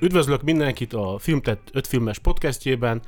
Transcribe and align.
Üdvözlök 0.00 0.42
mindenkit 0.42 0.92
a 0.92 1.18
Filmtett 1.18 1.68
5 1.72 1.86
filmes 1.86 2.18
podcastjében. 2.18 3.02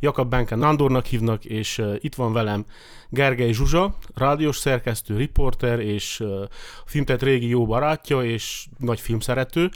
Jakab 0.00 0.30
Benke 0.30 0.54
Nándornak 0.54 1.04
hívnak, 1.04 1.44
és 1.44 1.82
itt 1.98 2.14
van 2.14 2.32
velem 2.32 2.64
Gergely 3.08 3.52
Zsuzsa, 3.52 3.96
rádiós 4.14 4.56
szerkesztő, 4.56 5.16
riporter, 5.16 5.80
és 5.80 6.20
a 6.20 6.48
Filmtett 6.84 7.22
régi 7.22 7.48
jó 7.48 7.66
barátja, 7.66 8.24
és 8.24 8.66
nagy 8.78 9.00
filmszerető. 9.00 9.70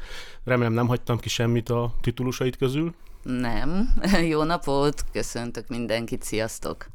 Remélem 0.44 0.72
nem 0.72 0.86
hagytam 0.86 1.18
ki 1.18 1.28
semmit 1.28 1.68
a 1.68 1.94
titulusait 2.00 2.56
közül. 2.56 2.94
Nem. 3.22 3.88
Jó 4.32 4.42
napot, 4.42 5.04
köszöntök 5.12 5.68
mindenkit, 5.68 6.22
sziasztok! 6.22 6.86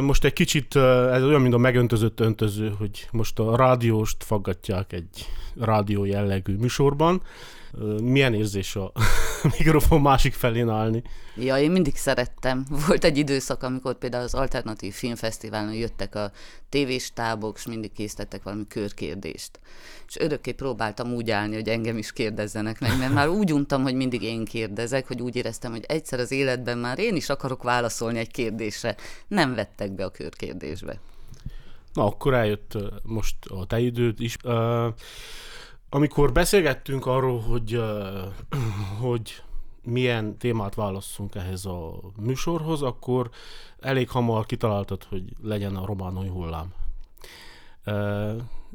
Most 0.00 0.24
egy 0.24 0.32
kicsit, 0.32 0.76
ez 1.12 1.22
olyan, 1.22 1.40
mint 1.40 1.54
a 1.54 1.58
megöntözött 1.58 2.20
öntöző, 2.20 2.74
hogy 2.78 3.08
most 3.10 3.38
a 3.38 3.56
rádióst 3.56 4.24
faggatják 4.24 4.92
egy 4.92 5.26
rádió 5.60 6.04
jellegű 6.04 6.56
műsorban. 6.56 7.22
Milyen 8.02 8.34
érzés 8.34 8.76
a 8.76 8.92
mikrofon 9.58 10.00
másik 10.00 10.34
felén 10.34 10.68
állni? 10.68 11.02
Ja, 11.36 11.58
én 11.58 11.70
mindig 11.70 11.96
szerettem. 11.96 12.66
Volt 12.86 13.04
egy 13.04 13.18
időszak, 13.18 13.62
amikor 13.62 13.94
például 13.94 14.22
az 14.24 14.34
Alternatív 14.34 14.94
Filmfesztiválon 14.94 15.74
jöttek 15.74 16.14
a 16.14 16.30
tévéstábok, 16.68 17.56
és 17.56 17.66
mindig 17.66 17.92
készítettek 17.92 18.42
valami 18.42 18.66
körkérdést. 18.68 19.60
És 20.08 20.16
örökké 20.16 20.52
próbáltam 20.52 21.12
úgy 21.12 21.30
állni, 21.30 21.54
hogy 21.54 21.68
engem 21.68 21.98
is 21.98 22.12
kérdezzenek 22.12 22.80
meg, 22.80 22.98
mert 22.98 23.12
már 23.12 23.28
úgy 23.28 23.52
untam, 23.52 23.82
hogy 23.82 23.94
mindig 23.94 24.22
én 24.22 24.44
kérdezek, 24.44 25.06
hogy 25.06 25.20
úgy 25.20 25.36
éreztem, 25.36 25.70
hogy 25.70 25.84
egyszer 25.88 26.20
az 26.20 26.32
életben 26.32 26.78
már 26.78 26.98
én 26.98 27.16
is 27.16 27.28
akarok 27.28 27.62
válaszolni 27.62 28.18
egy 28.18 28.30
kérdésre. 28.30 28.96
Nem 29.28 29.54
vettek 29.54 29.92
be 29.92 30.04
a 30.04 30.10
körkérdésbe. 30.10 31.00
Na, 31.92 32.04
akkor 32.04 32.34
eljött 32.34 32.78
most 33.02 33.36
a 33.48 33.66
te 33.66 33.78
időd 33.78 34.20
is. 34.20 34.36
Uh, 34.44 34.86
amikor 35.88 36.32
beszélgettünk 36.32 37.06
arról, 37.06 37.40
hogy, 37.40 37.82
hogy 39.00 39.42
milyen 39.82 40.36
témát 40.36 40.74
válasszunk 40.74 41.34
ehhez 41.34 41.64
a 41.64 42.00
műsorhoz, 42.20 42.82
akkor 42.82 43.30
elég 43.80 44.10
hamar 44.10 44.46
kitaláltad, 44.46 45.04
hogy 45.04 45.22
legyen 45.42 45.76
a 45.76 45.86
románói 45.86 46.28
hullám. 46.28 46.72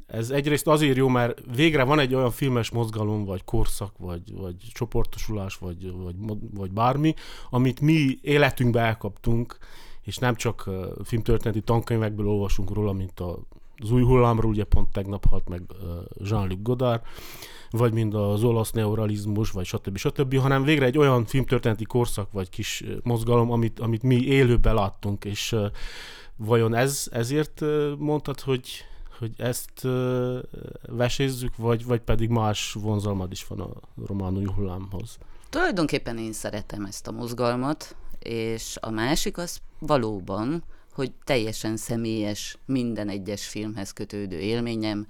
Ez 0.08 0.30
egyrészt 0.30 0.68
azért 0.68 0.98
jó, 0.98 1.08
mert 1.08 1.42
végre 1.56 1.84
van 1.84 2.00
egy 2.00 2.16
olyan 2.16 2.32
filmes 2.32 2.70
mozgalom, 2.70 3.26
vagy 3.26 3.44
korszak, 3.44 3.98
vagy, 3.98 4.34
vagy 4.36 4.56
csoportosulás, 4.74 5.56
vagy, 5.56 5.92
vagy, 5.92 6.16
vagy 6.54 6.72
bármi, 6.72 7.14
amit 7.50 7.82
mi 7.82 8.18
életünkbe 8.22 8.82
elkaptunk, 8.82 9.58
és 10.02 10.18
nem 10.18 10.36
csak 10.36 10.70
filmtörténeti 11.04 11.62
tankönyvekből 11.62 12.28
olvasunk 12.28 12.74
róla, 12.74 12.92
mint 12.94 13.20
a 13.20 13.40
az 13.84 13.92
új 13.92 14.04
hullámról, 14.04 14.52
ugye 14.52 14.64
pont 14.64 14.92
tegnap 14.92 15.26
halt 15.26 15.50
meg 15.50 15.62
Jean-Luc 16.18 16.62
Godard, 16.62 17.02
vagy 17.70 17.94
mind 17.94 18.14
az 18.14 18.44
olasz 18.44 18.72
neuralizmus, 18.72 19.52
vagy 19.52 19.66
stb. 19.66 19.98
stb., 19.98 20.38
hanem 20.38 20.64
végre 20.64 20.86
egy 20.86 20.98
olyan 20.98 21.26
filmtörténeti 21.26 21.84
korszak, 21.84 22.32
vagy 22.32 22.50
kis 22.50 22.84
mozgalom, 23.04 23.52
amit, 23.52 23.80
amit 23.80 24.04
mi 24.04 24.22
élőben 24.22 24.74
láttunk, 24.74 25.26
és 25.26 25.56
vajon 26.36 26.76
ez 26.76 27.08
ezért 27.12 27.62
mondtad, 27.98 28.40
hogy, 28.40 28.70
hogy 29.20 29.32
ezt 29.38 29.88
vesézzük, 30.88 31.56
vagy, 31.56 31.86
vagy 31.86 32.02
pedig 32.02 32.30
más 32.30 32.74
vonzalmad 32.74 33.32
is 33.32 33.48
van 33.48 33.60
a 33.60 33.70
román 34.08 34.38
új 34.38 34.46
hullámhoz? 34.56 35.18
Tulajdonképpen 35.50 36.18
én 36.18 36.34
szeretem 36.34 36.86
ezt 36.86 37.08
a 37.08 37.12
mozgalmat, 37.12 37.96
és 38.20 38.78
a 38.82 38.90
másik 38.90 39.38
az 39.38 39.60
valóban, 39.80 40.64
hogy 40.94 41.12
teljesen 41.24 41.78
személyes, 41.78 42.58
minden 42.66 43.10
egyes 43.10 43.48
filmhez 43.48 43.92
kötődő 43.92 44.40
élményem, 44.40 45.08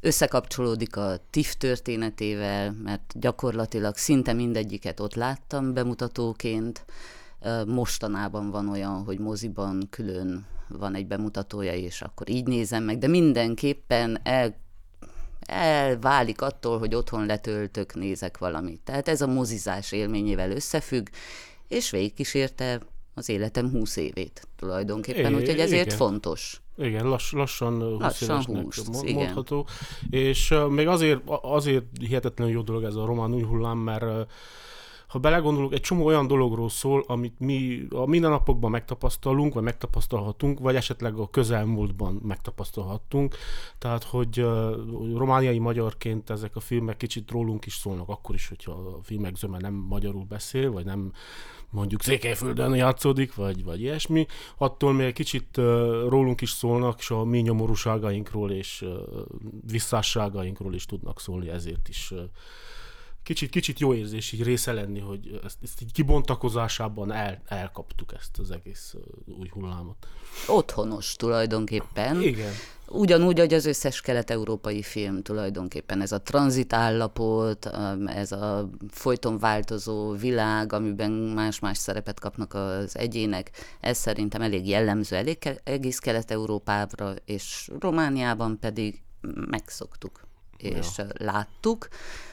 összekapcsolódik 0.00 0.96
a 0.96 1.20
TIF 1.30 1.56
történetével, 1.56 2.72
mert 2.82 3.12
gyakorlatilag 3.14 3.96
szinte 3.96 4.32
mindegyiket 4.32 5.00
ott 5.00 5.14
láttam 5.14 5.72
bemutatóként. 5.72 6.84
Mostanában 7.66 8.50
van 8.50 8.68
olyan, 8.68 9.04
hogy 9.04 9.18
moziban 9.18 9.86
külön 9.90 10.46
van 10.68 10.94
egy 10.94 11.06
bemutatója, 11.06 11.74
és 11.74 12.02
akkor 12.02 12.28
így 12.28 12.46
nézem 12.46 12.84
meg, 12.84 12.98
de 12.98 13.06
mindenképpen 13.06 14.18
el 14.22 14.60
elválik 15.46 16.40
attól, 16.40 16.78
hogy 16.78 16.94
otthon 16.94 17.26
letöltök, 17.26 17.94
nézek 17.94 18.38
valamit. 18.38 18.80
Tehát 18.84 19.08
ez 19.08 19.20
a 19.20 19.26
mozizás 19.26 19.92
élményével 19.92 20.50
összefügg, 20.50 21.06
és 21.68 21.90
végigkísérte 21.90 22.80
az 23.14 23.28
életem 23.28 23.70
20 23.70 23.96
évét 23.96 24.48
tulajdonképpen, 24.56 25.32
é, 25.32 25.34
úgyhogy 25.34 25.58
ezért 25.58 25.86
igen. 25.86 25.96
fontos. 25.96 26.60
Igen, 26.76 27.06
lass, 27.06 27.32
lassan 27.32 27.82
20 27.82 28.00
lassan 28.00 28.30
évesnek 28.30 28.64
20, 28.64 29.02
mondható. 29.12 29.66
Igen. 30.06 30.24
És 30.24 30.50
uh, 30.50 30.68
még 30.68 30.86
azért, 30.86 31.20
azért 31.26 31.84
hihetetlenül 32.00 32.52
jó 32.52 32.62
dolog 32.62 32.84
ez 32.84 32.94
a 32.94 33.04
román 33.04 33.34
új 33.34 33.42
hullám, 33.42 33.78
mert 33.78 34.02
uh, 34.02 34.20
ha 35.12 35.18
belegondolunk, 35.18 35.72
egy 35.72 35.80
csomó 35.80 36.04
olyan 36.04 36.26
dologról 36.26 36.68
szól, 36.68 37.04
amit 37.06 37.34
mi 37.38 37.86
a 37.90 38.06
mindennapokban 38.06 38.70
megtapasztalunk, 38.70 39.54
vagy 39.54 39.62
megtapasztalhatunk, 39.62 40.58
vagy 40.58 40.74
esetleg 40.74 41.16
a 41.16 41.30
közelmúltban 41.30 42.20
megtapasztalhattunk. 42.22 43.36
Tehát, 43.78 44.04
hogy 44.04 44.46
romániai 45.14 45.58
magyarként 45.58 46.30
ezek 46.30 46.56
a 46.56 46.60
filmek 46.60 46.96
kicsit 46.96 47.30
rólunk 47.30 47.66
is 47.66 47.74
szólnak, 47.74 48.08
akkor 48.08 48.34
is, 48.34 48.48
hogyha 48.48 48.72
a 48.72 49.02
filmek 49.02 49.36
zöme 49.36 49.58
nem 49.58 49.74
magyarul 49.74 50.24
beszél, 50.24 50.70
vagy 50.70 50.84
nem 50.84 51.12
mondjuk 51.70 52.02
Székelyföldön 52.02 52.74
játszódik, 52.74 53.34
vagy, 53.34 53.64
vagy 53.64 53.80
ilyesmi, 53.80 54.26
attól 54.56 54.92
még 54.92 55.12
kicsit 55.12 55.56
rólunk 56.08 56.40
is 56.40 56.50
szólnak, 56.50 56.98
és 56.98 57.10
a 57.10 57.24
mi 57.24 57.38
nyomorúságainkról 57.38 58.50
és 58.50 58.82
uh, 58.82 58.90
visszásságainkról 59.66 60.74
is 60.74 60.86
tudnak 60.86 61.20
szólni, 61.20 61.48
ezért 61.48 61.88
is 61.88 62.12
kicsit, 63.22 63.50
kicsit 63.50 63.80
jó 63.80 63.94
érzés 63.94 64.32
így 64.32 64.42
része 64.42 64.72
lenni, 64.72 65.00
hogy 65.00 65.40
ezt, 65.44 65.56
ezt 65.62 65.82
így 65.82 65.92
kibontakozásában 65.92 67.12
el, 67.12 67.42
elkaptuk 67.46 68.12
ezt 68.12 68.38
az 68.38 68.50
egész 68.50 68.94
új 69.38 69.48
hullámot. 69.48 70.06
Otthonos 70.46 71.16
tulajdonképpen. 71.16 72.20
Igen. 72.20 72.52
Ugyanúgy, 72.88 73.38
hogy 73.38 73.54
az 73.54 73.66
összes 73.66 74.00
kelet-európai 74.00 74.82
film 74.82 75.22
tulajdonképpen 75.22 76.00
ez 76.00 76.12
a 76.12 76.22
tranzitállapot, 76.22 77.66
ez 78.06 78.32
a 78.32 78.70
folyton 78.90 79.38
változó 79.38 80.12
világ, 80.12 80.72
amiben 80.72 81.10
más-más 81.10 81.78
szerepet 81.78 82.20
kapnak 82.20 82.54
az 82.54 82.96
egyének, 82.96 83.50
ez 83.80 83.98
szerintem 83.98 84.42
elég 84.42 84.68
jellemző 84.68 85.16
elég, 85.16 85.60
egész 85.64 85.98
kelet-európára, 85.98 87.14
és 87.24 87.70
Romániában 87.80 88.58
pedig 88.58 89.02
megszoktuk, 89.50 90.26
és 90.56 90.86
ja. 90.96 91.06
láttuk 91.18 91.88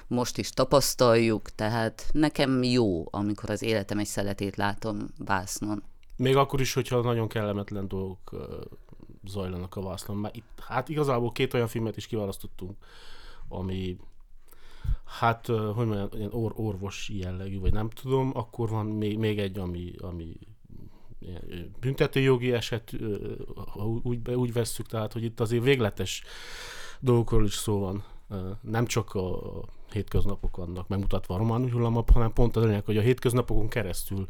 most 0.09 0.37
is 0.37 0.49
tapasztaljuk, 0.49 1.49
tehát 1.49 2.09
nekem 2.11 2.63
jó, 2.63 3.07
amikor 3.09 3.49
az 3.49 3.61
életem 3.61 3.97
egy 3.97 4.05
szeletét 4.05 4.55
látom 4.55 4.97
vásznon. 5.17 5.83
Még 6.15 6.35
akkor 6.35 6.61
is, 6.61 6.73
hogyha 6.73 7.01
nagyon 7.01 7.27
kellemetlen 7.27 7.87
dolgok 7.87 8.47
zajlanak 9.25 9.75
a 9.75 9.81
vásznon. 9.81 10.17
Mert 10.17 10.35
itt, 10.35 10.63
hát 10.67 10.89
igazából 10.89 11.31
két 11.31 11.53
olyan 11.53 11.67
filmet 11.67 11.97
is 11.97 12.07
kiválasztottunk, 12.07 12.77
ami 13.47 13.97
hát, 15.05 15.45
hogy 15.45 15.87
mondjam, 15.87 16.09
ilyen 16.13 16.33
or, 16.33 16.53
orvosi 16.55 17.17
jellegű, 17.17 17.59
vagy 17.59 17.73
nem 17.73 17.89
tudom, 17.89 18.31
akkor 18.33 18.69
van 18.69 18.85
még, 18.85 19.17
még 19.17 19.39
egy, 19.39 19.57
ami, 19.57 19.93
ami 19.97 20.37
büntetőjogi 21.79 22.53
eset, 22.53 22.95
úgy, 24.03 24.29
úgy 24.29 24.53
vesszük, 24.53 24.85
tehát, 24.85 25.13
hogy 25.13 25.23
itt 25.23 25.39
azért 25.39 25.63
végletes 25.63 26.23
dolgokról 26.99 27.45
is 27.45 27.53
szó 27.53 27.79
van. 27.79 28.03
Nem 28.61 28.85
csak 28.85 29.13
a 29.13 29.39
hétköznapok 29.91 30.57
vannak 30.57 30.87
megmutatva 30.87 31.33
a 31.35 31.37
román 31.37 31.71
hullamap, 31.71 32.11
hanem 32.11 32.33
pont 32.33 32.55
az 32.55 32.63
lényeg, 32.63 32.85
hogy 32.85 32.97
a 32.97 33.01
hétköznapokon 33.01 33.67
keresztül 33.67 34.27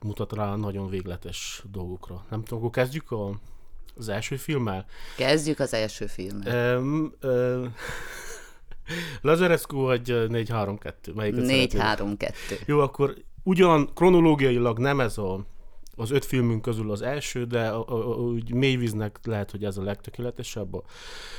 mutat 0.00 0.32
rá 0.32 0.54
nagyon 0.54 0.88
végletes 0.88 1.62
dolgokra. 1.70 2.24
Nem 2.30 2.42
tudom, 2.42 2.58
akkor 2.58 2.70
kezdjük 2.70 3.10
a, 3.10 3.40
az 3.96 4.08
első 4.08 4.36
filmmel? 4.36 4.86
Kezdjük 5.16 5.58
az 5.58 5.74
első 5.74 6.06
filmmel. 6.06 6.78
Um, 6.78 7.12
um, 7.22 7.74
Lazarescu 9.20 9.76
vagy 9.76 10.02
4-3-2? 10.06 10.94
4-3-2. 11.06 12.32
Jó, 12.66 12.78
akkor 12.80 13.14
ugyan 13.42 13.90
kronológiailag 13.94 14.78
nem 14.78 15.00
ez 15.00 15.18
a 15.18 15.44
az 15.96 16.10
öt 16.10 16.24
filmünk 16.24 16.62
közül 16.62 16.90
az 16.90 17.02
első, 17.02 17.44
de 17.44 17.68
a, 17.68 17.88
a, 17.88 18.10
a, 18.10 18.14
úgy 18.14 18.54
mélyvíznek 18.54 19.18
lehet, 19.22 19.50
hogy 19.50 19.64
ez 19.64 19.76
a 19.76 19.82
legtökéletesebb. 19.82 20.74
A 20.74 20.82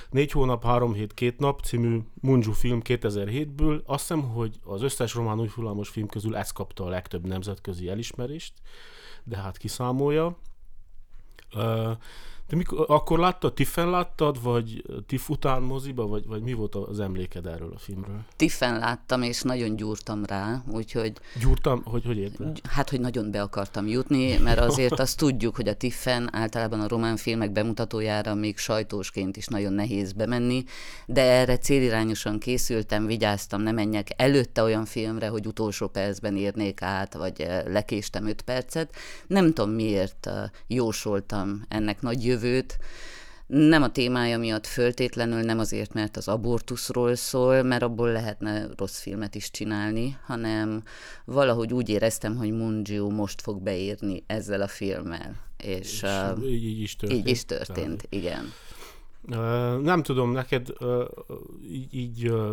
Négy 0.09 0.31
hónap, 0.31 0.63
három 0.63 0.93
hét, 0.93 1.13
két 1.13 1.39
nap 1.39 1.61
című 1.61 1.99
Munju 2.21 2.51
film 2.51 2.81
2007-ből. 2.83 3.83
Azt 3.85 3.99
hiszem, 3.99 4.21
hogy 4.21 4.59
az 4.63 4.81
összes 4.81 5.13
román 5.13 5.39
új 5.39 5.49
film 5.83 6.07
közül 6.07 6.35
ez 6.35 6.51
kapta 6.51 6.83
a 6.83 6.89
legtöbb 6.89 7.25
nemzetközi 7.25 7.89
elismerést, 7.89 8.53
de 9.23 9.37
hát 9.37 9.57
kiszámolja. 9.57 10.37
Uh, 11.55 11.91
De 12.49 12.55
mikor, 12.55 12.85
akkor 12.87 13.19
láttad, 13.19 13.53
Tiffen 13.53 13.89
láttad, 13.89 14.43
vagy 14.43 14.83
Tiff 15.07 15.29
után 15.29 15.61
moziba, 15.61 16.07
vagy, 16.07 16.25
vagy 16.27 16.41
mi 16.41 16.53
volt 16.53 16.75
az 16.75 16.99
emléked 16.99 17.45
erről 17.45 17.71
a 17.75 17.77
filmről? 17.77 18.19
Tiffen 18.35 18.79
láttam, 18.79 19.21
és 19.21 19.41
nagyon 19.41 19.75
gyúrtam 19.75 20.25
rá, 20.25 20.63
úgyhogy... 20.71 21.13
Gyúrtam? 21.39 21.83
Hogy, 21.83 22.05
hogy 22.05 22.17
érted? 22.17 22.59
Hát, 22.69 22.89
hogy 22.89 22.99
nagyon 22.99 23.31
be 23.31 23.41
akartam 23.41 23.87
jutni, 23.87 24.37
mert 24.37 24.59
azért 24.59 24.99
azt 24.99 25.17
tudjuk, 25.17 25.55
hogy 25.55 25.67
a 25.67 25.73
Tiffen 25.73 26.29
általában 26.35 26.79
a 26.79 26.87
román 26.87 27.17
filmek 27.17 27.51
bemutatójára 27.51 28.33
még 28.33 28.57
sajtósként 28.57 29.37
is 29.37 29.47
nagyon 29.47 29.73
nehéz 29.73 30.11
bemenni, 30.13 30.63
de 31.05 31.21
erre 31.21 31.57
célirányosan 31.57 32.39
készültem, 32.39 33.05
vigyáztam, 33.05 33.61
ne 33.61 33.71
menjek 33.71 34.07
előtte 34.15 34.63
olyan 34.63 34.85
filmre, 34.85 35.27
hogy 35.27 35.47
utolsó 35.47 35.87
percben 35.87 36.37
érnék 36.37 36.81
át, 36.81 37.13
vagy 37.13 37.41
eh, 37.41 37.63
lekéstem 37.65 38.27
öt 38.27 38.41
percet. 38.41 38.95
Nem 39.27 39.53
tudom 39.53 39.71
miért 39.71 40.25
eh, 40.25 40.49
jósoltam 40.67 41.65
ennek 41.67 42.01
nagy 42.01 42.23
jövőt, 42.33 42.77
nem 43.47 43.83
a 43.83 43.91
témája 43.91 44.37
miatt 44.37 44.67
föltétlenül, 44.67 45.41
nem 45.41 45.59
azért, 45.59 45.93
mert 45.93 46.17
az 46.17 46.27
abortuszról 46.27 47.15
szól, 47.15 47.63
mert 47.63 47.83
abból 47.83 48.11
lehetne 48.11 48.67
rossz 48.77 49.01
filmet 49.01 49.35
is 49.35 49.51
csinálni, 49.51 50.17
hanem 50.25 50.83
valahogy 51.25 51.73
úgy 51.73 51.89
éreztem, 51.89 52.35
hogy 52.35 52.51
Mungiu 52.51 53.09
most 53.09 53.41
fog 53.41 53.61
beírni 53.61 54.23
ezzel 54.27 54.61
a 54.61 54.67
filmmel. 54.67 55.35
És, 55.57 55.77
és 55.77 56.01
uh, 56.01 56.45
így, 56.45 56.63
így 56.63 56.79
is 56.79 56.95
történt. 56.95 57.19
Így 57.19 57.31
is 57.31 57.45
történt, 57.45 57.75
Tehát. 57.75 58.07
igen. 58.09 58.53
Uh, 59.21 59.81
nem 59.81 60.03
tudom, 60.03 60.31
neked 60.31 60.67
uh, 60.79 61.03
így, 61.71 61.93
így 61.95 62.29
uh, 62.29 62.51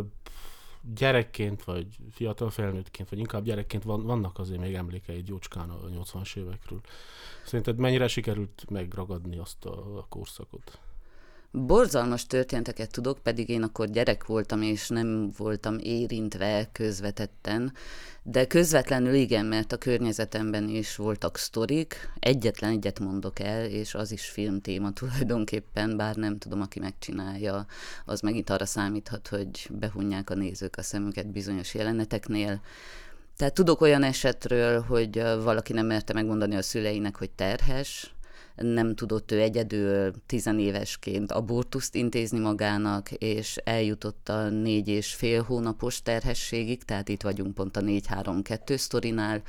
gyerekként, 0.95 1.65
vagy 1.65 1.87
fiatal 2.11 2.51
felnőttként, 2.51 3.09
vagy 3.09 3.19
inkább 3.19 3.45
gyerekként 3.45 3.83
van, 3.83 4.03
vannak 4.03 4.39
azért 4.39 4.61
még 4.61 4.75
emlékeid 4.75 5.29
jócskán 5.29 5.71
a 5.71 5.79
80-as 5.89 6.37
évekről. 6.37 6.81
Szerinted 7.45 7.77
mennyire 7.77 8.09
sikerült 8.09 8.65
megragadni 8.71 9.39
azt 9.39 9.65
a, 9.65 9.99
a 9.99 10.07
korszakot? 10.09 10.79
Borzalmas 11.53 12.27
történeteket 12.27 12.91
tudok, 12.91 13.19
pedig 13.19 13.49
én 13.49 13.63
akkor 13.63 13.91
gyerek 13.91 14.27
voltam, 14.27 14.63
és 14.63 14.89
nem 14.89 15.31
voltam 15.37 15.79
érintve 15.79 16.69
közvetetten, 16.73 17.73
de 18.23 18.47
közvetlenül 18.47 19.15
igen, 19.15 19.47
mert 19.47 19.73
a 19.73 19.77
környezetemben 19.77 20.69
is 20.69 20.97
voltak 20.97 21.37
sztorik, 21.37 22.11
egyetlen 22.19 22.71
egyet 22.71 23.01
mondok 23.01 23.39
el, 23.39 23.65
és 23.65 23.95
az 23.95 24.13
is 24.13 24.29
filmtéma 24.29 24.93
tulajdonképpen, 25.01 25.97
bár 25.97 26.17
nem 26.17 26.39
tudom, 26.39 26.61
aki 26.61 26.81
megcsinálja, 26.81 27.67
az 28.05 28.21
megint 28.21 28.51
arra 28.51 28.67
számíthat, 28.67 29.29
hogy 29.29 29.69
behunják 29.71 30.31
a 30.31 30.35
nézők 30.35 30.77
a 30.77 30.83
szemüket 30.83 31.33
bizonyos 31.33 31.75
jeleneteknél. 31.75 32.61
Tehát 33.37 33.55
tudok 33.55 33.81
olyan 33.81 34.03
esetről, 34.03 34.81
hogy 34.81 35.23
valaki 35.23 35.73
nem 35.73 35.87
merte 35.87 36.13
megmondani 36.13 36.57
a 36.57 36.63
szüleinek, 36.63 37.17
hogy 37.17 37.31
terhes, 37.31 38.15
nem 38.63 38.95
tudott 38.95 39.33
ő 39.33 39.41
egyedül 39.41 40.13
tizenévesként 40.27 41.33
abortuszt 41.33 41.95
intézni 41.95 42.39
magának, 42.39 43.11
és 43.11 43.57
eljutott 43.57 44.29
a 44.29 44.49
négy 44.49 44.89
és 44.89 45.15
fél 45.15 45.43
hónapos 45.43 46.03
terhességig, 46.03 46.85
tehát 46.85 47.09
itt 47.09 47.23
vagyunk 47.23 47.55
pont 47.55 47.77
a 47.77 47.81
4-3-2 47.81 48.77
sztorinál, 48.77 49.43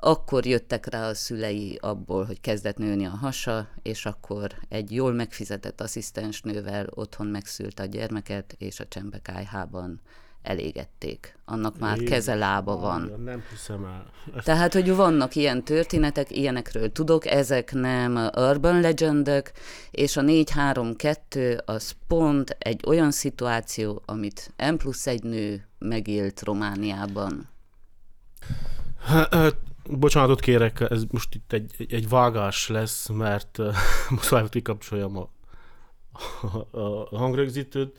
akkor 0.00 0.46
jöttek 0.46 0.86
rá 0.86 1.08
a 1.08 1.14
szülei 1.14 1.78
abból, 1.80 2.24
hogy 2.24 2.40
kezdett 2.40 2.76
nőni 2.76 3.06
a 3.06 3.16
hasa, 3.20 3.68
és 3.82 4.06
akkor 4.06 4.54
egy 4.68 4.92
jól 4.92 5.12
megfizetett 5.12 5.80
asszisztensnővel 5.80 6.86
otthon 6.90 7.26
megszült 7.26 7.80
a 7.80 7.84
gyermeket, 7.84 8.54
és 8.58 8.80
a 8.80 8.88
Csembekájhában 8.88 10.00
elégették. 10.42 11.38
Annak 11.44 11.78
már 11.78 11.98
Én, 11.98 12.04
keze 12.04 12.34
lába 12.34 12.76
van. 12.76 13.12
Nem 13.24 13.42
hiszem 13.50 13.84
el. 13.84 14.06
Ezt... 14.36 14.44
Tehát, 14.44 14.72
hogy 14.72 14.94
vannak 14.94 15.34
ilyen 15.34 15.64
történetek, 15.64 16.36
ilyenekről 16.36 16.92
tudok, 16.92 17.26
ezek 17.26 17.72
nem 17.72 18.16
urban 18.36 18.80
legendek, 18.80 19.52
és 19.90 20.16
a 20.16 20.22
4-3-2 20.22 21.64
az 21.64 21.94
pont 22.06 22.56
egy 22.58 22.82
olyan 22.86 23.10
szituáció, 23.10 24.02
amit 24.04 24.54
M 24.72 24.74
plusz 24.74 25.06
egy 25.06 25.22
nő 25.22 25.68
megélt 25.78 26.42
Romániában. 26.42 27.48
Bocsánatot 29.90 30.40
kérek, 30.40 30.80
ez 30.80 31.02
most 31.10 31.34
itt 31.34 31.52
egy, 31.52 31.86
egy 31.88 32.08
vágás 32.08 32.68
lesz, 32.68 33.08
mert 33.08 33.58
muszáj 34.10 34.48
kikapcsoljam 34.48 35.16
a, 35.16 35.30
a, 36.70 36.78
a 37.10 37.18
hangrögzítőt. 37.18 37.96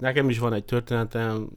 Nekem 0.00 0.28
is 0.28 0.38
van 0.38 0.52
egy 0.52 0.64
történetem, 0.64 1.48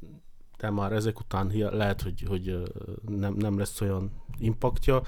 de 0.58 0.70
már 0.70 0.92
ezek 0.92 1.20
után 1.20 1.52
lehet, 1.54 2.02
hogy, 2.02 2.24
hogy 2.28 2.62
nem, 3.08 3.34
nem 3.34 3.58
lesz 3.58 3.82
olyan 3.82 4.12
impaktja. 4.38 5.02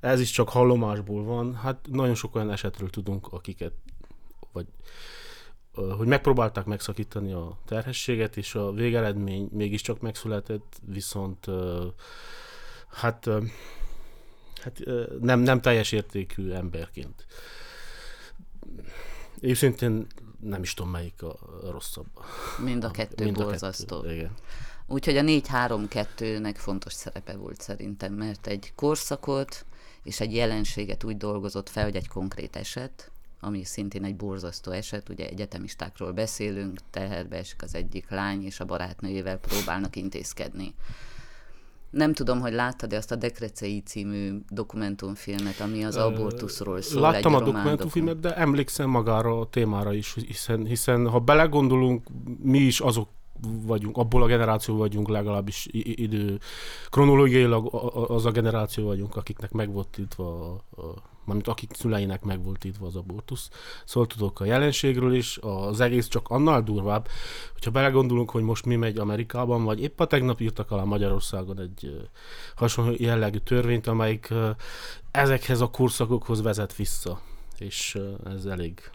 Ez 0.00 0.20
is 0.20 0.30
csak 0.30 0.48
hallomásból 0.48 1.24
van. 1.24 1.54
Hát 1.54 1.88
nagyon 1.90 2.14
sok 2.14 2.34
olyan 2.34 2.50
esetről 2.50 2.90
tudunk, 2.90 3.26
akiket 3.32 3.72
vagy 4.52 4.66
hogy 5.96 6.06
megpróbálták 6.06 6.64
megszakítani 6.64 7.32
a 7.32 7.58
terhességet, 7.64 8.36
és 8.36 8.54
a 8.54 8.72
végeredmény 8.72 9.48
mégiscsak 9.52 10.00
megszületett, 10.00 10.80
viszont 10.86 11.46
hát, 12.88 13.28
hát 14.62 14.82
nem, 15.20 15.40
nem 15.40 15.60
teljes 15.60 15.92
értékű 15.92 16.50
emberként. 16.50 17.26
Szintén 19.52 20.06
nem 20.42 20.62
is 20.62 20.74
tudom, 20.74 20.90
melyik 20.90 21.22
a 21.22 21.38
rosszabb. 21.70 22.06
Mind 22.58 22.84
a 22.84 22.90
kettő 22.90 23.24
Mind 23.24 23.36
borzasztó. 23.36 23.96
A 23.96 24.00
kettő, 24.00 24.14
igen. 24.14 24.34
Úgyhohogy 24.86 25.20
a 25.20 25.40
4-3-2-nek 25.40 26.54
fontos 26.56 26.92
szerepe 26.92 27.36
volt 27.36 27.60
szerintem, 27.60 28.12
mert 28.12 28.46
egy 28.46 28.72
korszakot 28.74 29.64
és 30.02 30.20
egy 30.20 30.34
jelenséget 30.34 31.04
úgy 31.04 31.16
dolgozott 31.16 31.68
fel, 31.68 31.84
hogy 31.84 31.96
egy 31.96 32.08
konkrét 32.08 32.56
eset, 32.56 33.10
ami 33.40 33.64
szintén 33.64 34.04
egy 34.04 34.16
borzasztó 34.16 34.70
eset, 34.70 35.08
ugye 35.08 35.28
egyetemistákról 35.28 36.12
beszélünk, 36.12 36.80
teherbe 36.90 37.36
esik 37.36 37.62
az 37.62 37.74
egyik 37.74 38.10
lány, 38.10 38.44
és 38.44 38.60
a 38.60 38.64
barátnőjével 38.64 39.38
próbálnak 39.38 39.96
intézkedni. 39.96 40.74
Nem 41.92 42.12
tudom, 42.12 42.40
hogy 42.40 42.52
láttad-e 42.52 42.96
azt 42.96 43.10
a 43.10 43.16
Dekrecei 43.16 43.80
című 43.80 44.38
dokumentumfilmet, 44.48 45.60
ami 45.60 45.84
az 45.84 45.96
abortuszról 45.96 46.80
szól. 46.80 47.00
Láttam 47.00 47.34
a 47.34 47.40
dokumentumfilmet, 47.40 48.20
de 48.20 48.36
emlékszem 48.36 48.90
magára 48.90 49.40
a 49.40 49.48
témára 49.48 49.92
is, 49.92 50.14
hiszen, 50.26 50.66
hiszen 50.66 51.08
ha 51.08 51.18
belegondolunk, 51.18 52.06
mi 52.42 52.58
is 52.58 52.80
azok 52.80 53.08
vagyunk, 53.66 53.96
abból 53.96 54.22
a 54.22 54.26
generáció 54.26 54.76
vagyunk 54.76 55.08
legalábbis 55.08 55.68
idő, 55.72 56.38
kronológiailag 56.90 57.74
az 58.08 58.26
a 58.26 58.30
generáció 58.30 58.86
vagyunk, 58.86 59.16
akiknek 59.16 59.52
meg 59.52 59.72
volt 59.72 59.88
tiltva, 59.88 60.60
mármint 61.24 61.48
akik 61.48 61.70
szüleinek 61.74 62.22
meg 62.22 62.44
volt 62.44 62.58
tiltva 62.58 62.86
az 62.86 62.96
abortusz. 62.96 63.50
Szóval 63.84 64.08
tudok 64.08 64.40
a 64.40 64.44
jelenségről 64.44 65.14
is, 65.14 65.38
az 65.40 65.80
egész 65.80 66.08
csak 66.08 66.28
annál 66.28 66.62
durvább, 66.62 67.08
hogyha 67.52 67.70
belegondolunk, 67.70 68.30
hogy 68.30 68.42
most 68.42 68.64
mi 68.66 68.76
megy 68.76 68.98
Amerikában, 68.98 69.64
vagy 69.64 69.82
épp 69.82 70.00
a 70.00 70.06
tegnap 70.06 70.40
írtak 70.40 70.70
alá 70.70 70.82
Magyarországon 70.82 71.60
egy 71.60 72.08
hasonló 72.56 72.94
jellegű 72.98 73.38
törvényt, 73.38 73.86
amelyik 73.86 74.34
ezekhez 75.10 75.60
a 75.60 75.70
korszakokhoz 75.70 76.42
vezet 76.42 76.76
vissza, 76.76 77.20
és 77.58 77.98
ez 78.24 78.44
elég 78.44 78.90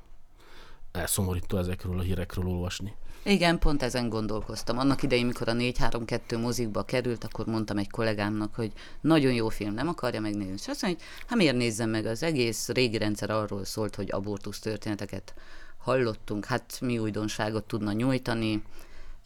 elszomorító 0.97 1.57
ezekről 1.57 1.99
a 1.99 2.01
hírekről 2.01 2.45
olvasni. 2.45 2.93
Igen, 3.23 3.59
pont 3.59 3.83
ezen 3.83 4.09
gondolkoztam. 4.09 4.77
Annak 4.77 5.03
idején, 5.03 5.25
mikor 5.25 5.47
a 5.47 5.53
4-3-2 5.53 6.41
mozikba 6.41 6.83
került, 6.83 7.23
akkor 7.23 7.45
mondtam 7.45 7.77
egy 7.77 7.89
kollégámnak, 7.89 8.55
hogy 8.55 8.71
nagyon 9.01 9.33
jó 9.33 9.49
film, 9.49 9.73
nem 9.73 9.87
akarja 9.87 10.19
megnézni. 10.19 10.53
És 10.53 10.67
azt 10.67 10.81
mondja, 10.81 11.03
hogy 11.03 11.25
hát 11.27 11.37
miért 11.37 11.55
nézzem 11.55 11.89
meg, 11.89 12.05
az 12.05 12.23
egész 12.23 12.69
régi 12.69 12.97
rendszer 12.97 13.29
arról 13.29 13.65
szólt, 13.65 13.95
hogy 13.95 14.11
abortusz 14.11 14.59
történeteket 14.59 15.33
hallottunk, 15.77 16.45
hát 16.45 16.77
mi 16.81 16.97
újdonságot 16.97 17.63
tudna 17.63 17.91
nyújtani, 17.91 18.63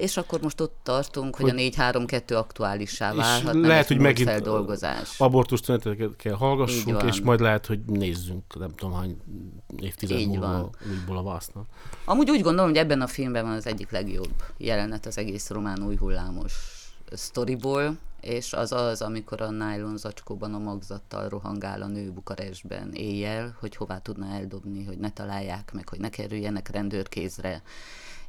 és 0.02 0.18
akkor 0.18 0.42
most 0.42 0.62
ott 0.62 0.80
tartunk, 0.84 1.36
hogy, 1.36 1.52
hogy 1.52 1.74
a 1.78 1.92
4-3-2 1.92 2.38
aktuálissá 2.38 3.14
válhat. 3.14 3.54
Lehet, 3.54 3.88
hogy 3.88 3.98
megint 3.98 4.30
feldolgozás. 4.30 5.20
abortusz 5.20 5.62
történeteket 5.62 6.16
kell 6.16 6.34
hallgassunk, 6.34 7.04
és 7.04 7.22
majd 7.22 7.40
lehet, 7.40 7.66
hogy 7.66 7.80
nézzünk, 7.86 8.60
nem 8.60 8.70
tudom 8.76 8.94
hány 8.94 9.18
évtized 9.78 10.18
Így 10.18 10.28
múlva 10.28 10.70
újból 10.90 11.18
a 11.18 11.24
vásznak. 11.24 11.66
Amúgy 12.06 12.30
úgy 12.30 12.42
gondolom, 12.42 12.70
hogy 12.70 12.80
ebben 12.80 13.02
a 13.02 13.08
filmben 13.08 13.44
van 13.44 13.54
az 13.54 13.68
egyik 13.68 13.92
legjobb 13.92 14.34
jelenet 14.58 15.06
az 15.06 15.18
egész 15.18 15.50
román 15.50 15.84
új 15.84 15.96
hullámos 15.96 16.54
sztoriból, 17.12 17.98
és 18.22 18.54
az 18.54 18.72
az, 18.72 19.02
amikor 19.02 19.42
a 19.42 19.52
nylon 19.52 19.98
zacskóban 19.98 20.54
a 20.54 20.60
magzattal 20.60 21.30
rohangál 21.30 21.82
a 21.82 21.88
nő 21.88 22.12
Bukarestben 22.12 22.92
éjjel, 22.94 23.56
hogy 23.60 23.76
hová 23.76 23.98
tudna 23.98 24.28
eldobni, 24.28 24.84
hogy 24.84 24.98
ne 24.98 25.10
találják 25.10 25.72
meg, 25.74 25.90
hogy 25.90 26.00
ne 26.00 26.10
kerüljenek 26.10 26.70
rendőrkézre 26.70 27.62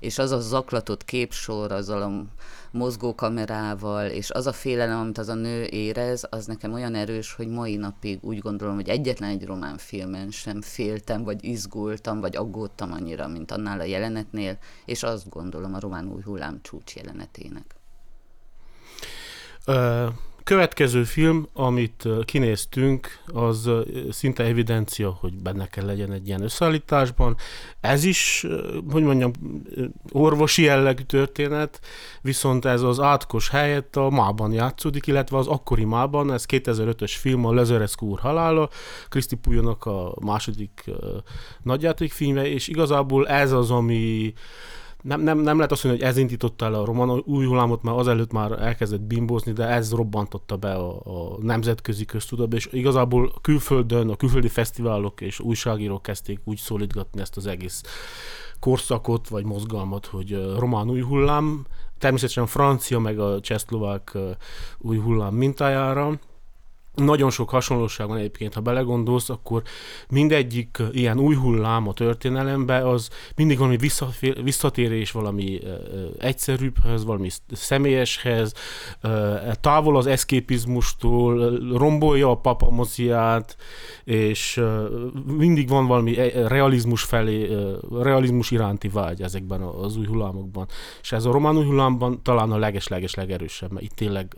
és 0.02 0.18
az 0.18 0.30
a 0.30 0.40
zaklatott 0.40 1.04
képsor, 1.04 1.72
azzal 1.72 2.02
a 2.02 2.24
mozgókamerával, 2.70 4.06
és 4.06 4.30
az 4.30 4.46
a 4.46 4.52
félelem, 4.52 4.98
amit 4.98 5.18
az 5.18 5.28
a 5.28 5.34
nő 5.34 5.64
érez, 5.64 6.26
az 6.30 6.46
nekem 6.46 6.72
olyan 6.72 6.94
erős, 6.94 7.32
hogy 7.32 7.48
mai 7.48 7.76
napig 7.76 8.18
úgy 8.22 8.38
gondolom, 8.38 8.74
hogy 8.74 8.88
egyetlen 8.88 9.30
egy 9.30 9.44
román 9.44 9.76
filmen 9.78 10.30
sem 10.30 10.60
féltem, 10.60 11.24
vagy 11.24 11.44
izgultam, 11.44 12.20
vagy 12.20 12.36
aggódtam 12.36 12.92
annyira, 12.92 13.28
mint 13.28 13.50
annál 13.50 13.80
a 13.80 13.84
jelenetnél, 13.84 14.58
és 14.84 15.02
azt 15.02 15.28
gondolom 15.28 15.74
a 15.74 15.80
román 15.80 16.08
új 16.08 16.22
hullám 16.22 16.58
csúcs 16.62 16.94
jelenetének. 16.94 17.74
Uh, 19.66 20.08
következő 20.44 21.04
film, 21.04 21.46
amit 21.52 22.08
kinéztünk, 22.24 23.18
az 23.26 23.70
szinte 24.10 24.44
evidencia, 24.44 25.16
hogy 25.20 25.34
benne 25.34 25.66
kell 25.66 25.84
legyen 25.84 26.12
egy 26.12 26.26
ilyen 26.26 26.42
összeállításban. 26.42 27.36
Ez 27.80 28.04
is, 28.04 28.46
hogy 28.90 29.02
mondjam, 29.02 29.30
orvosi 30.12 30.62
jellegű 30.62 31.02
történet, 31.02 31.80
viszont 32.20 32.64
ez 32.64 32.82
az 32.82 33.00
átkos 33.00 33.48
helyett 33.48 33.96
a 33.96 34.10
mában 34.10 34.52
játszódik, 34.52 35.06
illetve 35.06 35.36
az 35.36 35.46
akkori 35.46 35.84
mában, 35.84 36.32
ez 36.32 36.44
2005-ös 36.48 37.12
film, 37.18 37.44
a 37.44 37.52
Lezerescu 37.52 38.06
úr 38.06 38.20
halála, 38.20 38.68
Kriszti 39.08 39.36
Pujónak 39.36 39.84
a 39.84 40.14
második 40.20 40.90
nagyjátékfilme, 41.62 42.46
és 42.46 42.68
igazából 42.68 43.28
ez 43.28 43.52
az, 43.52 43.70
ami 43.70 44.32
nem, 45.02 45.20
nem, 45.20 45.38
nem 45.38 45.56
lehet 45.56 45.72
azt 45.72 45.84
mondani, 45.84 46.04
hogy 46.04 46.14
ez 46.14 46.20
indította 46.20 46.64
el 46.64 46.74
a 46.74 46.84
roman 46.84 47.22
új 47.24 47.46
hullámot, 47.46 47.82
mert 47.82 47.96
azelőtt 47.96 48.32
már 48.32 48.52
elkezdett 48.52 49.00
bimbózni, 49.00 49.52
de 49.52 49.64
ez 49.66 49.92
robbantotta 49.92 50.56
be 50.56 50.72
a, 50.72 51.00
a 51.04 51.36
nemzetközi 51.40 52.04
köztudatba, 52.04 52.56
és 52.56 52.68
igazából 52.72 53.32
külföldön, 53.40 54.08
a 54.08 54.16
külföldi 54.16 54.48
fesztiválok 54.48 55.20
és 55.20 55.40
újságírók 55.40 56.02
kezdték 56.02 56.40
úgy 56.44 56.58
szólítgatni 56.58 57.20
ezt 57.20 57.36
az 57.36 57.46
egész 57.46 57.82
korszakot, 58.60 59.28
vagy 59.28 59.44
mozgalmat, 59.44 60.06
hogy 60.06 60.54
román 60.58 60.90
új 60.90 61.00
hullám, 61.00 61.66
természetesen 61.98 62.46
francia, 62.46 62.98
meg 62.98 63.18
a 63.18 63.40
csehszlovák 63.40 64.18
új 64.78 64.98
hullám 64.98 65.34
mintájára, 65.34 66.18
nagyon 66.94 67.30
sok 67.30 67.50
hasonlóság 67.50 68.08
van 68.08 68.16
egyébként, 68.16 68.54
ha 68.54 68.60
belegondolsz, 68.60 69.28
akkor 69.30 69.62
mindegyik 70.08 70.82
ilyen 70.92 71.18
új 71.18 71.34
hullám 71.34 71.88
a 71.88 71.92
történelembe, 71.92 72.88
az 72.88 73.08
mindig 73.36 73.58
valami 73.58 73.76
visszatérés 74.42 75.10
valami 75.10 75.60
egyszerűbbhez, 76.18 77.04
valami 77.04 77.28
személyeshez, 77.52 78.52
távol 79.60 79.96
az 79.96 80.06
eszképizmustól, 80.06 81.58
rombolja 81.76 82.30
a 82.30 82.36
papamoziát, 82.36 83.56
és 84.04 84.62
mindig 85.36 85.68
van 85.68 85.86
valami 85.86 86.18
e, 86.18 86.48
realizmus 86.48 87.02
felé, 87.02 87.48
realizmus 88.00 88.50
iránti 88.50 88.88
vágy 88.88 89.22
ezekben 89.22 89.60
az 89.62 89.96
új 89.96 90.06
hullámokban. 90.06 90.66
És 91.02 91.12
ez 91.12 91.24
a 91.24 91.32
román 91.32 91.56
új 91.56 91.64
hullámban 91.64 92.22
talán 92.22 92.52
a 92.52 92.56
leges-leges 92.56 93.14
legerősebb, 93.14 93.72
mert 93.72 93.84
itt 93.84 93.94
tényleg 93.94 94.36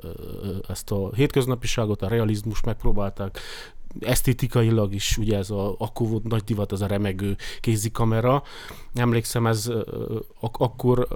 ezt 0.69 0.91
a 0.91 1.11
hétköznapiságot, 1.15 2.03
a 2.03 2.09
realizmus 2.09 2.44
realizmus 2.45 2.61
megpróbálták 2.61 3.39
esztétikailag 4.01 4.95
is, 4.95 5.17
ugye 5.19 5.37
ez 5.37 5.51
a, 5.51 5.75
akkor 5.79 6.09
volt 6.09 6.25
nagy 6.25 6.45
divat, 6.45 6.73
az 6.73 6.83
a 6.83 6.87
remegő 6.87 7.37
kézikamera. 7.61 8.43
Emlékszem, 8.95 9.47
ez 9.47 9.71
ak- 10.41 10.61
akkor 10.61 11.09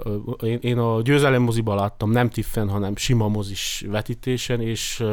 én, 0.43 0.57
én 0.61 0.77
a 0.77 1.01
győzelem 1.01 1.41
moziban 1.41 1.75
láttam, 1.75 2.11
nem 2.11 2.29
tiffen, 2.29 2.69
hanem 2.69 2.95
sima 2.95 3.27
mozis 3.27 3.85
vetítésen, 3.87 4.61
és 4.61 5.03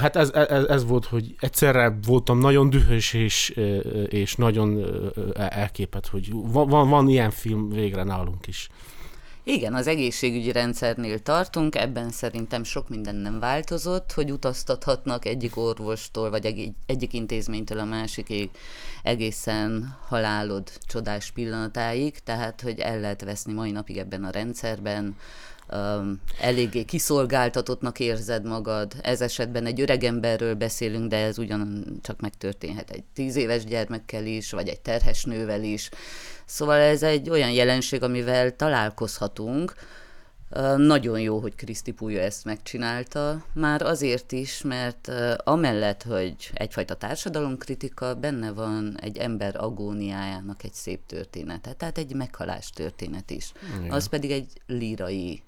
hát 0.00 0.16
ez, 0.16 0.30
ez, 0.32 0.64
ez 0.64 0.86
volt, 0.86 1.04
hogy 1.04 1.34
egyszerre 1.40 1.98
voltam 2.06 2.38
nagyon 2.38 2.70
dühös 2.70 3.12
és, 3.12 3.48
és 4.08 4.34
nagyon 4.34 4.84
elképet, 5.34 6.06
hogy 6.06 6.30
van, 6.32 6.68
van, 6.68 6.88
van 6.88 7.08
ilyen 7.08 7.30
film 7.30 7.68
végre 7.68 8.02
nálunk 8.02 8.46
is. 8.46 8.68
Igen, 9.48 9.74
az 9.74 9.86
egészségügyi 9.86 10.52
rendszernél 10.52 11.18
tartunk, 11.18 11.74
ebben 11.74 12.10
szerintem 12.10 12.64
sok 12.64 12.88
minden 12.88 13.14
nem 13.14 13.38
változott, 13.38 14.12
hogy 14.12 14.30
utaztathatnak 14.30 15.24
egyik 15.24 15.56
orvostól, 15.56 16.30
vagy 16.30 16.46
egy, 16.46 16.72
egyik 16.86 17.12
intézménytől 17.12 17.78
a 17.78 17.84
másikig 17.84 18.50
egészen 19.02 19.96
halálod 20.08 20.70
csodás 20.86 21.30
pillanatáig, 21.30 22.18
tehát 22.18 22.60
hogy 22.60 22.78
el 22.78 23.00
lehet 23.00 23.24
veszni 23.24 23.52
mai 23.52 23.70
napig 23.70 23.96
ebben 23.96 24.24
a 24.24 24.30
rendszerben, 24.30 25.16
um, 25.72 26.20
eléggé 26.40 26.84
kiszolgáltatottnak 26.84 28.00
érzed 28.00 28.46
magad. 28.46 28.92
Ez 29.02 29.20
esetben 29.20 29.66
egy 29.66 29.80
öreg 29.80 30.04
emberről 30.04 30.54
beszélünk, 30.54 31.08
de 31.08 31.16
ez 31.16 31.38
ugyancsak 31.38 32.20
megtörténhet 32.20 32.90
egy 32.90 33.04
tíz 33.14 33.36
éves 33.36 33.64
gyermekkel 33.64 34.26
is, 34.26 34.50
vagy 34.50 34.68
egy 34.68 34.80
terhes 34.80 35.24
nővel 35.24 35.62
is. 35.62 35.90
Szóval 36.46 36.80
ez 36.80 37.02
egy 37.02 37.30
olyan 37.30 37.50
jelenség, 37.50 38.02
amivel 38.02 38.56
találkozhatunk. 38.56 39.74
Nagyon 40.76 41.20
jó, 41.20 41.38
hogy 41.38 41.54
Kriszti 41.54 41.92
Púja 41.92 42.20
ezt 42.20 42.44
megcsinálta, 42.44 43.44
már 43.52 43.82
azért 43.82 44.32
is, 44.32 44.62
mert 44.62 45.10
amellett, 45.36 46.02
hogy 46.02 46.50
egyfajta 46.52 46.94
társadalomkritika, 46.94 48.14
benne 48.14 48.52
van 48.52 48.98
egy 49.00 49.18
ember 49.18 49.56
agóniájának 49.56 50.64
egy 50.64 50.72
szép 50.72 51.06
története, 51.06 51.72
tehát 51.72 51.98
egy 51.98 52.14
meghalás 52.14 52.70
történet 52.70 53.30
is. 53.30 53.52
Igen. 53.78 53.90
Az 53.90 54.06
pedig 54.06 54.30
egy 54.30 54.52
lírai 54.66 55.42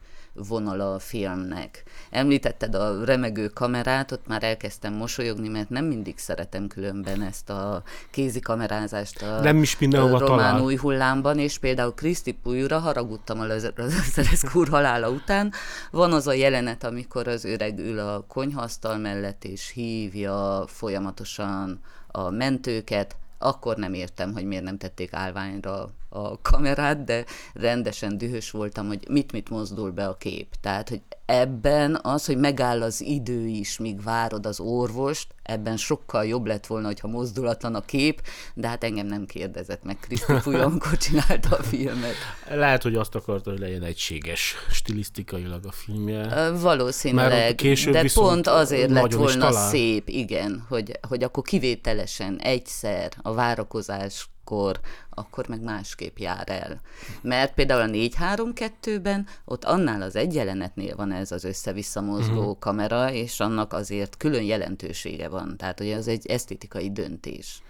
vonala 0.49 0.95
a 0.95 0.99
filmnek. 0.99 1.83
Említetted 2.11 2.75
a 2.75 3.05
remegő 3.05 3.49
kamerát, 3.49 4.13
ott 4.13 4.27
már 4.27 4.43
elkezdtem 4.43 4.95
mosolyogni, 4.95 5.49
mert 5.49 5.69
nem 5.69 5.85
mindig 5.85 6.19
szeretem 6.19 6.67
különben 6.67 7.23
ezt 7.23 7.51
a 7.51 7.83
kézi 8.11 8.41
kamerázást 8.41 9.23
a 9.23 9.41
nem 9.41 9.63
is 9.63 9.77
román 9.81 10.19
talál. 10.19 10.61
új 10.61 10.77
hullámban, 10.77 11.39
és 11.39 11.59
például 11.59 11.95
Kriszti 11.95 12.33
Pújra 12.33 12.79
haragudtam 12.79 13.41
a 13.41 13.45
Lezereszk 13.45 14.49
halála 14.71 15.11
után. 15.11 15.53
Van 15.91 16.13
az 16.13 16.27
a 16.27 16.33
jelenet, 16.33 16.85
amikor 16.85 17.29
az 17.29 17.45
öreg 17.45 17.79
ül 17.79 17.99
a 17.99 18.25
konyhasztal 18.29 18.97
mellett, 18.97 19.45
és 19.45 19.71
hívja 19.75 20.65
folyamatosan 20.67 21.81
a 22.07 22.31
mentőket, 22.31 23.17
akkor 23.39 23.77
nem 23.77 23.95
értem, 23.95 24.33
hogy 24.33 24.45
miért 24.45 24.65
nem 24.65 24.79
tették 24.79 25.13
állványra 25.13 25.91
a 26.09 26.41
kamerát, 26.41 27.05
de 27.05 27.25
rendesen 27.55 28.19
dühös 28.19 28.51
voltam, 28.51 28.87
hogy 28.87 29.07
mit-mit 29.09 29.51
mozdul 29.51 29.91
be 29.91 30.09
a 30.09 30.17
kép. 30.17 30.55
Tehát, 30.61 30.89
hogy 30.89 31.01
ebben 31.29 31.99
az, 32.03 32.27
hogy 32.27 32.37
megáll 32.37 32.83
az 32.83 33.01
idő 33.01 33.47
is, 33.47 33.79
míg 33.79 34.03
várod 34.03 34.47
az 34.47 34.61
orvost, 34.61 35.27
ebben 35.43 35.77
sokkal 35.77 36.27
jobb 36.27 36.47
lett 36.47 36.67
volna, 36.67 36.87
hogyha 36.87 37.09
mozdulatlan 37.09 37.75
a 37.75 37.81
kép, 37.81 38.23
de 38.55 38.69
hát 38.69 38.85
engem 38.85 39.07
nem 39.07 39.27
kérdezett 39.27 39.83
meg 39.83 39.99
Kriszti 40.01 40.55
amikor 40.69 40.97
csinálta 40.97 41.57
a 41.57 41.63
filmet. 41.63 42.15
Lehet, 42.51 42.83
hogy 42.83 42.95
azt 42.95 43.15
akarta, 43.15 43.51
hogy 43.51 43.59
legyen 43.59 43.83
egységes 43.83 44.55
stilisztikailag 44.71 45.67
a 45.67 45.73
filmje. 45.73 46.51
Valószínűleg, 46.51 47.55
de 47.91 48.11
pont 48.15 48.47
azért 48.47 48.91
lett 48.91 49.13
volna 49.13 49.53
szép, 49.53 50.09
igen, 50.09 50.65
hogy, 50.69 50.99
hogy 51.09 51.23
akkor 51.23 51.43
kivételesen 51.43 52.39
egyszer 52.39 53.13
a 53.23 53.33
várakozás 53.33 54.29
akkor, 54.49 54.81
akkor 55.11 55.49
meg 55.49 55.63
másképp 55.63 56.17
jár 56.17 56.49
el. 56.49 56.81
Mert 57.23 57.55
például 57.55 57.81
a 57.81 57.93
4-3-2-ben 57.93 59.27
ott 59.45 59.65
annál 59.65 60.03
az 60.03 60.17
egy 60.17 60.35
jelenetnél 60.35 60.97
van 60.97 61.13
ez 61.13 61.33
az 61.33 61.45
össze-vissza 61.45 62.01
mozgó 62.01 62.39
uh-huh. 62.39 62.59
kamera, 62.59 63.13
és 63.13 63.41
annak 63.41 63.73
azért 63.73 64.17
külön 64.17 64.43
jelentősége 64.43 65.29
van. 65.29 65.57
Tehát, 65.57 65.79
hogy 65.79 65.91
az 65.91 66.09
egy 66.09 66.27
esztétikai 66.27 66.93
döntés. 66.93 67.63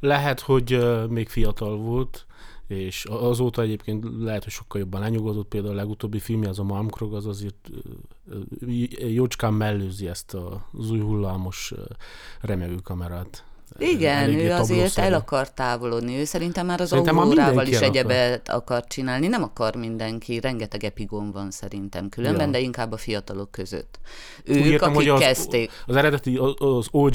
Lehet, 0.00 0.40
hogy 0.40 0.78
még 1.08 1.28
fiatal 1.28 1.76
volt, 1.76 2.26
és 2.66 3.04
azóta 3.04 3.62
egyébként 3.62 4.04
lehet, 4.20 4.42
hogy 4.42 4.52
sokkal 4.52 4.80
jobban 4.80 5.00
lenyugodott, 5.00 5.48
például 5.48 5.72
a 5.72 5.76
legutóbbi 5.76 6.18
filmje, 6.18 6.48
az 6.48 6.58
a 6.58 6.62
Malmkrog, 6.62 7.14
az 7.14 7.26
azért 7.26 7.70
jócskán 9.08 9.54
mellőzi 9.54 10.08
ezt 10.08 10.36
az 10.72 10.90
új 10.90 11.00
hullámos 11.00 11.72
remegő 12.40 12.74
kamerát. 12.74 13.44
Igen, 13.78 14.28
ő 14.28 14.52
azért 14.52 14.98
el 14.98 15.14
akar 15.14 15.50
távolodni. 15.50 16.18
Ő 16.18 16.24
szerintem 16.24 16.66
már 16.66 16.80
az 16.80 16.88
szerintem 16.88 17.18
aurórával 17.18 17.66
is 17.66 17.80
egyebet 17.80 18.48
akar. 18.48 18.60
akar 18.60 18.84
csinálni. 18.86 19.26
Nem 19.26 19.42
akar 19.42 19.76
mindenki, 19.76 20.40
rengeteg 20.40 20.84
epigon 20.84 21.30
van 21.32 21.50
szerintem 21.50 22.08
különben, 22.08 22.46
ja. 22.46 22.52
de 22.52 22.58
inkább 22.58 22.92
a 22.92 22.96
fiatalok 22.96 23.50
között. 23.50 24.00
Ők, 24.44 24.60
Úgy 24.60 24.66
értem, 24.66 24.88
akik 24.88 25.00
hogy 25.00 25.08
az, 25.08 25.20
kezdték. 25.20 25.70
Az 25.86 25.96
eredeti, 25.96 26.36
az 26.58 26.88
OG 26.90 27.14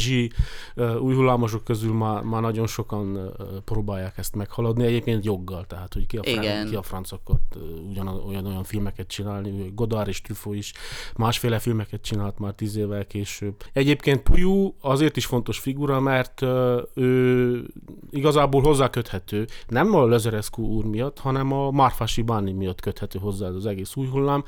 uh, 0.75 1.01
új 1.01 1.15
hullámosok 1.15 1.63
közül 1.63 1.93
már, 1.93 2.21
már 2.21 2.41
nagyon 2.41 2.67
sokan 2.67 3.15
uh, 3.15 3.33
próbálják 3.65 4.17
ezt 4.17 4.35
meghaladni, 4.35 4.85
egyébként 4.85 5.25
joggal, 5.25 5.65
tehát 5.65 5.93
hogy 5.93 6.05
ki 6.05 6.17
a, 6.17 6.23
frán, 6.23 6.69
ki 6.69 6.75
a 6.75 6.81
franc 6.81 7.11
akart 7.11 7.55
uh, 7.55 7.61
ugyan, 7.89 8.07
olyan, 8.07 8.45
olyan 8.45 8.63
filmeket 8.63 9.07
csinálni. 9.07 9.71
Godard 9.75 10.07
és 10.07 10.21
Truffaut 10.21 10.55
is 10.55 10.73
másféle 11.15 11.59
filmeket 11.59 12.01
csinált 12.01 12.39
már 12.39 12.53
tíz 12.53 12.75
évvel 12.75 13.05
később. 13.05 13.55
Egyébként 13.73 14.21
Puyu 14.21 14.73
azért 14.81 15.17
is 15.17 15.25
fontos 15.25 15.59
figura, 15.59 15.99
mert 15.99 16.41
ő 16.93 17.63
igazából 18.09 18.61
hozzá 18.61 18.89
köthető, 18.89 19.45
nem 19.67 19.95
a 19.95 20.05
Lezerescu 20.05 20.61
úr 20.61 20.85
miatt, 20.85 21.19
hanem 21.19 21.51
a 21.51 21.71
Marfasi 21.71 22.21
Báni 22.21 22.51
miatt 22.51 22.81
köthető 22.81 23.19
hozzá 23.19 23.47
az 23.47 23.65
egész 23.65 23.95
új 23.95 24.07
hullám. 24.07 24.43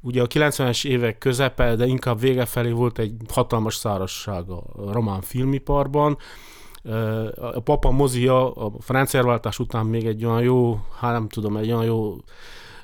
Ugye 0.00 0.22
a 0.22 0.26
90-es 0.26 0.86
évek 0.86 1.18
közepe, 1.18 1.74
de 1.74 1.86
inkább 1.86 2.20
vége 2.20 2.44
felé 2.44 2.70
volt 2.70 2.98
egy 2.98 3.14
hatalmas 3.28 3.74
szárasság 3.74 4.50
a 4.50 4.62
román 4.92 5.20
filmiparban, 5.20 6.16
a 7.36 7.60
Papa 7.60 7.90
Mozia 7.90 8.52
a 8.52 8.72
franciárváltás 8.80 9.58
után 9.58 9.86
még 9.86 10.06
egy 10.06 10.24
olyan 10.24 10.42
jó, 10.42 10.80
hát 10.98 11.12
nem 11.12 11.28
tudom, 11.28 11.56
egy 11.56 11.72
olyan 11.72 11.84
jó 11.84 12.16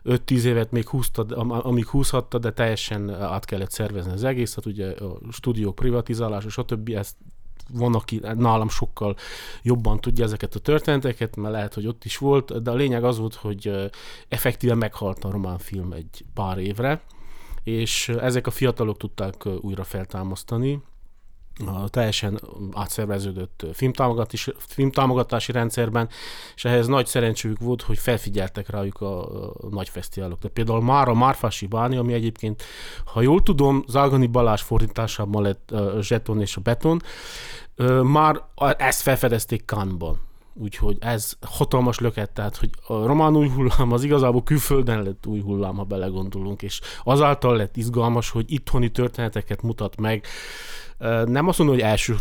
5-10 0.05 0.43
évet 0.43 0.71
még 0.71 0.89
húzta, 0.89 1.23
amíg 1.43 1.87
húzhatta, 1.87 2.39
de 2.39 2.53
teljesen 2.53 3.11
át 3.11 3.45
kellett 3.45 3.71
szervezni 3.71 4.13
az 4.13 4.25
egészet, 4.25 4.67
ugye 4.67 4.91
a 4.91 5.33
stúdiók 5.33 5.75
privatizálása, 5.75 6.49
stb. 6.49 6.89
ezt 6.89 7.17
van, 7.73 7.95
aki 7.95 8.21
nálam 8.35 8.69
sokkal 8.69 9.17
jobban 9.63 10.01
tudja 10.01 10.25
ezeket 10.25 10.55
a 10.55 10.59
történeteket, 10.59 11.37
mert 11.37 11.55
lehet, 11.55 11.75
hogy 11.75 11.87
ott 11.87 12.05
is 12.05 12.19
volt, 12.19 12.63
de 12.63 12.71
a 12.71 12.75
lényeg 12.75 13.05
az 13.05 13.19
volt, 13.19 13.35
hogy 13.35 13.91
effektíven 14.29 14.79
meghalt 14.79 15.25
a 15.25 15.31
román 15.31 15.59
film 15.59 15.93
egy 15.93 16.25
pár 16.35 16.59
évre, 16.59 17.03
és 17.63 18.09
ezek 18.09 18.47
a 18.47 18.51
fiatalok 18.51 18.97
tudták 18.97 19.47
újra 19.61 19.85
feltámasztani 19.85 20.83
a 21.67 21.89
teljesen 21.89 22.41
átszerveződött 22.73 23.67
filmtámogatási, 23.73 24.53
filmtámogatási 24.59 25.53
rendszerben, 25.53 26.09
és 26.55 26.65
ehhez 26.65 26.87
nagy 26.87 27.07
szerencséjük 27.07 27.59
volt, 27.59 27.83
hogy 27.83 27.99
felfigyeltek 27.99 28.69
rájuk 28.69 29.01
a, 29.01 29.23
a 29.53 29.69
nagy 29.71 29.89
fesztiválok. 29.89 30.39
De 30.39 30.49
például 30.49 30.83
már 30.83 31.09
a 31.09 31.15
Márfási 31.15 31.67
Báni, 31.67 31.97
ami 31.97 32.13
egyébként, 32.13 32.63
ha 33.05 33.21
jól 33.21 33.43
tudom, 33.43 33.85
Zágani 33.89 34.27
Balázs 34.27 34.61
fordításában 34.61 35.43
lett 35.43 35.71
a 35.71 36.03
Zseton 36.03 36.41
és 36.41 36.57
a 36.57 36.61
Beton, 36.61 37.03
már 38.03 38.43
ezt 38.79 39.01
felfedezték 39.01 39.63
Cannes-ban. 39.67 40.29
Úgyhogy 40.55 40.97
ez 41.01 41.33
hatalmas 41.41 41.99
löket, 41.99 42.31
tehát 42.31 42.57
hogy 42.57 42.71
a 42.87 43.07
román 43.07 43.37
új 43.37 43.49
hullám 43.49 43.93
az 43.93 44.05
igazából 44.05 44.43
külföldön 44.43 45.03
lett 45.03 45.27
új 45.27 45.41
hullám, 45.41 45.77
ha 45.77 45.85
belegondolunk, 45.85 46.63
és 46.63 46.81
azáltal 47.05 47.57
lett 47.57 47.77
izgalmas, 47.77 48.31
hogy 48.31 48.53
itthoni 48.53 48.91
történeteket 48.91 49.63
mutat 49.63 50.01
meg, 50.01 50.27
nem 51.25 51.49
azt 51.49 51.59
mondom, 51.59 51.77
hogy 51.77 51.85
első 51.85 52.17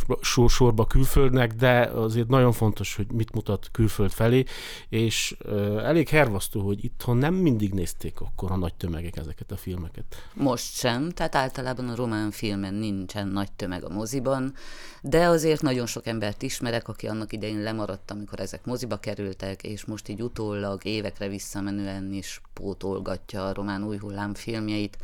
sorba 0.48 0.86
külföldnek, 0.86 1.54
de 1.54 1.80
azért 1.80 2.28
nagyon 2.28 2.52
fontos, 2.52 2.96
hogy 2.96 3.12
mit 3.12 3.34
mutat 3.34 3.70
külföld 3.72 4.12
felé, 4.12 4.44
és 4.90 5.38
elég 5.78 6.10
hervasztó, 6.10 6.62
hogy 6.62 6.84
itthon 6.84 7.18
nem 7.18 7.34
mindig 7.34 7.74
nézték 7.74 8.20
akkor 8.22 8.52
a 8.52 8.58
nagy 8.58 8.74
tömegek 8.74 9.18
ezeket 9.18 9.52
a 9.52 9.58
filmeket. 9.58 10.06
Most 10.34 10.74
sem, 10.76 11.10
tehát 11.10 11.36
általában 11.36 11.90
a 11.90 11.96
román 11.96 12.32
filmen 12.32 12.74
nincsen 12.74 13.28
nagy 13.28 13.52
tömeg 13.52 13.84
a 13.84 13.90
moziban, 13.90 14.54
de 15.02 15.26
azért 15.26 15.62
nagyon 15.62 15.86
sok 15.86 16.08
embert 16.08 16.42
ismerek, 16.42 16.88
aki 16.88 17.08
annak 17.08 17.34
idején 17.34 17.62
lemaradt, 17.62 18.12
amikor 18.12 18.40
ezek 18.40 18.66
moziba 18.66 18.98
kerültek, 18.98 19.64
és 19.64 19.86
most 19.86 20.08
így 20.08 20.22
utólag 20.22 20.86
évekre 20.86 21.28
visszamenően 21.28 22.14
is 22.14 22.42
pótolgatja 22.54 23.48
a 23.48 23.54
román 23.54 23.84
új 23.84 23.98
hullám 23.98 24.34
filmjeit. 24.34 24.98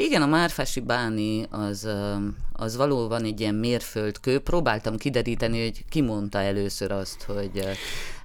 Igen, 0.00 0.22
a 0.22 0.26
Márfási 0.26 0.80
Báni 0.80 1.46
az, 1.50 1.88
az 2.52 2.76
valóban 2.76 3.24
egy 3.24 3.40
ilyen 3.40 3.54
mérföldkő. 3.54 4.38
Próbáltam 4.38 4.96
kideríteni, 4.96 5.62
hogy 5.62 5.84
ki 5.88 6.00
mondta 6.00 6.38
először 6.38 6.92
azt, 6.92 7.22
hogy 7.22 7.68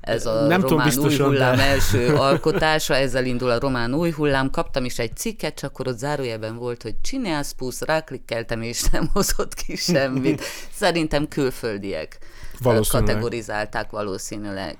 ez 0.02 0.26
a 0.26 0.46
Nem 0.48 0.62
román 0.62 0.90
tudom, 0.90 1.06
új 1.06 1.18
hullám 1.18 1.56
de... 1.56 1.64
első 1.64 2.16
alkotása, 2.16 2.96
ezzel 2.96 3.26
indul 3.26 3.50
a 3.50 3.60
román 3.60 3.94
új 3.94 4.12
hullám. 4.12 4.50
Kaptam 4.50 4.86
is 4.86 5.00
egy 5.00 5.16
cikket, 5.16 5.56
csak 5.56 5.70
akkor 5.70 5.88
ott 5.88 5.98
zárójelben 5.98 6.58
volt, 6.58 6.82
hogy 6.82 6.96
csinálsz 7.02 7.52
pusz, 7.52 7.82
ráklikkeltem, 7.82 8.62
és 8.62 8.84
nem 8.92 9.10
hozott 9.14 9.54
ki 9.54 9.76
semmit. 9.76 10.42
Szerintem 10.72 11.28
külföldiek 11.28 12.18
kategorizálták 12.90 13.90
valószínűleg. 13.90 14.76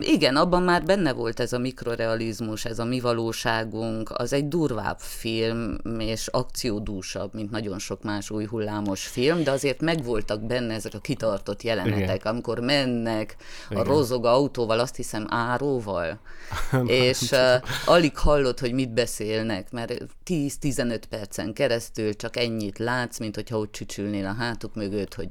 Igen, 0.00 0.36
abban 0.36 0.62
már 0.62 0.84
benne 0.84 1.12
volt 1.12 1.40
ez 1.40 1.52
a 1.52 1.58
mikrorealizmus, 1.58 2.64
ez 2.64 2.78
a 2.78 2.84
mi 2.84 3.00
valóságunk, 3.00 4.10
az 4.14 4.32
egy 4.32 4.48
durvább 4.48 4.98
film, 4.98 5.76
és 5.98 6.26
akciódúsabb, 6.26 7.34
mint 7.34 7.50
nagyon 7.50 7.78
sok 7.78 8.02
más 8.02 8.30
új 8.30 8.44
hullámos 8.46 9.06
film, 9.06 9.42
de 9.42 9.50
azért 9.50 9.80
megvoltak 9.80 10.46
benne 10.46 10.74
ezek 10.74 10.94
a 10.94 10.98
kitartott 10.98 11.62
jelenetek, 11.62 12.20
Igen. 12.20 12.32
amikor 12.32 12.58
mennek 12.58 13.36
Igen. 13.70 13.82
a 13.82 13.86
rozog 13.86 14.24
autóval, 14.24 14.78
azt 14.78 14.96
hiszem 14.96 15.26
áróval, 15.28 16.18
és 16.86 17.30
uh, 17.30 17.38
alig 17.86 18.18
hallod, 18.18 18.58
hogy 18.58 18.72
mit 18.72 18.92
beszélnek, 18.92 19.70
mert 19.70 19.92
10-15 20.26 21.02
percen 21.08 21.52
keresztül 21.52 22.14
csak 22.14 22.36
ennyit 22.36 22.78
látsz, 22.78 23.18
mint 23.18 23.34
hogyha 23.34 23.58
ott 23.58 23.72
csücsülnél 23.72 24.26
a 24.26 24.34
hátuk 24.34 24.74
mögött, 24.74 25.14
hogy 25.14 25.28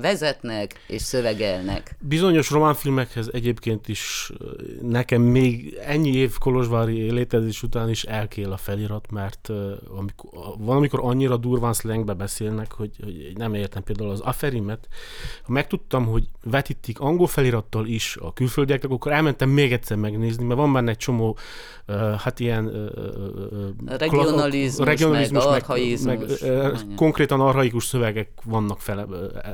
vezetnek 0.00 0.84
és 0.86 1.02
szövegelnek. 1.02 1.96
Bizonyos 2.00 2.50
románfilmekhez 2.50 3.30
egyébként 3.32 3.88
is 3.88 4.32
nekem 4.82 5.22
még 5.22 5.78
ennyi 5.84 6.14
év 6.14 6.38
Kolozsvári 6.38 7.10
létezés 7.10 7.62
után 7.62 7.90
is 7.90 8.04
elkél 8.04 8.52
a 8.52 8.56
felirat, 8.56 9.10
mert 9.10 9.50
amikor, 9.96 10.30
van, 10.58 10.76
amikor 10.76 11.00
annyira 11.02 11.36
durván 11.36 11.72
szlengbe 11.72 12.12
beszélnek, 12.12 12.72
hogy, 12.72 12.90
hogy 13.02 13.32
nem 13.36 13.54
értem 13.54 13.82
például 13.82 14.10
az 14.10 14.20
Aferimet. 14.20 14.88
Ha 15.42 15.52
megtudtam, 15.52 16.06
hogy 16.06 16.24
vetítik 16.44 17.00
angol 17.00 17.26
felirattal 17.26 17.86
is 17.86 18.16
a 18.20 18.32
külföldieknek, 18.32 18.90
akkor 18.90 19.12
elmentem 19.12 19.48
még 19.48 19.72
egyszer 19.72 19.96
megnézni, 19.96 20.44
mert 20.44 20.60
van 20.60 20.72
benne 20.72 20.90
egy 20.90 20.96
csomó 20.96 21.38
hát 22.18 22.40
ilyen 22.40 22.90
regionalizmus, 23.86 24.86
regionalizmus 24.86 25.44
meg, 25.44 25.52
meg, 25.52 25.62
arhaizmus. 25.62 26.40
Meg, 26.40 26.62
meg, 26.62 26.74
konkrétan 26.96 27.40
arhaikus 27.40 27.84
szövegek 27.84 28.30
vannak 28.44 28.80
fel, 28.80 29.08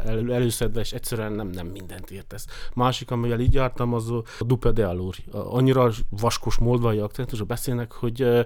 el, 0.07 0.32
előszedve, 0.33 0.81
és 0.81 0.93
egyszerűen 0.93 1.33
nem, 1.33 1.49
nem 1.49 1.67
mindent 1.67 2.11
értesz. 2.11 2.47
Másik, 2.75 3.11
amivel 3.11 3.41
így 3.41 3.55
jártam, 3.55 3.95
az 3.95 4.11
a 4.11 4.23
Dupe 4.41 4.71
de 4.71 4.87
Alur. 4.87 5.15
Annyira 5.31 5.91
vaskos 6.11 6.59
moldvai 6.59 6.99
akcentusra 6.99 7.45
beszélnek, 7.45 7.93
hogy 7.93 8.45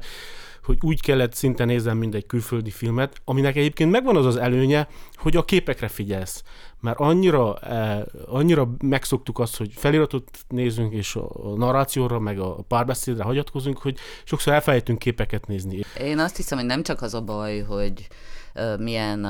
hogy 0.66 0.78
úgy 0.81 1.00
kellett 1.00 1.34
szinte 1.34 1.65
nézem, 1.65 1.97
mint 1.97 2.15
egy 2.15 2.26
külföldi 2.26 2.71
filmet, 2.71 3.21
aminek 3.25 3.56
egyébként 3.56 3.91
megvan 3.91 4.17
az 4.17 4.26
az 4.26 4.37
előnye, 4.37 4.89
hogy 5.17 5.37
a 5.37 5.45
képekre 5.45 5.89
figyelsz. 5.89 6.43
Mert 6.80 6.99
annyira, 6.99 7.58
eh, 7.58 8.02
annyira 8.26 8.71
megszoktuk 8.82 9.39
azt, 9.39 9.56
hogy 9.56 9.71
feliratot 9.75 10.30
nézünk, 10.49 10.93
és 10.93 11.17
a 11.17 11.54
narrációra, 11.56 12.19
meg 12.19 12.39
a 12.39 12.54
párbeszédre 12.69 13.23
hagyatkozunk, 13.23 13.78
hogy 13.78 13.97
sokszor 14.25 14.52
elfelejtünk 14.52 14.99
képeket 14.99 15.47
nézni. 15.47 15.80
Én 16.00 16.19
azt 16.19 16.37
hiszem, 16.37 16.58
hogy 16.58 16.67
nem 16.67 16.82
csak 16.82 17.02
az 17.02 17.15
a 17.15 17.21
baj, 17.21 17.60
hogy 17.60 18.08
milyen 18.78 19.26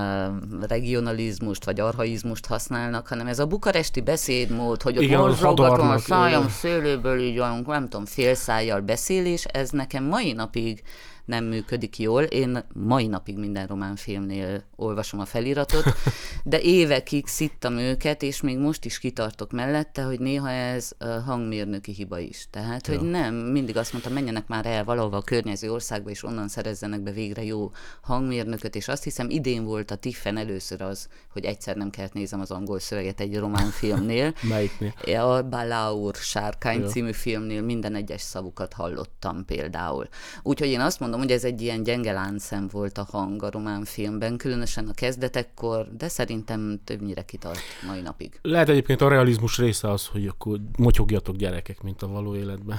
regionalizmust 0.69 1.65
vagy 1.65 1.81
arhaizmust 1.81 2.47
használnak, 2.47 3.09
hanem 3.09 3.27
ez 3.27 3.39
a 3.39 3.47
bukaresti 3.47 4.01
beszédmód, 4.01 4.83
hogy 4.83 4.99
ott 4.99 5.09
morzsogatom 5.09 5.91
a 5.91 5.99
szájam 5.99 6.49
szőlőből, 6.49 7.21
így 7.21 7.39
olyan, 7.39 7.65
nem 7.67 7.89
tudom, 7.89 8.07
félszájjal 8.07 8.81
beszélés, 8.81 9.45
ez 9.45 9.71
nekem 9.71 10.05
mai 10.05 10.33
napig 10.33 10.83
nem 11.27 11.45
működik 11.45 11.99
jól. 11.99 12.23
Én 12.23 12.65
mai 12.73 13.07
napig 13.07 13.39
minden 13.39 13.67
román 13.67 13.97
filmnél 13.97 14.63
olvasom 14.77 15.21
a 15.21 15.25
feliratot, 15.25 15.85
de 16.45 16.61
évekig 16.61 17.27
szittam 17.27 17.79
őket, 17.79 18.23
és 18.23 18.41
még 18.41 18.59
most 18.59 18.85
is 18.85 18.99
kitartok 18.99 19.53
mellette, 19.53 20.03
hogy 20.03 20.21
néha 20.21 20.51
ez 20.51 20.91
hangmérnöki 21.25 21.93
hiba 21.93 22.19
is. 22.19 22.47
Tehát, 22.51 22.87
ja. 22.87 22.99
hogy 22.99 23.11
nem, 23.11 23.35
mindig 23.35 23.77
azt 23.77 23.93
mondtam, 23.93 24.13
menjenek 24.13 24.47
már 24.47 24.67
el 24.67 24.85
valahova 24.85 25.17
a 25.17 25.23
környező 25.23 25.73
országba, 25.73 26.11
és 26.11 26.25
onnan 26.25 26.49
szerezzenek 26.49 27.01
be 27.01 27.11
végre 27.11 27.45
jó 27.45 27.71
hangmérnököt, 28.01 28.75
és 28.75 28.89
azt 28.89 29.05
hiszem 29.05 29.16
idén 29.31 29.65
volt 29.65 29.91
a 29.91 29.97
Tiffen 29.97 30.37
először 30.37 30.83
az, 30.83 31.09
hogy 31.33 31.45
egyszer 31.45 31.77
nem 31.77 31.91
kellett 31.91 32.13
nézem 32.13 32.41
az 32.41 32.51
angol 32.51 32.79
szöveget 32.79 33.21
egy 33.21 33.39
román 33.39 33.71
filmnél. 33.71 34.35
Melyiknél? 34.49 35.21
A 35.21 35.43
Balaur 35.43 36.15
Sárkány 36.15 36.81
ja. 36.81 36.87
című 36.87 37.13
filmnél 37.13 37.63
minden 37.63 37.95
egyes 37.95 38.21
szavukat 38.21 38.73
hallottam 38.73 39.45
például. 39.45 40.09
Úgyhogy 40.43 40.69
én 40.69 40.81
azt 40.81 41.01
mondom, 41.01 41.21
hogy 41.21 41.31
ez 41.31 41.45
egy 41.45 41.63
ilyen 41.63 41.83
gyenge 41.83 42.13
láncszem 42.13 42.69
volt 42.73 42.99
a 42.99 43.07
hang 43.11 43.43
a 43.43 43.51
román 43.51 43.85
filmben, 43.85 44.37
különösen 44.37 44.89
a 44.89 44.95
kezdetekkor, 44.95 45.97
de 45.97 46.09
szerintem 46.09 46.81
többnyire 46.85 47.23
kitart 47.23 47.61
mai 47.87 48.01
napig. 48.01 48.39
Lehet 48.43 48.69
egyébként 48.69 49.01
a 49.01 49.09
realizmus 49.09 49.59
része 49.59 49.91
az, 49.91 50.07
hogy 50.07 50.27
akkor 50.27 50.61
motyogjatok 50.79 51.37
gyerekek, 51.37 51.83
mint 51.83 52.03
a 52.03 52.09
való 52.09 52.37
életben. 52.37 52.79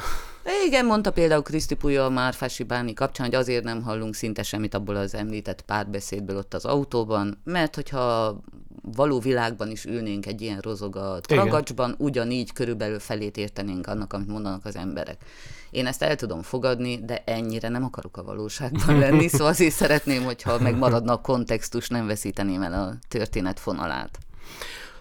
Igen, 0.65 0.85
mondta 0.85 1.11
például 1.11 1.41
Kriszti 1.41 1.75
Puja 1.75 2.05
a 2.05 2.09
Márfási 2.09 2.63
Báni 2.63 2.93
kapcsán, 2.93 3.25
hogy 3.25 3.35
azért 3.35 3.63
nem 3.63 3.81
hallunk 3.81 4.15
szinte 4.15 4.43
semmit 4.43 4.73
abból 4.73 4.95
az 4.95 5.15
említett 5.15 5.61
párbeszédből 5.61 6.37
ott 6.37 6.53
az 6.53 6.65
autóban, 6.65 7.41
mert 7.43 7.75
hogyha 7.75 8.37
való 8.95 9.19
világban 9.19 9.71
is 9.71 9.85
ülnénk 9.85 10.25
egy 10.25 10.41
ilyen 10.41 10.59
rozogat 10.59 11.31
ragacsban, 11.31 11.95
ugyanígy 11.97 12.53
körülbelül 12.53 12.99
felét 12.99 13.37
értenénk 13.37 13.87
annak, 13.87 14.13
amit 14.13 14.27
mondanak 14.27 14.65
az 14.65 14.75
emberek. 14.75 15.21
Én 15.69 15.85
ezt 15.85 16.03
el 16.03 16.15
tudom 16.15 16.41
fogadni, 16.41 16.99
de 17.05 17.23
ennyire 17.25 17.69
nem 17.69 17.83
akarok 17.83 18.17
a 18.17 18.23
valóságban 18.23 18.99
lenni, 19.03 19.27
szóval 19.27 19.47
azért 19.47 19.75
szeretném, 19.75 20.23
hogyha 20.23 20.59
megmaradna 20.59 21.13
a 21.13 21.21
kontextus, 21.21 21.87
nem 21.87 22.07
veszíteném 22.07 22.61
el 22.61 22.73
a 22.73 22.93
történet 23.07 23.59
fonalát. 23.59 24.17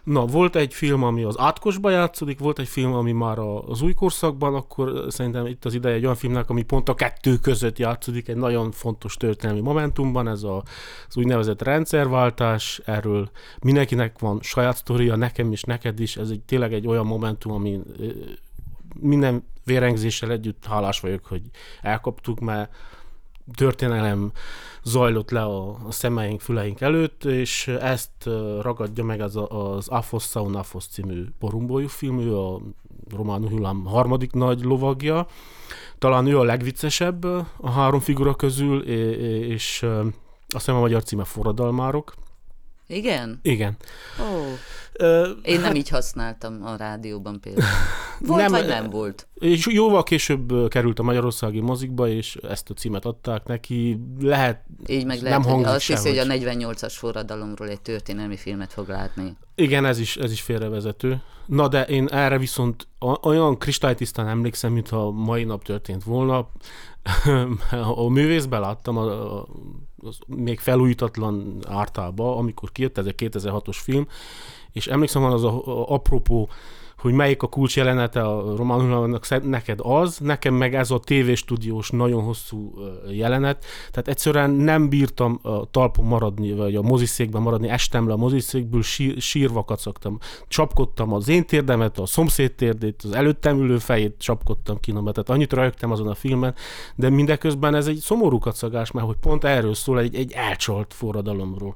Na, 0.06 0.26
volt 0.26 0.56
egy 0.56 0.74
film, 0.74 1.02
ami 1.02 1.22
az 1.22 1.38
átkosba 1.38 1.90
játszódik, 1.90 2.38
volt 2.38 2.58
egy 2.58 2.68
film, 2.68 2.92
ami 2.92 3.12
már 3.12 3.38
az 3.38 3.82
új 3.82 3.92
korszakban, 3.94 4.54
akkor 4.54 5.04
szerintem 5.08 5.46
itt 5.46 5.64
az 5.64 5.74
ideje 5.74 5.94
egy 5.94 6.02
olyan 6.02 6.16
filmnek, 6.16 6.50
ami 6.50 6.62
pont 6.62 6.88
a 6.88 6.94
kettő 6.94 7.36
között 7.36 7.78
játszódik, 7.78 8.28
egy 8.28 8.36
nagyon 8.36 8.70
fontos 8.70 9.16
történelmi 9.16 9.60
momentumban, 9.60 10.28
ez 10.28 10.42
a, 10.42 10.62
az 11.08 11.16
úgynevezett 11.16 11.62
rendszerváltás, 11.62 12.80
erről 12.84 13.30
mindenkinek 13.60 14.18
van 14.18 14.38
saját 14.42 14.76
sztoria, 14.76 15.16
nekem 15.16 15.52
is, 15.52 15.62
neked 15.62 16.00
is, 16.00 16.16
ez 16.16 16.30
egy, 16.30 16.40
tényleg 16.40 16.72
egy 16.72 16.86
olyan 16.86 17.06
momentum, 17.06 17.52
ami 17.52 17.80
minden 19.00 19.44
vérengzéssel 19.64 20.30
együtt 20.30 20.66
hálás 20.66 21.00
vagyok, 21.00 21.24
hogy 21.24 21.42
elkaptuk, 21.82 22.40
mert 22.40 22.74
történelem 23.54 24.32
zajlott 24.82 25.30
le 25.30 25.42
a, 25.42 25.68
a 25.68 25.90
szemeink, 25.90 26.40
füleink 26.40 26.80
előtt, 26.80 27.24
és 27.24 27.68
ezt 27.68 28.28
ragadja 28.60 29.04
meg 29.04 29.20
az, 29.20 29.38
az 29.48 29.88
Afos 29.88 30.24
Saunafos 30.24 30.86
című 30.86 31.24
porumbójú 31.38 31.88
film, 31.88 32.18
ő 32.18 32.36
a 32.36 32.60
román 33.16 33.48
hullám 33.48 33.84
harmadik 33.84 34.32
nagy 34.32 34.62
lovagja. 34.62 35.26
Talán 35.98 36.26
ő 36.26 36.38
a 36.38 36.44
legviccesebb 36.44 37.24
a 37.56 37.70
három 37.70 38.00
figura 38.00 38.34
közül, 38.34 38.82
és 38.82 39.82
azt 39.82 40.64
hiszem 40.64 40.74
a 40.74 40.80
magyar 40.80 41.02
címe 41.02 41.24
Forradalmárok. 41.24 42.14
Igen? 42.86 43.38
Igen. 43.42 43.76
Ó, 44.20 44.54
Ö, 44.98 45.30
én 45.42 45.60
nem 45.60 45.74
így 45.74 45.88
használtam 45.88 46.60
a 46.64 46.76
rádióban 46.76 47.40
például. 47.40 47.66
Volt 48.18 48.40
Nem, 48.40 48.50
nem, 48.50 48.60
vagy 48.60 48.70
nem 48.70 48.90
volt? 48.90 49.26
És 49.34 49.66
jóval 49.70 50.02
később 50.02 50.68
került 50.68 50.98
a 50.98 51.02
magyarországi 51.02 51.60
mozikba, 51.60 52.08
és 52.08 52.36
ezt 52.36 52.70
a 52.70 52.74
címet 52.74 53.04
adták 53.04 53.46
neki. 53.46 54.00
Lehet, 54.20 54.64
Így 54.86 55.04
meg 55.04 55.16
nem 55.16 55.24
lehet, 55.24 55.42
hogy 55.42 55.52
hangzik 55.52 55.72
azt 55.74 55.86
hiszi, 55.86 56.08
hogy 56.08 56.16
sehogy. 56.16 56.46
a 56.46 56.72
48-as 56.72 56.92
forradalomról 56.96 57.68
egy 57.68 57.80
történelmi 57.80 58.36
filmet 58.36 58.72
fog 58.72 58.88
látni. 58.88 59.36
igen, 59.54 59.84
ez 59.84 59.98
is, 59.98 60.16
ez 60.16 60.32
is 60.32 60.40
félrevezető. 60.40 61.22
Na 61.46 61.68
de 61.68 61.84
én 61.84 62.06
erre 62.06 62.38
viszont 62.38 62.88
olyan 63.22 63.58
kristálytisztán 63.58 64.28
emlékszem, 64.28 64.72
mintha 64.72 65.10
mai 65.10 65.44
nap 65.44 65.64
történt 65.64 66.04
volna. 66.04 66.48
a 68.04 68.08
művészben 68.08 68.60
láttam, 68.60 68.96
a, 68.96 69.36
a, 69.38 69.46
az 70.06 70.18
még 70.26 70.58
felújítatlan 70.58 71.58
ártába, 71.68 72.36
amikor 72.36 72.72
kijött, 72.72 72.98
ez 72.98 73.06
egy 73.06 73.14
2006-os 73.18 73.78
film, 73.82 74.08
és 74.72 74.86
emlékszem, 74.86 75.22
van 75.22 75.32
az 75.32 75.44
a, 75.44 75.66
a 75.66 75.90
apropó, 75.90 76.48
hogy 76.98 77.12
melyik 77.12 77.42
a 77.42 77.46
kulcs 77.46 77.76
jelenete 77.76 78.22
a 78.22 78.56
Hullámnak, 78.56 79.42
neked 79.42 79.78
az, 79.82 80.18
nekem 80.18 80.54
meg 80.54 80.74
ez 80.74 80.90
a 80.90 80.98
tévéstúdiós 80.98 81.90
nagyon 81.90 82.22
hosszú 82.22 82.74
jelenet, 83.10 83.64
tehát 83.90 84.08
egyszerűen 84.08 84.50
nem 84.50 84.88
bírtam 84.88 85.38
a 85.42 85.70
talpon 85.70 86.04
maradni, 86.04 86.52
vagy 86.52 86.74
a 86.74 86.82
moziszékben 86.82 87.42
maradni, 87.42 87.68
estem 87.68 88.06
le 88.06 88.12
a 88.12 88.16
moziszékből, 88.16 88.82
sír, 88.82 89.20
sírva 89.20 89.64
kacagtam. 89.64 90.18
Csapkodtam 90.48 91.12
az 91.12 91.28
én 91.28 91.46
térdemet, 91.46 91.98
a 91.98 92.06
szomszéd 92.06 92.54
térdét, 92.54 93.02
az 93.04 93.12
előttem 93.12 93.58
ülő 93.58 93.78
fejét 93.78 94.14
csapkodtam 94.18 94.80
kinomba, 94.80 95.12
tehát 95.12 95.30
annyit 95.30 95.52
rögtem 95.52 95.90
azon 95.90 96.08
a 96.08 96.14
filmen, 96.14 96.54
de 96.94 97.10
mindeközben 97.10 97.74
ez 97.74 97.86
egy 97.86 97.98
szomorú 97.98 98.38
kacagás, 98.38 98.90
mert 98.90 99.06
hogy 99.06 99.16
pont 99.20 99.44
erről 99.44 99.74
szól, 99.74 99.98
egy, 99.98 100.14
egy 100.14 100.32
elcsalt 100.32 100.94
forradalomról. 100.94 101.74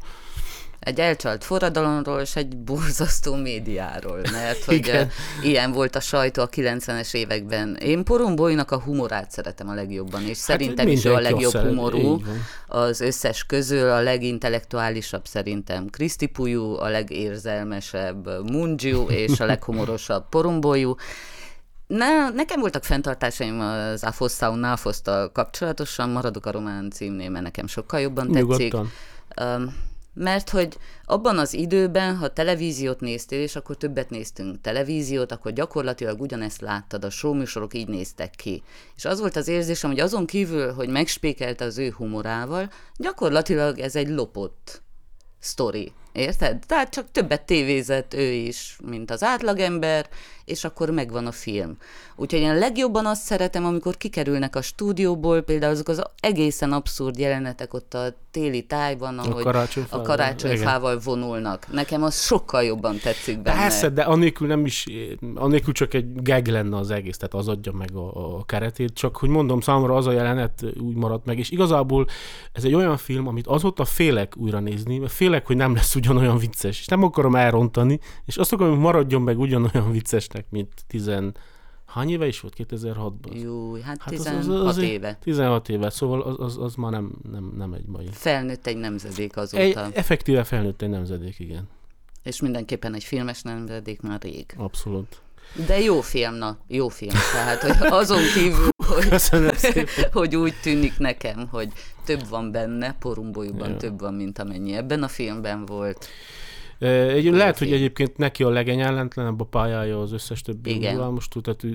Egy 0.81 1.01
elcsalt 1.01 1.45
forradalomról 1.45 2.21
és 2.21 2.37
egy 2.37 2.57
borzasztó 2.57 3.35
médiáról, 3.35 4.21
mert 4.33 4.65
hogy 4.65 4.75
Igen. 4.75 5.11
ilyen 5.43 5.73
volt 5.73 5.97
a 5.97 6.01
sajtó 6.01 6.43
a 6.43 6.49
90-es 6.49 7.15
években. 7.15 7.75
Én 7.75 8.05
Porumbolynak 8.05 8.71
a 8.71 8.81
humorát 8.81 9.31
szeretem 9.31 9.69
a 9.69 9.75
legjobban, 9.75 10.23
és 10.23 10.37
szerintem 10.37 10.89
is 10.89 11.05
ő 11.05 11.11
a 11.11 11.15
Hát 11.15 11.23
legjobb 11.23 11.51
szeret- 11.51 11.69
humorú 11.69 12.23
az 12.67 13.01
összes 13.01 13.45
közül, 13.45 13.91
a 13.91 14.01
legintellektuálisabb 14.01 15.27
szerintem 15.27 15.87
Kriszti 15.91 16.27
Pujú, 16.27 16.75
a 16.75 16.89
legérzelmesebb 16.89 18.51
Mungiu 18.51 19.03
és 19.09 19.41
a 19.41 19.45
leghumorosabb 19.45 20.29
Porumbolyú. 20.29 20.95
Ne, 21.87 22.29
nekem 22.29 22.61
voltak 22.61 22.85
fenntartásaim 22.85 23.61
az 23.61 24.05
Afosszau 24.05 24.55
Náfosztal 24.55 25.33
kapcsolatosan, 25.33 26.11
maradok 26.11 26.47
a 26.47 26.51
román 26.51 26.91
címnél, 26.91 27.31
mert 27.31 27.45
nekem 27.45 27.67
sokkal 27.67 28.01
jobban 28.01 28.27
tetszik. 28.33 28.73
Nyugodtan. 28.73 28.91
Um, 29.41 29.89
mert 30.15 30.51
hogy 30.51 30.79
abban 31.05 31.39
az 31.39 31.55
időben, 31.55 32.17
ha 32.17 32.29
televíziót 32.29 33.01
néztél, 33.01 33.41
és 33.41 33.57
akkor 33.57 33.77
többet 33.77 34.11
néztünk 34.11 34.61
televíziót, 34.61 35.33
akkor 35.33 35.53
gyakorlatilag 35.53 36.21
ugyanezt 36.21 36.61
láttad, 36.61 37.05
a 37.05 37.11
showműsorok 37.11 37.75
így 37.75 37.89
néztek 37.89 38.31
ki. 38.31 38.63
És 38.97 39.05
az 39.05 39.21
volt 39.21 39.37
az 39.37 39.49
érzésem, 39.49 39.91
hogy 39.91 40.01
azon 40.01 40.27
kívül, 40.27 40.73
hogy 40.73 40.89
megspékelte 40.89 41.65
az 41.65 41.79
ő 41.79 41.91
humorával, 41.97 42.71
gyakorlatilag 42.97 43.79
ez 43.79 43.97
egy 43.97 44.09
lopott 44.09 44.83
sztori. 45.39 45.93
Érted? 46.13 46.67
Tehát 46.67 46.91
csak 46.91 47.11
többet 47.11 47.43
tévézett 47.43 48.15
ő 48.15 48.33
is, 48.33 48.79
mint 48.85 49.11
az 49.11 49.23
átlagember, 49.23 50.09
és 50.45 50.65
akkor 50.65 50.91
megvan 50.91 51.27
a 51.27 51.33
film. 51.33 51.77
Úgyhogy 52.17 52.41
én 52.41 52.59
legjobban 52.59 53.07
azt 53.07 53.23
szeretem, 53.23 53.65
amikor 53.65 53.97
kikerülnek 53.97 54.57
a 54.57 54.63
stúdióból, 54.63 55.41
például 55.41 55.73
azok 55.73 55.89
az 55.89 56.03
egészen 56.21 56.73
abszurd 56.73 57.19
jelenetek 57.19 57.75
ott 57.75 57.95
a 57.95 58.15
téli 58.31 58.63
tájban, 58.63 59.19
ahogy 59.19 59.41
a 59.41 59.45
karácsonyfával, 59.45 60.07
karácsonyfával 60.07 60.99
vonulnak. 61.05 61.67
Nekem 61.73 62.03
az 62.03 62.21
sokkal 62.21 62.63
jobban 62.63 62.99
tetszik 62.99 63.43
benne. 63.43 63.59
Persze, 63.59 63.89
de 63.89 64.03
anélkül 64.03 64.47
nem 64.47 64.65
is, 64.65 64.87
anélkül 65.35 65.73
csak 65.73 65.95
egy 65.95 66.23
gag 66.23 66.47
lenne 66.47 66.77
az 66.77 66.91
egész, 66.91 67.17
tehát 67.17 67.35
az 67.35 67.49
adja 67.49 67.73
meg 67.73 67.95
a, 67.95 68.37
a 68.39 68.45
keretét, 68.45 68.95
csak 68.95 69.17
hogy 69.17 69.29
mondom, 69.29 69.61
számomra 69.61 69.97
az 69.97 70.07
a 70.07 70.13
jelenet 70.13 70.65
úgy 70.81 70.97
maradt 70.97 71.25
meg, 71.25 71.39
és 71.39 71.51
igazából 71.51 72.07
ez 72.53 72.65
egy 72.65 72.75
olyan 72.75 72.97
film, 72.97 73.27
amit 73.27 73.47
azóta 73.47 73.85
félek 73.85 74.37
újra 74.37 74.61
nézni, 74.61 74.99
mert 74.99 75.13
félek, 75.13 75.47
hogy 75.47 75.57
nem 75.57 75.75
lesz 75.75 75.95
ugyanolyan 75.95 76.39
vicces, 76.39 76.81
és 76.81 76.87
nem 76.87 77.03
akarom 77.03 77.35
elrontani, 77.35 77.99
és 78.25 78.37
azt 78.37 78.53
akarom, 78.53 78.73
hogy 78.73 78.83
maradjon 78.83 79.23
meg 79.23 79.39
ugyanolyan 79.39 79.91
viccesnek, 79.99 80.47
mint 80.51 80.69
tizen... 80.87 81.35
Hány 81.91 82.11
éve 82.11 82.27
is 82.27 82.41
volt? 82.41 82.55
2006-ban? 82.59 83.43
Jó, 83.43 83.75
hát, 83.75 83.85
Hát 84.03 84.13
az- 84.13 84.23
16 84.23 84.61
az- 84.61 84.67
az 84.67 84.79
egy- 84.79 84.89
éve. 84.89 85.19
16 85.21 85.69
éve, 85.69 85.91
szóval 85.91 86.23
az, 86.23 86.35
az, 86.39 86.59
az 86.65 86.75
már 86.75 86.91
nem, 86.91 87.13
nem, 87.33 87.53
nem 87.57 87.73
egy 87.73 87.87
mai. 87.87 88.09
Felnőtt 88.13 88.67
egy 88.67 88.77
nemzedék 88.77 89.37
azóta, 89.37 89.63
Egy 89.63 89.77
effektíve 89.95 90.45
felnőtt 90.45 90.83
egy 90.83 90.89
nemzedék, 90.89 91.39
igen. 91.39 91.69
és 92.23 92.41
mindenképpen 92.41 92.95
egy 92.95 93.05
filmes 93.05 93.43
nemzedék 93.43 94.01
már 94.01 94.21
rég. 94.23 94.55
Abszolút. 94.57 95.21
De 95.67 95.81
jó 95.81 96.01
film, 96.01 96.35
na, 96.35 96.57
jó 96.67 96.89
film. 96.89 97.15
Tehát, 97.33 97.61
hogy 97.63 97.87
azon 97.91 98.23
kívül, 98.35 98.69
hogy, 98.87 99.89
hogy 100.13 100.37
úgy 100.37 100.55
tűnik 100.63 100.99
nekem, 100.99 101.49
hogy 101.51 101.73
több 102.05 102.29
van 102.29 102.51
benne, 102.51 102.97
porumbolyúban 102.99 103.71
Ja. 103.71 103.77
több 103.77 104.01
van, 104.01 104.15
mint 104.15 104.39
amennyi 104.39 104.73
ebben 104.73 105.03
a 105.03 105.09
filmben 105.09 105.67
volt. 105.67 106.07
Egy, 106.89 107.25
lehet, 107.25 107.59
hogy 107.59 107.73
egyébként 107.73 108.17
neki 108.17 108.43
a 108.43 108.49
legegyenletlenebb 108.49 109.41
a 109.41 109.45
pályája 109.45 110.01
az 110.01 110.13
összes 110.13 110.43
többi 110.43 110.87
hullámostól, 110.87 111.43
tehát 111.43 111.67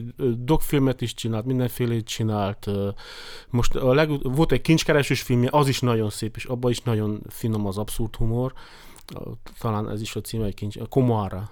dogfilmet 0.44 1.02
is 1.02 1.14
csinált, 1.14 1.46
mindenfélét 1.46 2.06
csinált. 2.06 2.68
Most 3.50 3.76
a 3.76 3.94
leg, 3.94 4.10
volt 4.24 4.52
egy 4.52 4.62
kincskeresős 4.62 5.22
filmje, 5.22 5.50
az 5.52 5.68
is 5.68 5.80
nagyon 5.80 6.10
szép, 6.10 6.36
és 6.36 6.46
abban 6.46 6.72
is 6.72 6.82
nagyon 6.82 7.22
finom 7.30 7.66
az 7.66 7.78
abszurd 7.78 8.16
humor. 8.16 8.54
Talán 9.60 9.90
ez 9.90 10.02
is 10.02 10.16
a 10.16 10.22
címe, 10.22 10.46
egy 10.46 10.54
kincs, 10.54 10.78
a 10.78 10.86
Komára. 10.86 11.50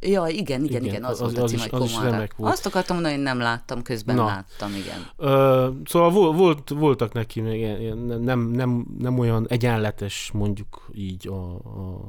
Ja, 0.00 0.26
igen, 0.26 0.64
igen, 0.64 0.64
Igen, 0.64 0.84
igen, 0.84 1.04
az, 1.04 1.10
az- 1.10 1.20
volt 1.20 1.38
a 1.38 1.42
az 1.42 1.50
cím, 1.50 1.58
is- 1.58 1.68
hogy 1.70 1.80
az 1.82 1.90
is 1.90 1.98
remek 2.00 2.36
volt. 2.36 2.52
Azt 2.52 2.66
akartam 2.66 2.94
mondani, 2.96 3.14
hogy 3.14 3.24
nem 3.24 3.38
láttam, 3.38 3.82
közben 3.82 4.14
Na. 4.16 4.24
láttam, 4.24 4.70
igen. 4.74 5.06
Ö, 5.16 5.68
szóval 5.84 6.10
volt, 6.10 6.36
volt, 6.36 6.68
voltak 6.68 7.12
neki 7.12 7.40
még 7.40 7.92
nem, 8.20 8.40
nem, 8.40 8.86
nem 8.98 9.18
olyan 9.18 9.46
egyenletes, 9.48 10.30
mondjuk 10.34 10.90
így 10.94 11.28
a, 11.28 11.54
a 11.54 12.00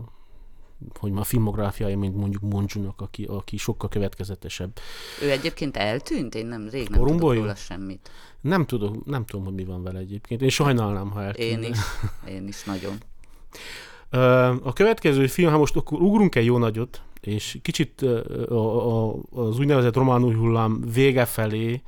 hogy 1.00 1.12
már 1.12 1.22
a 1.22 1.26
filmográfiája, 1.26 1.98
mint 1.98 2.16
mondjuk 2.16 2.42
Monjunak, 2.42 3.02
aki, 3.02 3.24
aki 3.24 3.58
sokkal 3.58 3.90
következetesebb. 3.90 4.72
Ő 5.22 5.32
egyébként 5.32 5.78
eltűnt? 5.78 6.36
Én 6.36 6.46
nem, 6.46 6.62
rég 6.62 6.72
nem 6.72 6.84
tudok 6.84 7.04
Porumbolyú? 7.04 7.40
róla 7.40 7.56
semmit. 7.56 8.12
Nem 8.42 8.66
tudom, 8.66 9.02
nem 9.06 9.26
tudom, 9.26 9.46
hogy 9.46 9.54
mi 9.54 9.64
van 9.64 9.84
vele 9.84 10.00
egyébként. 10.00 10.42
Én 10.42 10.50
sajnálnám, 10.50 11.12
ha 11.12 11.24
eltűnne. 11.24 11.50
Én 11.50 11.72
is, 11.72 11.78
én 12.36 12.48
is 12.48 12.64
nagyon. 12.64 12.98
A 14.64 14.74
következő 14.74 15.28
film, 15.28 15.52
ha 15.52 15.58
most 15.58 15.76
akkor 15.76 16.02
ugrunk 16.02 16.36
egy 16.36 16.46
jó 16.46 16.58
nagyot, 16.58 17.02
és 17.22 17.60
kicsit 17.62 18.02
az 19.32 19.60
úgynevezett 19.60 19.96
román 19.96 20.24
új 20.24 20.34
hullám 20.34 20.82
vége 20.94 21.26
felé 21.26 21.82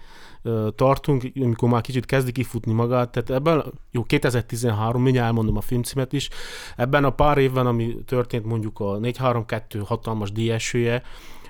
tartunk, 0.75 1.23
amikor 1.41 1.69
már 1.69 1.81
kicsit 1.81 2.05
kezdi 2.05 2.31
kifutni 2.31 2.73
magát, 2.73 3.09
tehát 3.09 3.29
ebben, 3.29 3.73
jó, 3.91 4.03
2013, 4.03 5.01
mindjárt 5.01 5.27
elmondom 5.27 5.57
a 5.57 5.61
filmcímet 5.61 6.13
is, 6.13 6.29
ebben 6.75 7.03
a 7.03 7.09
pár 7.09 7.37
évben, 7.37 7.67
ami 7.67 7.95
történt 8.05 8.45
mondjuk 8.45 8.79
a 8.79 8.97
432 8.97 9.79
hatalmas 9.79 10.31
díjesője, 10.31 11.03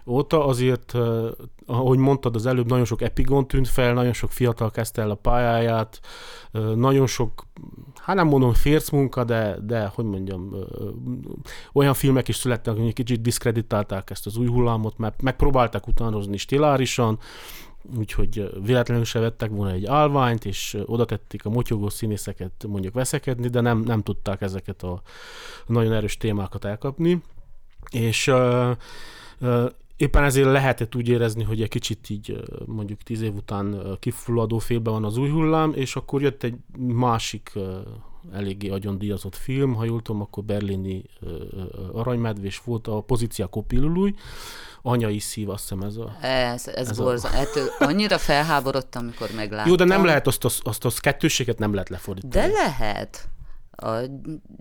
óta 0.06 0.46
azért, 0.46 0.94
ahogy 1.66 1.98
mondtad 1.98 2.36
az 2.36 2.46
előbb, 2.46 2.68
nagyon 2.68 2.86
sok 2.86 3.02
epigon 3.02 3.48
tűnt 3.48 3.68
fel, 3.68 3.94
nagyon 3.94 4.14
sok 4.14 4.32
fiatal 4.32 4.72
kezdte 4.72 5.02
el 5.02 5.10
a 5.10 5.16
pályáját, 5.16 6.00
nagyon 6.76 7.08
sok, 7.08 7.48
hát 7.96 8.16
nem 8.16 8.28
mondom 8.28 8.54
férc 8.54 8.90
munka, 8.90 9.24
de, 9.24 9.58
de 9.62 9.92
hogy 9.96 10.06
mondjam, 10.06 10.56
olyan 11.74 11.94
filmek 11.94 12.28
is 12.28 12.36
születtek, 12.36 12.78
hogy 12.78 12.94
kicsit 12.94 13.22
diszkreditálták 13.22 14.10
ezt 14.10 14.26
az 14.26 14.38
új 14.38 14.48
hullámot, 14.48 14.98
mert 14.98 15.22
megpróbálták 15.22 15.88
utánozni 15.88 16.38
stilárisan, 16.38 17.20
úgyhogy 17.98 18.50
véletlenül 18.66 19.06
se 19.06 19.20
vettek 19.20 19.50
volna 19.50 19.72
egy 19.72 19.86
állványt, 19.86 20.46
és 20.46 20.78
oda 20.86 21.06
tették 21.06 21.46
a 21.46 21.50
motyogó 21.50 21.90
színészeket 21.90 22.66
mondjuk 22.68 22.94
veszekedni, 22.94 23.48
de 23.48 23.62
nem, 23.62 23.80
nem 23.80 24.02
tudták 24.02 24.42
ezeket 24.42 24.84
a 24.84 25.02
nagyon 25.68 25.94
erős 25.94 26.18
témákat 26.18 26.66
elkapni. 26.66 27.22
És 27.92 28.28
ö, 28.28 28.72
ö, 29.40 29.70
éppen 29.98 30.24
ezért 30.24 30.52
lehetett 30.52 30.96
úgy 30.96 31.08
érezni, 31.08 31.44
hogy 31.44 31.62
egy 31.62 31.70
kicsit 31.70 32.10
így 32.10 32.44
mondjuk 32.66 33.02
tíz 33.02 33.22
év 33.22 33.36
után 33.36 33.98
kifulladó 34.00 34.58
félbe 34.58 34.90
van 34.90 35.04
az 35.04 35.18
új 35.18 35.30
hullám, 35.30 35.74
és 35.76 35.96
akkor 35.96 36.22
jött 36.22 36.44
egy 36.44 36.56
másik 36.78 37.52
eléggé 38.34 38.70
agyondíjazott 38.70 39.36
film, 39.36 39.74
ha 39.74 39.84
jól 39.84 40.02
tudom, 40.02 40.22
akkor 40.22 40.44
berlini 40.44 41.04
aranymedvés 41.94 42.62
volt 42.66 42.88
a 42.88 43.02
Pozícia 43.02 43.48
Kopilului, 43.48 44.16
anyai 44.82 45.20
szív, 45.20 45.50
azt 45.50 45.62
hiszem 45.62 45.82
ez 45.82 45.96
a... 45.96 46.18
Ez, 46.22 46.68
ez, 46.68 46.76
Ez 46.76 46.90
ez 46.90 47.00
a- 47.00 47.04
borza. 47.04 47.30
Ettől 47.34 47.68
annyira 47.80 48.18
felháborodtam, 48.18 49.04
amikor 49.04 49.30
megláttam. 49.36 49.70
Jó, 49.70 49.76
de 49.76 49.84
nem 49.84 50.06
lehet 50.06 50.28
azt, 50.28 50.46
azt, 50.46 50.60
azt, 50.64 50.86
azt 50.86 51.00
kettőséget 51.00 51.60
nem 51.60 51.74
lehet 51.74 51.90
lefordítani. 51.90 52.34
De 52.48 52.54
lehet. 52.54 53.28
A 53.76 53.96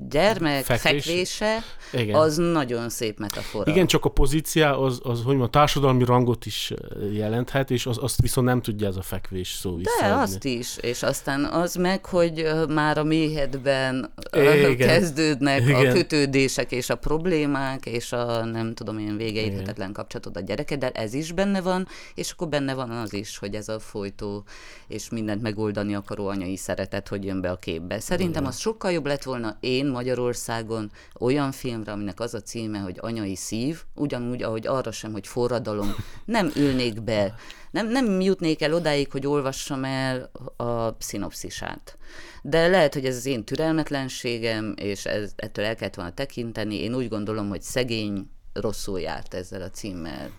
gyermek 0.08 0.64
Fekvés. 0.64 1.04
fekvése, 1.04 1.58
Igen. 1.92 2.14
az 2.14 2.36
nagyon 2.36 2.88
szép 2.88 3.18
metafora. 3.18 3.70
Igen, 3.70 3.86
csak 3.86 4.04
a 4.04 4.08
pozícia 4.08 4.78
az, 4.80 5.00
az 5.02 5.16
hogy 5.18 5.26
mondjam, 5.26 5.50
társadalmi 5.50 6.04
rangot 6.04 6.46
is 6.46 6.70
eh, 6.70 7.14
jelenthet, 7.14 7.70
és 7.70 7.86
az, 7.86 7.98
azt 8.00 8.20
viszont 8.20 8.46
nem 8.46 8.62
tudja 8.62 8.86
ez 8.86 8.96
a 8.96 9.02
fekvés 9.02 9.48
szó 9.52 9.70
De 9.70 9.76
visszaadni. 9.76 10.22
azt 10.22 10.44
is, 10.44 10.76
és 10.76 11.02
aztán 11.02 11.44
az 11.44 11.74
meg, 11.74 12.04
hogy 12.06 12.40
ö, 12.40 12.66
már 12.66 12.98
a 12.98 13.04
méhedben 13.04 14.12
ö, 14.30 14.68
Igen. 14.68 14.76
kezdődnek 14.88 15.60
a 15.60 15.80
Igen. 15.80 15.92
kötődések 15.94 16.72
és 16.72 16.90
a 16.90 16.96
problémák, 16.96 17.86
és 17.86 18.12
a 18.12 18.44
nem 18.44 18.74
tudom 18.74 18.98
én 18.98 19.16
végeérthetetlen 19.16 19.92
kapcsolatod 19.92 20.36
a 20.36 20.40
gyerekeddel, 20.40 20.90
ez 20.90 21.14
is 21.14 21.32
benne 21.32 21.60
van, 21.60 21.86
és 22.14 22.30
akkor 22.30 22.48
benne 22.48 22.74
van 22.74 22.90
az 22.90 23.12
is, 23.12 23.38
hogy 23.38 23.54
ez 23.54 23.68
a 23.68 23.78
folytó 23.78 24.44
és 24.88 25.08
mindent 25.10 25.42
megoldani 25.42 25.94
akaró 25.94 26.26
anyai 26.28 26.56
szeretet, 26.56 27.08
hogy 27.08 27.24
jön 27.24 27.40
be 27.40 27.50
a 27.50 27.56
képbe. 27.56 28.00
Szerintem 28.00 28.46
az 28.46 28.58
sokkal 28.58 28.92
jobb 28.92 29.01
lett 29.06 29.22
volna 29.22 29.56
én 29.60 29.86
Magyarországon 29.86 30.90
olyan 31.20 31.52
filmre, 31.52 31.92
aminek 31.92 32.20
az 32.20 32.34
a 32.34 32.40
címe, 32.40 32.78
hogy 32.78 32.96
anyai 33.00 33.36
szív, 33.36 33.82
ugyanúgy, 33.94 34.42
ahogy 34.42 34.66
arra 34.66 34.92
sem, 34.92 35.12
hogy 35.12 35.26
forradalom, 35.26 35.94
nem 36.24 36.50
ülnék 36.56 37.02
be, 37.02 37.34
nem, 37.70 37.88
nem 37.88 38.20
jutnék 38.20 38.62
el 38.62 38.74
odáig, 38.74 39.10
hogy 39.10 39.26
olvassam 39.26 39.84
el 39.84 40.30
a 40.56 40.96
szinopszisát. 40.98 41.98
De 42.42 42.66
lehet, 42.66 42.94
hogy 42.94 43.04
ez 43.04 43.16
az 43.16 43.26
én 43.26 43.44
türelmetlenségem, 43.44 44.74
és 44.76 45.06
ez, 45.06 45.32
ettől 45.36 45.64
el 45.64 45.76
kellett 45.76 45.94
volna 45.94 46.12
tekinteni. 46.14 46.74
Én 46.74 46.94
úgy 46.94 47.08
gondolom, 47.08 47.48
hogy 47.48 47.62
szegény 47.62 48.30
rosszul 48.52 49.00
járt 49.00 49.34
ezzel 49.34 49.62
a 49.62 49.70
címmel, 49.70 50.30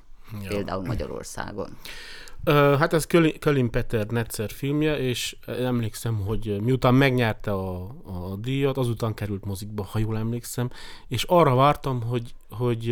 ja. 0.42 0.48
például 0.48 0.86
Magyarországon. 0.86 1.78
Hát 2.46 2.94
ez 2.94 3.06
Kölin, 3.40 3.70
Peter 3.70 4.08
Netzer 4.08 4.52
filmje, 4.52 4.98
és 4.98 5.38
emlékszem, 5.46 6.16
hogy 6.16 6.62
miután 6.62 6.94
megnyerte 6.94 7.52
a, 7.52 7.84
a 8.06 8.36
díjat, 8.40 8.78
azután 8.78 9.14
került 9.14 9.46
mozikba, 9.46 9.84
ha 9.84 10.00
jól 10.00 10.18
emlékszem, 10.18 10.70
és 11.08 11.24
arra 11.24 11.56
vártam, 11.56 12.02
hogy, 12.02 12.36
hogy 12.50 12.88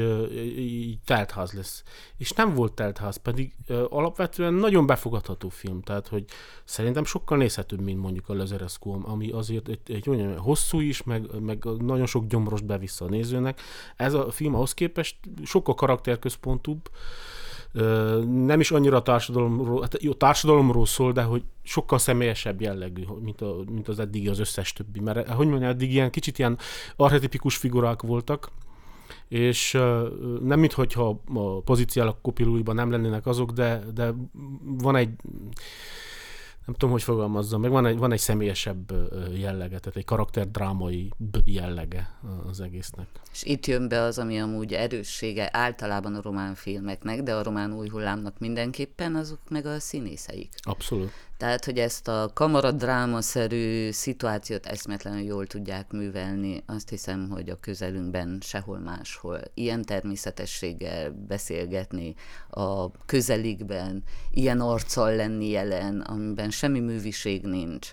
így 0.58 1.00
teltház 1.06 1.52
lesz. 1.52 1.84
És 2.18 2.32
nem 2.32 2.54
volt 2.54 2.74
teltház, 2.74 3.18
pedig 3.18 3.56
alapvetően 3.90 4.54
nagyon 4.54 4.86
befogadható 4.86 5.50
film, 5.50 5.82
tehát 5.82 6.08
hogy 6.08 6.26
szerintem 6.64 7.04
sokkal 7.04 7.38
nézhetőbb, 7.38 7.82
mint 7.82 8.00
mondjuk 8.00 8.30
a 8.30 8.34
Lezerescu, 8.34 9.00
ami 9.04 9.32
azért 9.32 9.68
egy, 9.68 9.80
egy 9.86 10.10
olyan 10.10 10.38
hosszú 10.38 10.80
is, 10.80 11.04
meg, 11.04 11.42
meg 11.42 11.64
nagyon 11.64 12.06
sok 12.06 12.26
gyomrost 12.26 12.66
bevisz 12.66 13.02
a 13.02 13.06
nézőnek. 13.06 13.62
Ez 13.96 14.14
a 14.14 14.32
film 14.32 14.56
ahhoz 14.56 14.74
képest 14.74 15.16
sokkal 15.44 15.76
karakterközpontúbb, 15.76 16.90
nem 18.46 18.60
is 18.60 18.72
annyira 18.72 18.98
a 18.98 19.02
társadalomról, 19.02 19.82
hát 19.82 20.04
jó, 20.04 20.14
társadalomról 20.14 20.86
szól, 20.86 21.12
de 21.12 21.22
hogy 21.22 21.44
sokkal 21.64 21.98
személyesebb 21.98 22.62
jellegű, 22.62 23.04
mint, 23.22 23.42
a, 23.42 23.56
mint 23.72 23.88
az 23.88 24.00
eddigi 24.00 24.28
az 24.28 24.40
összes 24.40 24.74
többi. 24.74 25.00
Mert 25.00 25.30
hogy 25.30 25.48
mondjam, 25.48 25.70
eddig 25.70 25.92
ilyen 25.92 26.12
kicsit 26.12 26.40
ilyen 26.40 26.58
archetipikus 26.96 27.58
figurák 27.58 28.02
voltak, 28.02 28.52
és 29.28 29.72
nem 30.42 30.60
minthogyha 30.60 31.22
a 31.34 31.62
pozíciálak 31.62 32.22
kopilúiban 32.22 32.76
nem 32.76 32.92
lennének 32.92 33.26
azok, 33.26 33.52
de, 33.52 33.84
de 33.94 34.14
van 34.64 34.96
egy 34.96 35.10
nem 36.66 36.76
tudom, 36.76 36.92
hogy 36.92 37.04
fogalmazzam, 37.04 37.62
meg 37.62 37.72
van 37.72 37.86
egy, 37.86 37.98
van 37.98 38.12
egy 38.12 38.20
személyesebb 38.20 38.92
jellege, 39.34 39.80
tehát 39.80 39.96
egy 39.96 40.06
karakterdrámai 40.06 41.12
jellege 41.46 42.20
az 42.50 42.60
egésznek. 42.60 43.08
És 43.32 43.44
itt 43.44 43.66
jön 43.66 43.88
be 43.88 44.02
az, 44.02 44.18
ami 44.18 44.40
amúgy 44.40 44.74
erőssége 44.74 45.50
általában 45.54 46.16
a 46.16 46.22
román 46.22 46.56
filmeknek, 46.56 47.24
de 47.24 47.36
a 47.36 47.44
román 47.44 47.74
új 47.74 47.90
hullámnak 47.90 48.40
mindenképpen, 48.40 49.16
azok 49.16 49.40
meg 49.50 49.66
a 49.66 49.80
színészeik. 49.80 50.54
Abszolút. 50.62 51.12
Tehát, 51.42 51.66
hogy 51.66 51.78
ezt 51.78 52.08
a 52.08 52.32
kamaradrámaszerű 52.34 53.92
szituációt 53.92 54.66
eszmetlenül 54.66 55.22
jól 55.22 55.48
tudják 55.48 55.92
művelni, 55.92 56.64
azt 56.66 56.90
hiszem, 56.90 57.30
hogy 57.30 57.50
a 57.50 57.60
közelünkben 57.60 58.38
sehol 58.42 58.80
máshol 58.80 59.42
ilyen 59.54 59.82
természetességgel 59.82 61.12
beszélgetni, 61.28 62.16
a 62.50 62.92
közelikben 63.06 64.04
ilyen 64.32 64.60
arccal 64.60 65.16
lenni 65.16 65.50
jelen, 65.50 66.00
amiben 66.00 66.50
semmi 66.50 66.80
műviség 66.80 67.46
nincs 67.46 67.92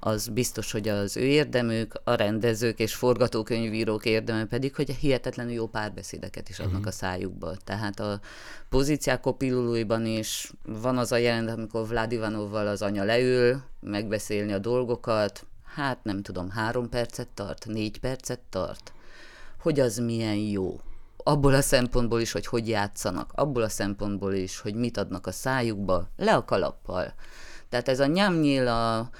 az 0.00 0.28
biztos, 0.28 0.72
hogy 0.72 0.88
az 0.88 1.16
ő 1.16 1.24
érdemük, 1.24 2.00
a 2.04 2.14
rendezők 2.14 2.78
és 2.78 2.94
forgatókönyvírók 2.94 4.04
érdeme 4.04 4.44
pedig, 4.44 4.74
hogy 4.74 4.90
hihetetlenül 4.90 5.52
jó 5.52 5.66
párbeszédeket 5.66 6.48
is 6.48 6.58
adnak 6.58 6.86
a 6.86 6.90
szájukba. 6.90 7.56
Tehát 7.64 8.00
a 8.00 8.20
pozíciák 8.68 9.20
kopilulóiban 9.20 10.06
is 10.06 10.52
van 10.64 10.98
az 10.98 11.12
a 11.12 11.16
jelent, 11.16 11.50
amikor 11.50 11.88
Vlad 11.88 12.12
Ivanovval 12.12 12.66
az 12.66 12.82
anya 12.82 13.04
leül, 13.04 13.62
megbeszélni 13.80 14.52
a 14.52 14.58
dolgokat, 14.58 15.46
hát 15.74 16.04
nem 16.04 16.22
tudom, 16.22 16.50
három 16.50 16.88
percet 16.88 17.28
tart, 17.28 17.66
négy 17.66 18.00
percet 18.00 18.40
tart, 18.50 18.92
hogy 19.60 19.80
az 19.80 19.98
milyen 19.98 20.36
jó. 20.36 20.80
Abból 21.16 21.54
a 21.54 21.62
szempontból 21.62 22.20
is, 22.20 22.32
hogy 22.32 22.46
hogy 22.46 22.68
játszanak, 22.68 23.30
abból 23.34 23.62
a 23.62 23.68
szempontból 23.68 24.34
is, 24.34 24.58
hogy 24.58 24.74
mit 24.74 24.96
adnak 24.96 25.26
a 25.26 25.32
szájukba, 25.32 26.08
le 26.16 26.34
a 26.34 26.44
kalappal. 26.44 27.14
Tehát 27.68 27.88
ez 27.88 28.00
a 28.00 28.06
nyámnyil 28.06 28.68
a 28.68 29.10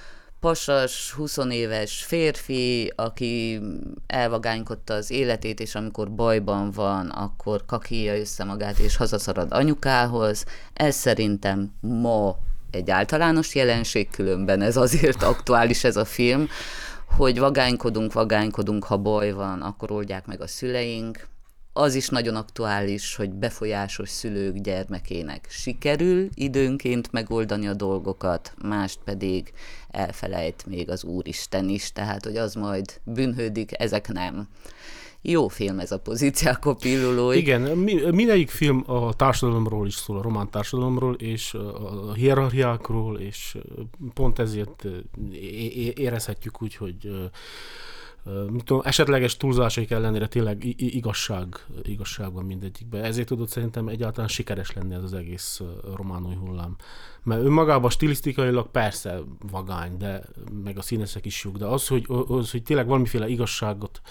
pasas, 0.41 1.11
20 1.11 1.37
éves 1.49 2.03
férfi, 2.03 2.93
aki 2.95 3.61
elvagánykodta 4.07 4.93
az 4.93 5.11
életét, 5.11 5.59
és 5.59 5.75
amikor 5.75 6.11
bajban 6.11 6.71
van, 6.71 7.09
akkor 7.09 7.65
kakíja 7.65 8.17
össze 8.17 8.43
magát, 8.43 8.79
és 8.79 8.95
hazaszarad 8.95 9.51
anyukához. 9.51 10.45
Ez 10.73 10.95
szerintem 10.95 11.73
ma 11.79 12.37
egy 12.71 12.89
általános 12.89 13.55
jelenség, 13.55 14.09
különben 14.09 14.61
ez 14.61 14.77
azért 14.77 15.23
aktuális 15.23 15.83
ez 15.83 15.95
a 15.95 16.05
film, 16.05 16.47
hogy 17.17 17.39
vagánykodunk, 17.39 18.13
vagánykodunk, 18.13 18.83
ha 18.83 18.97
baj 18.97 19.31
van, 19.31 19.61
akkor 19.61 19.91
oldják 19.91 20.25
meg 20.25 20.41
a 20.41 20.47
szüleink. 20.47 21.27
Az 21.73 21.95
is 21.95 22.09
nagyon 22.09 22.35
aktuális, 22.35 23.15
hogy 23.15 23.29
befolyásos 23.29 24.09
szülők 24.09 24.57
gyermekének 24.57 25.47
sikerül 25.49 26.29
időnként 26.33 27.11
megoldani 27.11 27.67
a 27.67 27.73
dolgokat, 27.73 28.53
mást 28.61 28.99
pedig 29.03 29.53
elfelejt 29.89 30.65
még 30.65 30.89
az 30.89 31.03
Úristen 31.03 31.69
is, 31.69 31.91
tehát 31.91 32.23
hogy 32.25 32.37
az 32.37 32.53
majd 32.53 32.99
bűnhődik, 33.03 33.71
ezek 33.81 34.07
nem. 34.07 34.47
Jó 35.21 35.47
film 35.47 35.79
ez 35.79 35.91
a 35.91 35.99
pozíciákó 35.99 36.73
pillulói. 36.73 37.37
Igen, 37.37 37.61
mi- 37.61 38.11
mindegyik 38.11 38.49
film 38.49 38.83
a 38.87 39.13
társadalomról 39.13 39.87
is 39.87 39.93
szól, 39.95 40.17
a 40.17 40.21
román 40.21 40.49
társadalomról, 40.49 41.13
és 41.13 41.53
a 41.53 42.13
hierarchiákról, 42.13 43.19
és 43.19 43.57
pont 44.13 44.39
ezért 44.39 44.85
é- 45.31 45.97
érezhetjük 45.99 46.61
úgy, 46.61 46.75
hogy 46.75 46.95
ö, 47.03 47.25
mit 48.23 48.63
tudom, 48.63 48.81
esetleges 48.85 49.37
túlzásaik 49.37 49.91
ellenére 49.91 50.27
tényleg 50.27 50.63
igazság, 50.77 51.65
igazság 51.83 52.33
van 52.33 52.45
mindegyikben. 52.45 53.03
Ezért 53.03 53.27
tudott 53.27 53.49
szerintem 53.49 53.87
egyáltalán 53.87 54.27
sikeres 54.27 54.73
lenni 54.73 54.93
ez 54.93 55.03
az 55.03 55.13
egész 55.13 55.59
ö, 55.59 55.95
román 55.95 56.25
új 56.25 56.35
hullám. 56.35 56.75
Mert 57.23 57.43
önmagában 57.43 57.89
stilisztikailag 57.89 58.67
persze 58.71 59.19
vagány, 59.51 59.97
de 59.97 60.23
meg 60.63 60.77
a 60.77 60.81
színészek 60.81 61.25
is 61.25 61.43
jók, 61.43 61.57
de 61.57 61.65
az, 61.65 61.87
hogy, 61.87 62.05
az, 62.27 62.51
hogy 62.51 62.63
tényleg 62.63 62.87
valamiféle 62.87 63.27
igazságot 63.27 64.01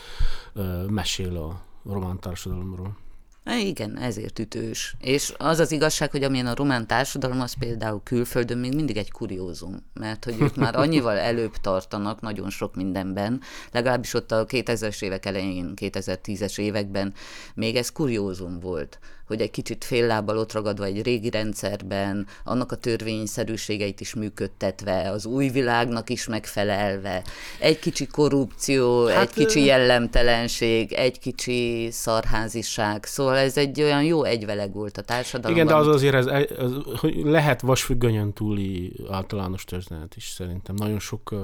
mesél 0.89 1.37
a 1.37 1.63
román 1.85 2.21
társadalomról. 2.21 2.97
Há, 3.45 3.57
Igen, 3.57 3.99
ezért 3.99 4.39
ütős. 4.39 4.97
És 4.99 5.35
az 5.37 5.59
az 5.59 5.73
igazság, 5.73 6.11
hogy 6.11 6.23
amilyen 6.23 6.47
a 6.47 6.55
román 6.55 6.87
társadalom, 6.87 7.41
az 7.41 7.53
például 7.59 8.01
külföldön 8.05 8.59
még 8.59 8.75
mindig 8.75 8.97
egy 8.97 9.11
kuriózum, 9.11 9.77
mert 9.95 10.25
hogy 10.25 10.41
ők 10.41 10.57
már 10.57 10.77
annyival 10.77 11.19
előbb 11.31 11.57
tartanak 11.57 12.21
nagyon 12.21 12.51
sok 12.51 12.75
mindenben, 12.75 13.41
legalábbis 13.73 14.15
ott 14.15 14.33
a 14.33 14.45
2000-es 14.47 15.03
évek 15.03 15.27
elején, 15.27 15.73
2010-es 15.77 16.59
években 16.59 17.15
még 17.55 17.77
ez 17.77 17.93
kuriózum 17.93 18.61
volt, 18.61 18.99
hogy 19.31 19.41
egy 19.41 19.51
kicsit 19.51 19.85
fél 19.85 20.07
lábbal 20.07 20.39
ott 20.39 20.53
ragadva 20.53 20.85
egy 20.85 21.03
régi 21.03 21.31
rendszerben, 21.31 22.27
annak 22.45 22.73
a 22.73 22.77
törvényszerűségeit 22.77 24.01
is 24.01 24.15
működtetve, 24.15 25.11
az 25.11 25.27
új 25.27 25.49
világnak 25.49 26.11
is 26.11 26.27
megfelelve, 26.27 27.23
egy 27.59 27.79
kicsi 27.79 28.07
korrupció, 28.07 29.07
hát, 29.07 29.23
egy 29.23 29.33
kicsi 29.33 29.65
jellemtelenség, 29.65 30.93
egy 30.93 31.19
kicsi 31.19 31.89
szarháziság, 31.91 33.05
szóval 33.05 33.37
ez 33.37 33.57
egy 33.57 33.83
olyan 33.83 34.03
jó 34.03 34.25
egyveleg 34.25 34.73
volt 34.73 34.97
a 34.97 35.03
társadalomban. 35.03 35.67
Igen, 35.67 35.83
de 35.83 35.89
az 35.89 35.95
azért 35.95 36.15
ez, 36.15 36.27
ez, 36.27 36.71
hogy 36.97 37.15
lehet 37.25 37.61
vasfüggönyön 37.61 38.33
túli 38.33 38.93
általános 39.11 39.65
történet 39.65 40.17
is 40.17 40.29
szerintem. 40.29 40.75
Nagyon 40.75 40.99
sok 40.99 41.35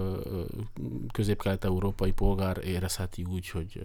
közép-kelet-európai 1.12 2.12
polgár 2.12 2.58
érezheti 2.64 3.26
úgy, 3.32 3.48
hogy... 3.50 3.80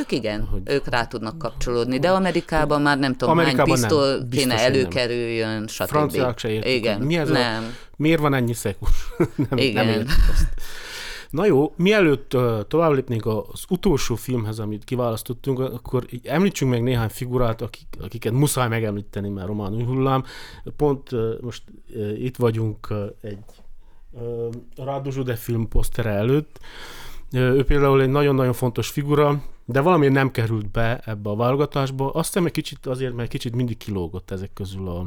Ők 0.00 0.12
igen, 0.12 0.44
hogy... 0.44 0.62
ők 0.64 0.88
rá 0.88 1.06
tudnak 1.06 1.38
kapcsolódni, 1.38 1.98
de 1.98 2.10
Amerikában 2.10 2.82
már 2.82 2.98
nem 2.98 3.16
tudom, 3.16 3.37
Amerikában 3.38 3.78
hány 3.78 3.80
nem. 3.80 3.88
pisztol 3.88 4.20
Biztos, 4.22 4.42
kéne 4.52 4.58
előkerüljön, 4.60 5.66
stb. 5.66 5.86
Franciák 5.86 6.38
se 6.38 6.48
értik, 6.48 6.74
Igen, 6.74 7.00
mi 7.00 7.16
ez 7.16 7.30
a- 7.30 7.32
nem. 7.32 7.74
Miért 7.96 8.20
van 8.20 8.34
ennyi 8.34 8.52
szekus? 8.52 8.90
nem, 9.50 9.58
Igen. 9.58 9.86
nem 9.86 9.94
értik 9.94 10.24
azt. 10.32 10.46
Na 11.30 11.46
jó, 11.46 11.72
mielőtt 11.76 12.34
uh, 12.34 12.60
tovább 12.68 12.92
lépnénk 12.92 13.26
az 13.26 13.64
utolsó 13.68 14.14
filmhez, 14.14 14.58
amit 14.58 14.84
kiválasztottunk, 14.84 15.58
akkor 15.58 16.04
így 16.10 16.26
említsünk 16.26 16.70
meg 16.70 16.82
néhány 16.82 17.08
figurát, 17.08 17.62
akik, 17.62 17.86
akiket 18.00 18.32
muszáj 18.32 18.68
megemlíteni, 18.68 19.28
mert 19.28 19.46
román 19.46 19.74
új 19.74 19.82
hullám. 19.84 20.24
Pont 20.76 21.12
uh, 21.12 21.40
most 21.40 21.62
uh, 21.94 22.22
itt 22.22 22.36
vagyunk 22.36 22.94
egy 23.20 23.38
Zsude 25.10 25.36
film 25.36 25.68
posztere 25.68 26.10
előtt, 26.10 26.60
Ő 27.32 27.64
például 27.64 28.02
egy 28.02 28.08
nagyon-nagyon 28.08 28.52
fontos 28.52 28.88
figura, 28.88 29.42
de 29.64 29.80
valamiért 29.80 30.12
nem 30.14 30.30
került 30.30 30.70
be 30.70 31.00
ebbe 31.04 31.30
a 31.30 31.36
válogatásba. 31.36 32.10
Azt 32.10 32.26
hiszem, 32.26 32.46
egy 32.46 32.52
kicsit 32.52 32.86
azért, 32.86 33.14
mert 33.14 33.28
kicsit 33.28 33.54
mindig 33.54 33.76
kilógott 33.76 34.30
ezek 34.30 34.52
közül 34.52 34.88
a, 34.88 35.06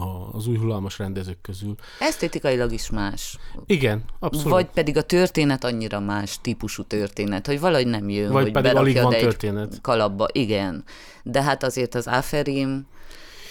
a, 0.00 0.28
az 0.32 0.46
új 0.46 0.56
hullámos 0.56 0.98
rendezők 0.98 1.40
közül. 1.40 1.74
Esztétikailag 1.98 2.72
is 2.72 2.90
más. 2.90 3.38
Igen, 3.66 4.04
abszolút. 4.18 4.50
Vagy 4.50 4.66
pedig 4.66 4.96
a 4.96 5.02
történet 5.02 5.64
annyira 5.64 6.00
más 6.00 6.38
típusú 6.40 6.82
történet, 6.82 7.46
hogy 7.46 7.60
valahogy 7.60 7.86
nem 7.86 8.08
jön, 8.08 8.32
Vagy 8.32 8.42
hogy 8.42 8.52
pedig 8.52 8.74
alig 8.74 9.02
van 9.02 9.12
történet. 9.12 9.80
kalapba. 9.80 10.26
Igen. 10.32 10.84
De 11.22 11.42
hát 11.42 11.62
azért 11.62 11.94
az 11.94 12.06
Aferim, 12.06 12.86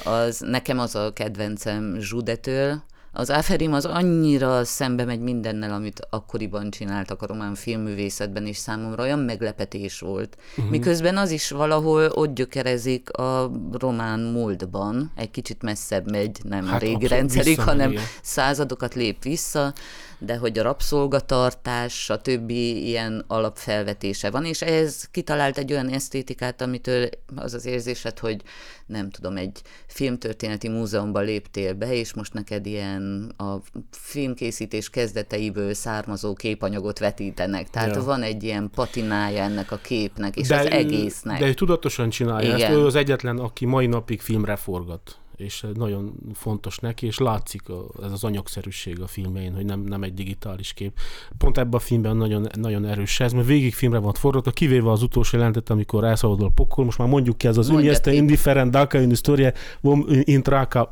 az 0.04 0.40
nekem 0.40 0.80
az 0.80 0.96
a 0.96 1.14
kedvencem 1.14 1.96
Zsudetől, 2.00 2.84
az 3.12 3.30
Aferim 3.30 3.74
az 3.74 3.86
annyira 3.86 4.66
szembe 4.66 5.06
megy 5.06 5.20
mindennel, 5.20 5.72
amit 5.72 6.08
akkoriban 6.10 6.70
csináltak 6.70 7.22
a 7.22 7.26
román 7.26 7.56
filmművészetben, 7.56 8.46
és 8.46 8.58
számomra 8.58 9.04
olyan 9.04 9.20
meglepetés 9.20 10.00
volt. 10.00 10.38
Uh-huh. 10.58 10.72
Miközben 10.72 11.18
az 11.18 11.32
is 11.32 11.50
valahol 11.50 12.12
ott 12.14 12.34
gyökerezik 12.34 13.10
a 13.12 13.52
román 13.72 14.20
múltban, 14.20 15.12
egy 15.16 15.32
kicsit 15.32 15.62
messzebb 15.62 16.12
megy, 16.12 16.40
nem 16.44 16.66
hát 16.66 16.82
régi 16.82 17.08
rendszerig, 17.08 17.60
hanem 17.60 17.92
igen. 17.92 18.04
századokat 18.22 18.94
lép 18.94 19.24
vissza, 19.24 19.74
de 20.20 20.38
hogy 20.38 20.60
a 20.60 20.64
rabszolgatartás, 20.64 22.10
a 22.10 22.22
többi 22.22 22.88
ilyen 22.88 23.24
alapfelvetése 23.28 24.30
van, 24.30 24.46
és 24.46 24.62
ez 24.62 25.04
kitalált 25.12 25.58
egy 25.58 25.72
olyan 25.72 25.90
esztétikát, 25.90 26.62
amitől 26.62 27.10
az 27.36 27.54
az 27.54 27.66
érzésed, 27.66 28.20
hogy 28.20 28.42
nem 28.86 29.10
tudom, 29.10 29.38
egy 29.38 29.62
filmtörténeti 29.88 30.70
múzeumban 30.70 31.24
léptél 31.24 31.74
be, 31.74 31.94
és 31.94 32.14
most 32.14 32.34
neked 32.34 32.66
ilyen 32.66 32.99
a 33.38 33.56
filmkészítés 33.92 34.90
kezdeteiből 34.90 35.74
származó 35.74 36.34
képanyagot 36.34 37.00
vetítenek. 37.00 37.70
Tehát 37.70 37.96
Ja. 37.96 38.04
van 38.04 38.22
egy 38.22 38.44
ilyen 38.44 38.70
patinája 38.76 39.44
ennek 39.44 39.72
a 39.72 39.78
képnek, 39.78 40.36
és 40.36 40.48
de 40.48 40.60
az 40.60 40.66
egésznek. 40.66 41.40
De 41.40 41.48
ő 41.48 41.54
tudatosan 41.54 42.10
csinálja 42.10 42.56
Igen. 42.56 42.62
ezt. 42.62 42.78
Ő 42.78 42.86
az 42.86 42.96
egyetlen, 42.96 43.38
aki 43.38 43.66
mai 43.66 43.88
napig 43.88 44.22
filmre 44.22 44.56
forgat 44.56 45.18
és 45.40 45.66
nagyon 45.74 46.14
fontos 46.34 46.78
neki, 46.78 47.06
és 47.06 47.18
látszik 47.18 47.70
a, 47.70 47.86
ez 48.04 48.12
az 48.12 48.24
anyagszerűség 48.24 49.02
a 49.02 49.08
filmjein, 49.08 49.54
hogy 49.54 49.66
nem, 49.66 49.80
nem 49.80 50.04
egy 50.04 50.14
digitális 50.14 50.74
kép. 50.74 50.98
Pont 51.38 51.58
ebben 51.58 51.74
a 51.74 51.80
filmben 51.80 52.18
nagyon, 52.18 52.48
nagyon 52.54 52.86
erős 52.86 53.20
ez, 53.20 53.34
mert 53.34 53.48
végig 53.48 53.74
filmre 53.74 54.00
van 54.00 54.14
forgatva, 54.14 54.52
kivéve 54.52 54.92
az 54.92 55.02
utolsó 55.02 55.38
jelentet, 55.38 55.70
amikor 55.70 56.04
elszabadul 56.04 56.46
a 56.46 56.50
pokol, 56.50 56.86
most 56.86 56.98
már 56.98 57.08
mondjuk 57.08 57.38
ki, 57.38 57.48
ez 57.48 57.58
az 57.58 57.74
ki. 58.02 58.16
Indiferent 58.16 58.72
Daka 58.72 59.02
in 59.02 59.10
Historia 59.10 59.52
vom 59.82 60.06
intraka 60.24 60.90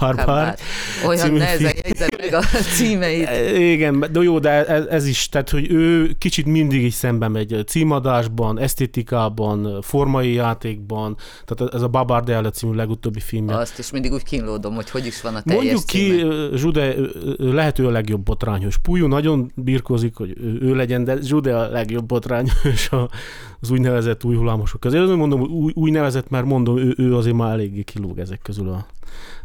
barbár. 0.00 0.26
Bár. 0.26 0.58
Olyan 1.06 1.32
nehezen 1.32 1.70
film. 1.70 1.80
jegyzett 1.84 2.16
meg 2.18 2.34
a 2.34 2.40
címeit. 2.76 3.28
Igen, 3.74 4.00
de 4.12 4.20
jó, 4.20 4.38
de 4.38 4.66
ez, 4.66 4.86
ez 4.86 5.06
is, 5.06 5.28
tehát, 5.28 5.50
hogy 5.50 5.70
ő 5.70 6.12
kicsit 6.18 6.46
mindig 6.46 6.82
is 6.82 6.94
szembe 6.94 7.28
megy 7.28 7.62
címadásban, 7.66 8.58
esztétikában, 8.58 9.82
formai 9.82 10.32
játékban, 10.32 11.16
tehát 11.44 11.74
ez 11.74 11.82
a 11.82 11.88
Babar 11.88 12.22
Deala 12.24 12.50
című 12.50 12.74
legutóbbi 12.74 13.20
filmje. 13.20 13.56
Azt 13.56 13.75
is 13.78 13.90
mindig 13.90 14.12
úgy 14.12 14.22
kínlódom, 14.22 14.74
hogy 14.74 14.90
hogy 14.90 15.06
is 15.06 15.20
van 15.20 15.34
a 15.34 15.42
teljes 15.42 15.64
Mondjuk 15.64 15.86
ki, 15.86 15.98
címe. 15.98 16.22
ö, 16.22 16.56
Zsude 16.56 16.94
lehető 17.36 17.86
a 17.86 17.90
legjobb 17.90 18.22
botrányos. 18.22 18.78
Pujú 18.78 19.06
nagyon 19.06 19.50
birkózik, 19.54 20.14
hogy 20.16 20.34
ő, 20.60 20.74
legyen, 20.74 21.04
de 21.04 21.16
Zsude 21.22 21.56
a 21.58 21.68
legjobb 21.68 22.06
botrányos 22.06 22.88
az 23.60 23.70
úgynevezett 23.70 24.24
új 24.24 24.36
hullámosok 24.36 24.80
közé. 24.80 24.98
Azért 24.98 25.18
mondom, 25.18 25.40
új, 25.40 25.72
úgynevezett, 25.74 26.28
mert 26.30 26.44
mondom, 26.44 26.78
ő, 26.78 26.94
ő 26.96 27.16
azért 27.16 27.36
már 27.36 27.52
eléggé 27.52 27.82
kilóg 27.82 28.18
ezek 28.18 28.40
közül 28.42 28.68
a 28.68 28.86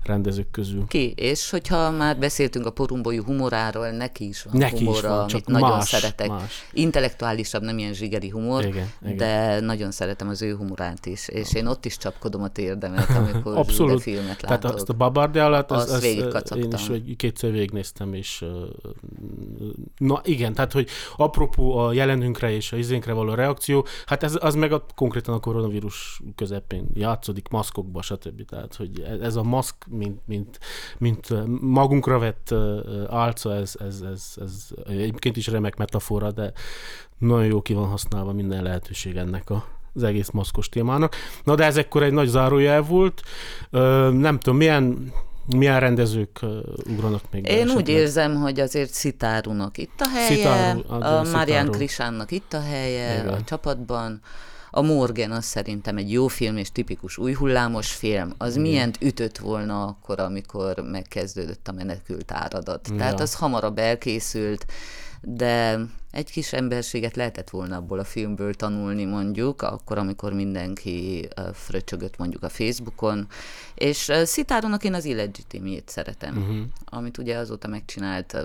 rendezők 0.03 0.51
közül. 0.51 0.85
Ki, 0.87 1.13
és 1.15 1.49
hogyha 1.49 1.91
már 1.91 2.17
beszéltünk 2.17 2.65
a 2.65 2.71
porumbolyú 2.71 3.23
humoráról, 3.23 3.89
neki 3.89 4.27
is 4.27 4.43
van 4.43 4.57
Neki 4.57 4.75
is 4.75 4.79
humora, 4.81 5.09
van, 5.09 5.17
amit 5.17 5.29
csak 5.31 5.47
nagyon 5.47 5.69
más, 5.69 5.87
szeretek. 5.87 6.27
más. 6.27 6.65
Intellektuálisabb, 6.73 7.61
nem 7.61 7.77
ilyen 7.77 7.93
zsigeri 7.93 8.29
humor, 8.29 8.65
Igen, 8.65 8.87
igen. 9.01 9.17
de 9.17 9.59
nagyon 9.59 9.91
szeretem 9.91 10.29
az 10.29 10.41
ő 10.41 10.55
humorát 10.55 11.05
is, 11.05 11.27
és 11.27 11.53
én 11.53 11.65
ott 11.65 11.85
is 11.85 11.97
csapkodom 11.97 12.43
a 12.43 12.47
térdemet, 12.47 13.09
amikor 13.09 13.57
Abszolút. 13.61 14.01
Filmet 14.01 14.37
Tehát 14.41 14.63
látok. 14.63 14.77
azt 14.77 14.89
a 14.89 14.93
Babardialát, 14.93 15.71
Azt 15.71 15.87
az, 15.87 15.93
az, 15.93 16.01
végigkacagtam. 16.01 16.71
én 16.91 17.01
is 17.05 17.15
kétszer 17.17 17.51
végignéztem, 17.51 18.13
és 18.13 18.45
na 19.97 20.21
igen, 20.23 20.53
tehát 20.53 20.71
hogy 20.71 20.89
apropó 21.17 21.77
a 21.77 21.93
jelenünkre 21.93 22.51
és 22.51 22.71
a 22.71 22.77
izénkre 22.77 23.13
való 23.13 23.33
reakció, 23.33 23.85
hát 24.05 24.23
ez, 24.23 24.37
az 24.39 24.55
meg 24.55 24.71
a, 24.71 24.85
konkrétan 24.95 25.33
a 25.35 25.39
koronavírus 25.39 26.21
közepén 26.35 26.87
játszódik, 26.93 27.47
maszkokba, 27.47 28.01
stb. 28.01 28.45
Tehát, 28.45 28.75
hogy 28.75 28.99
ez 29.21 29.35
a 29.35 29.43
maszk, 29.43 29.75
mint, 29.91 30.19
mint, 30.25 30.59
mint 30.97 31.27
magunkra 31.61 32.19
vett 32.19 32.53
álca, 33.09 33.55
ez, 33.55 33.73
ez, 33.79 34.01
ez, 34.11 34.23
ez 34.41 34.67
egyébként 34.87 35.37
is 35.37 35.47
remek 35.47 35.75
metafora, 35.75 36.31
de 36.31 36.51
nagyon 37.17 37.45
jó 37.45 37.61
ki 37.61 37.73
van 37.73 37.87
használva 37.87 38.33
minden 38.33 38.63
lehetőség 38.63 39.15
ennek 39.15 39.49
a 39.49 39.79
az 39.93 40.03
egész 40.03 40.29
maszkos 40.29 40.69
témának. 40.69 41.15
Na 41.43 41.55
de 41.55 41.65
ez 41.65 41.77
ekkor 41.77 42.03
egy 42.03 42.13
nagy 42.13 42.27
zárójel 42.27 42.81
volt. 42.81 43.21
Nem 44.11 44.39
tudom, 44.39 44.57
milyen, 44.57 45.13
milyen 45.55 45.79
rendezők 45.79 46.39
ugranak 46.89 47.21
még 47.31 47.43
be 47.43 47.49
Én 47.49 47.63
úgy 47.63 47.69
esetleg? 47.69 47.95
érzem, 47.95 48.35
hogy 48.35 48.59
azért 48.59 48.93
Szitárunak 48.93 49.77
itt 49.77 49.99
a 50.01 50.07
helye, 50.07 50.27
Szitáru, 50.27 50.81
a 50.87 51.23
Marian. 51.31 51.71
Krisánnak 51.71 52.31
itt 52.31 52.53
a 52.53 52.61
helye 52.61 53.21
Igen. 53.21 53.33
a 53.33 53.43
csapatban. 53.43 54.21
A 54.71 54.81
Morgan 54.81 55.31
az 55.31 55.45
szerintem 55.45 55.97
egy 55.97 56.11
jó 56.11 56.27
film 56.27 56.57
és 56.57 56.71
tipikus 56.71 57.17
új 57.17 57.33
hullámos 57.33 57.91
film. 57.91 58.33
Az 58.37 58.55
milyen 58.55 58.91
ütött 58.99 59.37
volna 59.37 59.85
akkor, 59.85 60.19
amikor 60.19 60.79
megkezdődött 60.91 61.67
a 61.67 61.71
menekült 61.71 62.31
áradat. 62.31 62.87
Ja. 62.89 62.95
Tehát 62.95 63.19
az 63.19 63.35
hamarabb 63.35 63.77
elkészült, 63.77 64.65
de 65.21 65.79
egy 66.11 66.31
kis 66.31 66.53
emberséget 66.53 67.15
lehetett 67.15 67.49
volna 67.49 67.75
abból 67.75 67.99
a 67.99 68.03
filmből 68.03 68.53
tanulni 68.53 69.05
mondjuk, 69.05 69.61
akkor, 69.61 69.97
amikor 69.97 70.33
mindenki 70.33 71.27
fröcsögött 71.53 72.17
mondjuk 72.17 72.43
a 72.43 72.49
Facebookon, 72.49 73.27
és 73.75 74.11
Szitáronak 74.23 74.83
én 74.83 74.93
az 74.93 75.05
illegitimét 75.05 75.89
szeretem, 75.89 76.37
uh-huh. 76.37 76.57
amit 76.85 77.17
ugye 77.17 77.37
azóta 77.37 77.67
megcsinált 77.67 78.37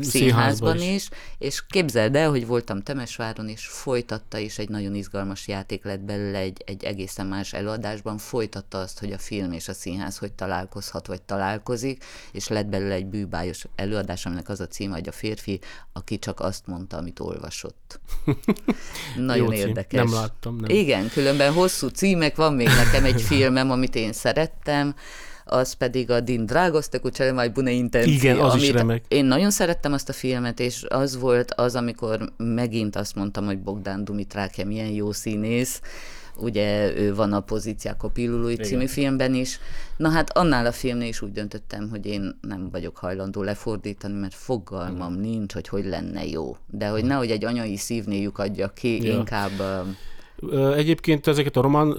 Színházban 0.00 0.76
is. 0.76 0.94
is, 0.94 1.08
és 1.38 1.66
képzeld 1.66 2.16
el, 2.16 2.30
hogy 2.30 2.46
voltam 2.46 2.82
Temesváron, 2.82 3.48
és 3.48 3.66
folytatta, 3.66 4.38
és 4.38 4.58
egy 4.58 4.68
nagyon 4.68 4.94
izgalmas 4.94 5.48
játék 5.48 5.84
lett 5.84 6.00
belőle 6.00 6.38
egy, 6.38 6.62
egy 6.66 6.84
egészen 6.84 7.26
más 7.26 7.52
előadásban, 7.52 8.18
folytatta 8.18 8.78
azt, 8.78 8.98
hogy 8.98 9.12
a 9.12 9.18
film 9.18 9.52
és 9.52 9.68
a 9.68 9.72
színház 9.72 10.18
hogy 10.18 10.32
találkozhat, 10.32 11.06
vagy 11.06 11.22
találkozik, 11.22 12.04
és 12.32 12.48
lett 12.48 12.66
belőle 12.66 12.94
egy 12.94 13.06
bűbájos 13.06 13.64
előadás, 13.74 14.26
aminek 14.26 14.48
az 14.48 14.60
a 14.60 14.66
címe, 14.66 14.94
hogy 14.94 15.08
a 15.08 15.12
férfi, 15.12 15.60
aki 15.92 16.18
csak 16.18 16.40
azt 16.40 16.66
mondta, 16.66 16.96
amit 16.96 17.20
olvasott. 17.20 18.00
Nagyon 19.16 19.46
Jó 19.46 19.52
cím. 19.52 19.66
érdekes. 19.66 20.04
Nem 20.04 20.12
láttam, 20.20 20.56
nem. 20.56 20.70
Igen, 20.70 21.08
különben 21.08 21.52
hosszú 21.52 21.88
címek, 21.88 22.36
van 22.36 22.54
még 22.54 22.68
nekem 22.68 23.04
egy 23.04 23.22
filmem, 23.32 23.70
amit 23.70 23.94
én 23.94 24.12
szerettem, 24.12 24.94
az 25.44 25.72
pedig 25.72 26.10
a 26.10 26.20
Din 26.20 26.46
Dragos, 26.46 26.88
te 26.88 27.32
mai 27.32 27.48
bune 27.48 27.70
intenció. 27.70 28.12
Igen, 28.12 28.38
az 28.38 28.54
is 28.54 28.62
amit 28.62 28.74
remek. 28.74 29.04
Én 29.08 29.24
nagyon 29.24 29.50
szerettem 29.50 29.92
azt 29.92 30.08
a 30.08 30.12
filmet, 30.12 30.60
és 30.60 30.84
az 30.88 31.18
volt 31.18 31.52
az, 31.54 31.74
amikor 31.74 32.32
megint 32.36 32.96
azt 32.96 33.14
mondtam, 33.14 33.44
hogy 33.44 33.58
Bogdán 33.58 34.04
Dumitráke 34.04 34.64
milyen 34.64 34.90
jó 34.90 35.12
színész, 35.12 35.80
ugye 36.36 36.96
ő 36.96 37.14
van 37.14 37.32
a 37.32 37.40
Pozíciák 37.40 38.02
a 38.02 38.08
Pilulúj 38.08 38.54
című 38.54 38.86
filmben 38.86 39.34
is. 39.34 39.58
Na 39.96 40.08
hát 40.10 40.36
annál 40.36 40.66
a 40.66 40.72
filmnél 40.72 41.08
is 41.08 41.22
úgy 41.22 41.32
döntöttem, 41.32 41.88
hogy 41.90 42.06
én 42.06 42.38
nem 42.40 42.68
vagyok 42.70 42.96
hajlandó 42.96 43.42
lefordítani, 43.42 44.14
mert 44.14 44.34
fogalmam 44.34 45.14
nincs, 45.14 45.52
hogy 45.52 45.68
hogy 45.68 45.84
lenne 45.84 46.26
jó. 46.26 46.56
De 46.70 46.88
hogy 46.88 47.04
nehogy 47.04 47.30
egy 47.30 47.44
anyai 47.44 47.76
szívnél 47.76 48.22
lyukadja 48.22 48.68
ki, 48.68 49.02
Ja. 49.02 49.12
inkább 49.12 49.86
Egyébként 50.76 51.26
ezeket 51.26 51.56
a 51.56 51.60
román 51.60 51.96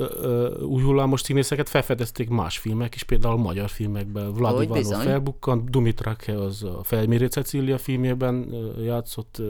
új 0.62 0.82
hullámos 0.82 1.22
színészeket 1.22 1.70
felfedezték 1.70 2.30
más 2.30 2.58
filmek 2.58 2.96
is, 2.96 3.04
például 3.04 3.38
magyar 3.38 3.70
filmekben. 3.70 4.34
Vlad 4.34 4.56
Hogy 4.56 4.64
Ivanov 4.64 5.02
felbukkant, 5.02 5.70
Dumitrake 5.70 6.40
az 6.40 6.64
a 6.64 6.84
Felmérő 6.84 7.28
Cecília 7.28 7.78
filmjében 7.78 8.56
játszott 8.84 9.42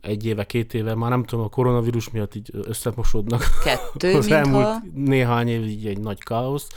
egy 0.00 0.26
éve, 0.26 0.44
két 0.44 0.74
éve, 0.74 0.94
már 0.94 1.10
nem 1.10 1.24
tudom, 1.24 1.44
a 1.44 1.48
koronavírus 1.48 2.10
miatt 2.10 2.34
így 2.34 2.50
összemosódnak 2.52 3.44
kettő, 3.64 4.14
az 4.16 4.26
mintha... 4.26 4.34
elmúlt 4.34 4.94
néhány 4.94 5.48
év 5.48 5.66
így 5.66 5.86
egy 5.86 6.00
nagy 6.00 6.18
káosz. 6.18 6.68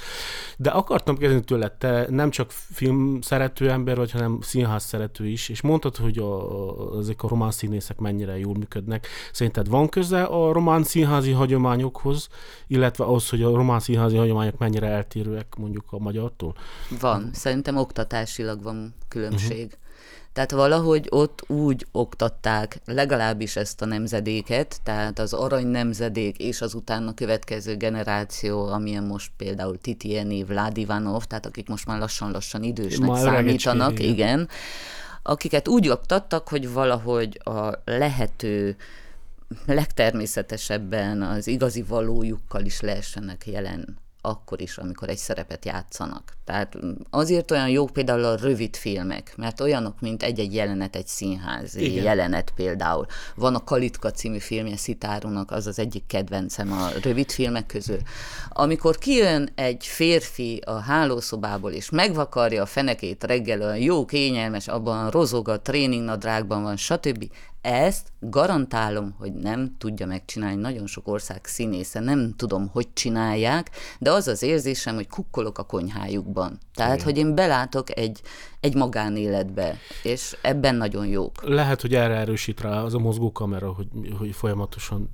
De 0.58 0.70
akartam 0.70 1.18
kérdezni 1.18 1.44
tőle, 1.44 1.76
te 1.78 2.06
nem 2.10 2.30
csak 2.30 2.52
film 2.52 3.22
szerető 3.22 3.70
ember 3.70 3.98
vagy, 3.98 4.12
hanem 4.12 4.42
színház 4.42 4.84
szerető 4.84 5.28
is, 5.28 5.50
és 5.50 5.62
mondtad, 5.62 5.96
hogy 5.96 6.18
a, 6.18 6.48
ezek 7.00 7.24
a 7.24 7.28
román 7.28 7.52
színészek 7.52 7.98
mennyire 7.98 8.38
jól 8.38 8.54
működnek. 8.54 9.08
Szerinted 9.32 9.68
van 9.68 9.90
köze 9.90 10.24
a 10.24 10.52
román 10.52 10.84
színházi 10.84 11.32
hagyományokhoz, 11.32 12.28
illetve 12.68 13.06
az, 13.06 13.30
hogy 13.30 13.42
a 13.44 13.56
román 13.56 13.80
színházi 13.80 14.18
hagyományok 14.18 14.58
mennyire 14.58 14.88
eltérőek 14.88 15.56
mondjuk 15.58 15.86
a 15.90 16.00
magyartól? 16.00 16.56
Van, 17.00 17.30
szerintem 17.34 17.78
oktatásilag 17.78 18.64
van 18.64 18.94
különbség. 19.08 19.66
Uh-huh. 19.66 19.82
Tehát 20.34 20.52
valahogy 20.52 21.08
ott 21.10 21.50
úgy 21.50 21.88
oktatták 21.92 22.82
legalábbis 22.86 23.56
ezt 23.56 23.82
a 23.82 23.86
nemzedéket, 23.86 24.80
tehát 24.84 25.20
az 25.20 25.34
arany 25.34 25.68
nemzedék 25.68 26.38
és 26.38 26.62
az 26.62 26.74
utána 26.74 27.14
következő 27.14 27.76
generáció, 27.76 28.66
amilyen 28.66 29.04
most 29.04 29.32
például 29.38 29.78
Titieni, 29.78 30.44
Vlad 30.44 30.78
Ivanov, 30.78 31.24
tehát 31.24 31.46
akik 31.46 31.70
most 31.70 31.86
már 31.86 32.00
lassan-lassan 32.00 32.64
idősnek 32.64 33.10
Már 33.10 33.20
számítanak, 33.20 34.00
igen. 34.00 34.12
igen. 34.12 34.50
akiket 35.24 35.68
úgy 35.68 35.90
oktattak, 35.90 36.48
hogy 36.48 36.72
valahogy 36.72 37.40
a 37.44 37.72
lehető 37.86 38.76
legtermészetesebben 39.66 41.22
az 41.22 41.48
igazi 41.48 41.82
valójukkal 41.82 42.66
is 42.66 42.82
lehessenek 42.82 43.48
jelen 43.48 44.02
akkor 44.26 44.62
is, 44.62 44.78
amikor 44.78 45.10
egy 45.10 45.18
szerepet 45.18 45.66
játszanak. 45.66 46.34
Tehát 46.46 46.78
azért 47.10 47.52
olyan 47.52 47.70
jók 47.70 47.90
például 47.90 48.24
a 48.24 48.36
rövid 48.36 48.76
filmek, 48.76 49.34
mert 49.38 49.62
olyanok, 49.62 50.02
mint 50.02 50.24
egy-egy 50.24 50.54
jelenet, 50.54 50.96
egy 50.96 51.08
színházi 51.08 51.92
Igen. 51.92 52.04
jelenet 52.04 52.52
például. 52.56 53.06
Van 53.36 53.56
a 53.56 53.64
Kalitka 53.64 54.12
című 54.12 54.38
filmje 54.38 54.78
Szitárónak, 54.78 55.52
az 55.52 55.68
az 55.68 55.80
egyik 55.80 56.06
kedvencem 56.06 56.72
a 56.72 56.88
rövid 57.02 57.32
filmek 57.32 57.66
közül. 57.66 58.00
Amikor 58.50 58.98
kijön 58.98 59.50
egy 59.56 59.86
férfi 59.86 60.62
a 60.66 60.80
hálószobából, 60.80 61.72
és 61.72 61.90
megvakarja 61.90 62.62
a 62.62 62.66
fenekét 62.66 63.24
reggel, 63.24 63.62
olyan 63.62 63.78
jó, 63.78 64.06
kényelmes, 64.06 64.68
abban 64.68 65.10
rozog 65.10 65.50
a 65.50 65.62
tréningnadrágban 65.62 66.64
van, 66.64 66.76
stb 66.76 67.26
ezt 67.62 68.12
garantálom, 68.30 69.16
hogy 69.18 69.34
nem 69.34 69.76
tudja 69.78 70.06
megcsinálni. 70.06 70.62
Nagyon 70.62 70.88
sok 70.88 71.08
ország 71.08 71.46
színésze, 71.46 72.00
nem 72.00 72.34
tudom, 72.36 72.68
hogy 72.68 72.88
csinálják, 72.94 73.70
de 74.00 74.12
az 74.12 74.28
az 74.28 74.44
érzésem, 74.44 74.96
hogy 74.96 75.08
kukkolok 75.08 75.58
a 75.58 75.64
konyhájukban. 75.64 76.60
Tehát, 76.74 76.94
Igen. 76.94 77.06
hogy 77.06 77.18
én 77.18 77.36
belátok 77.36 77.98
egy, 77.98 78.22
egy 78.60 78.76
magánéletbe, 78.76 79.78
és 80.04 80.38
ebben 80.42 80.76
nagyon 80.76 81.08
jók. 81.08 81.44
Lehet, 81.44 81.82
hogy 81.82 81.96
erre 81.96 82.16
erősít 82.16 82.62
rá 82.62 82.84
az 82.84 82.94
a 82.94 83.00
mozgókamera, 83.00 83.72
hogy, 83.72 83.88
hogy 84.18 84.32
folyamatosan 84.32 85.10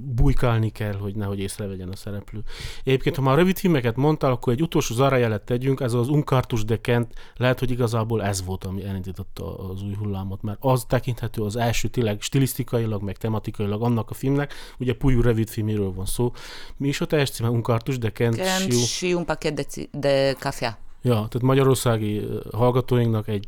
bujkálni 0.00 0.70
kell, 0.70 0.94
hogy 0.94 1.14
nehogy 1.16 1.38
észrevegyen 1.38 1.88
a 1.88 1.96
szereplő. 1.96 2.42
Egyébként, 2.84 3.16
ha 3.16 3.22
már 3.22 3.36
rövid 3.36 3.58
filmeket 3.58 3.96
mondtál, 3.96 4.30
akkor 4.30 4.52
egy 4.52 4.62
utolsó 4.62 4.94
zarajelet 4.94 5.42
tegyünk, 5.42 5.80
ez 5.80 5.92
az 5.92 6.08
Unkartus 6.08 6.64
de 6.64 6.80
Kent, 6.80 7.12
lehet, 7.36 7.58
hogy 7.58 7.70
igazából 7.70 8.22
ez 8.22 8.44
volt, 8.44 8.64
ami 8.64 8.84
elindította 8.84 9.58
az 9.70 9.82
új 9.82 9.94
hullámot, 9.94 10.42
mert 10.42 10.58
az 10.60 10.84
tekinthető 10.88 11.42
az 11.42 11.56
első 11.56 11.88
tényleg 11.88 12.20
stilisztikailag, 12.54 13.02
meg 13.02 13.16
tematikailag 13.16 13.82
annak 13.82 14.10
a 14.10 14.14
filmnek, 14.14 14.54
ugye 14.78 14.94
Pujú 14.94 15.20
rövid 15.20 15.48
filméről 15.48 15.92
van 15.92 16.06
szó. 16.06 16.32
Mi 16.76 16.88
is 16.88 17.00
a 17.00 17.06
teljes 17.06 17.30
címe? 17.30 17.48
Unkartus 17.48 17.98
de 17.98 18.10
Kent, 18.10 18.36
Kent 18.36 18.72
un 19.02 19.24
paquet 19.24 19.54
de, 19.54 19.64
de 19.90 20.34
café. 20.34 20.66
Ja, 21.02 21.14
tehát 21.14 21.42
magyarországi 21.42 22.26
hallgatóinknak 22.52 23.28
egy 23.28 23.46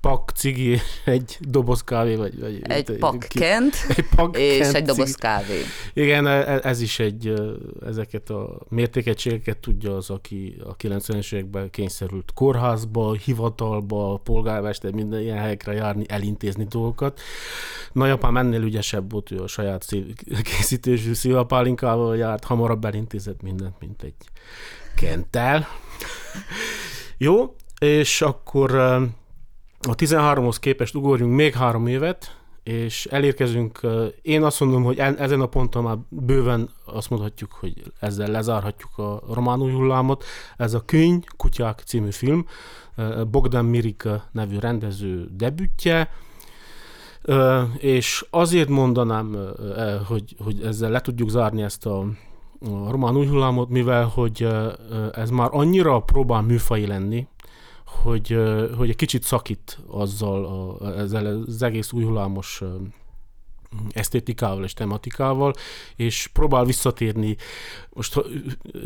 pak 0.00 0.30
cigi, 0.34 0.78
egy 1.04 1.36
doboz 1.40 1.84
kávé, 1.84 2.14
vagy... 2.14 2.40
vagy 2.40 2.60
egy 2.62 2.96
pak 2.98 3.18
ki, 3.18 3.38
kent, 3.38 3.74
egy 3.96 4.08
pak 4.16 4.36
és 4.36 4.58
kent 4.58 4.74
egy 4.74 4.84
doboz 4.84 5.06
cigi. 5.08 5.20
kávé. 5.20 5.60
Igen, 5.92 6.26
e, 6.26 6.30
e, 6.30 6.60
ez 6.62 6.80
is 6.80 6.98
egy, 6.98 7.32
ezeket 7.86 8.30
a 8.30 8.60
mértékegységeket 8.68 9.58
tudja 9.58 9.96
az, 9.96 10.10
aki 10.10 10.56
a 10.64 10.76
90-es 10.76 11.32
években 11.32 11.70
kényszerült 11.70 12.32
kórházba, 12.34 13.12
hivatalba, 13.12 14.20
polgármester, 14.24 14.92
minden 14.92 15.20
ilyen 15.20 15.38
helyekre 15.38 15.72
járni, 15.72 16.04
elintézni 16.08 16.64
dolgokat. 16.64 17.20
Nagyapám 17.92 18.36
ennél 18.36 18.62
ügyesebb 18.62 19.10
volt, 19.12 19.30
ő 19.30 19.38
a 19.38 19.46
saját 19.46 19.82
szív, 19.82 20.14
készítésű 20.50 21.12
szilvapálinkával 21.12 22.16
járt, 22.16 22.44
hamarabb 22.44 22.84
elintézett 22.84 23.42
mindent, 23.42 23.74
mint 23.80 24.02
egy 24.02 24.14
kenttel. 24.96 25.68
Jó, 27.16 27.54
és 27.78 28.22
akkor 28.22 28.98
a 29.80 29.94
13-hoz 29.94 30.58
képest 30.58 30.94
ugorjunk 30.94 31.34
még 31.34 31.54
három 31.54 31.86
évet, 31.86 32.36
és 32.62 33.06
elérkezünk, 33.06 33.80
én 34.22 34.42
azt 34.42 34.60
mondom, 34.60 34.82
hogy 34.82 34.98
ezen 34.98 35.40
a 35.40 35.46
ponton 35.46 35.82
már 35.82 35.96
bőven 36.08 36.70
azt 36.84 37.10
mondhatjuk, 37.10 37.52
hogy 37.52 37.82
ezzel 38.00 38.30
lezárhatjuk 38.30 38.98
a 38.98 39.22
román 39.32 39.60
új 39.60 39.72
hullámot. 39.72 40.24
Ez 40.56 40.74
a 40.74 40.84
Könyv, 40.84 41.22
Kutyák 41.36 41.82
című 41.86 42.10
film, 42.10 42.46
Bogdan 43.30 43.64
Mirika 43.64 44.24
nevű 44.32 44.58
rendező 44.58 45.28
debütje, 45.30 46.10
és 47.78 48.26
azért 48.30 48.68
mondanám, 48.68 49.36
hogy, 50.06 50.36
hogy 50.38 50.62
ezzel 50.62 50.90
le 50.90 51.00
tudjuk 51.00 51.28
zárni 51.28 51.62
ezt 51.62 51.86
a, 51.86 51.98
a 52.60 52.90
román 52.90 53.16
új 53.16 53.26
hullámot, 53.26 53.68
mivel 53.68 54.04
hogy 54.04 54.48
ez 55.12 55.30
már 55.30 55.48
annyira 55.52 56.00
próbál 56.00 56.42
műfai 56.42 56.86
lenni, 56.86 57.26
hogy, 57.88 58.38
hogy 58.76 58.88
egy 58.88 58.96
kicsit 58.96 59.22
szakít 59.22 59.78
azzal 59.86 60.44
a, 60.44 60.86
ezzel 60.98 61.26
az 61.26 61.62
egész 61.62 61.92
új 61.92 62.04
hullámos 62.04 62.62
esztétikával 63.92 64.64
és 64.64 64.72
tematikával, 64.72 65.52
és 65.96 66.26
próbál 66.32 66.64
visszatérni, 66.64 67.36
most 67.98 68.20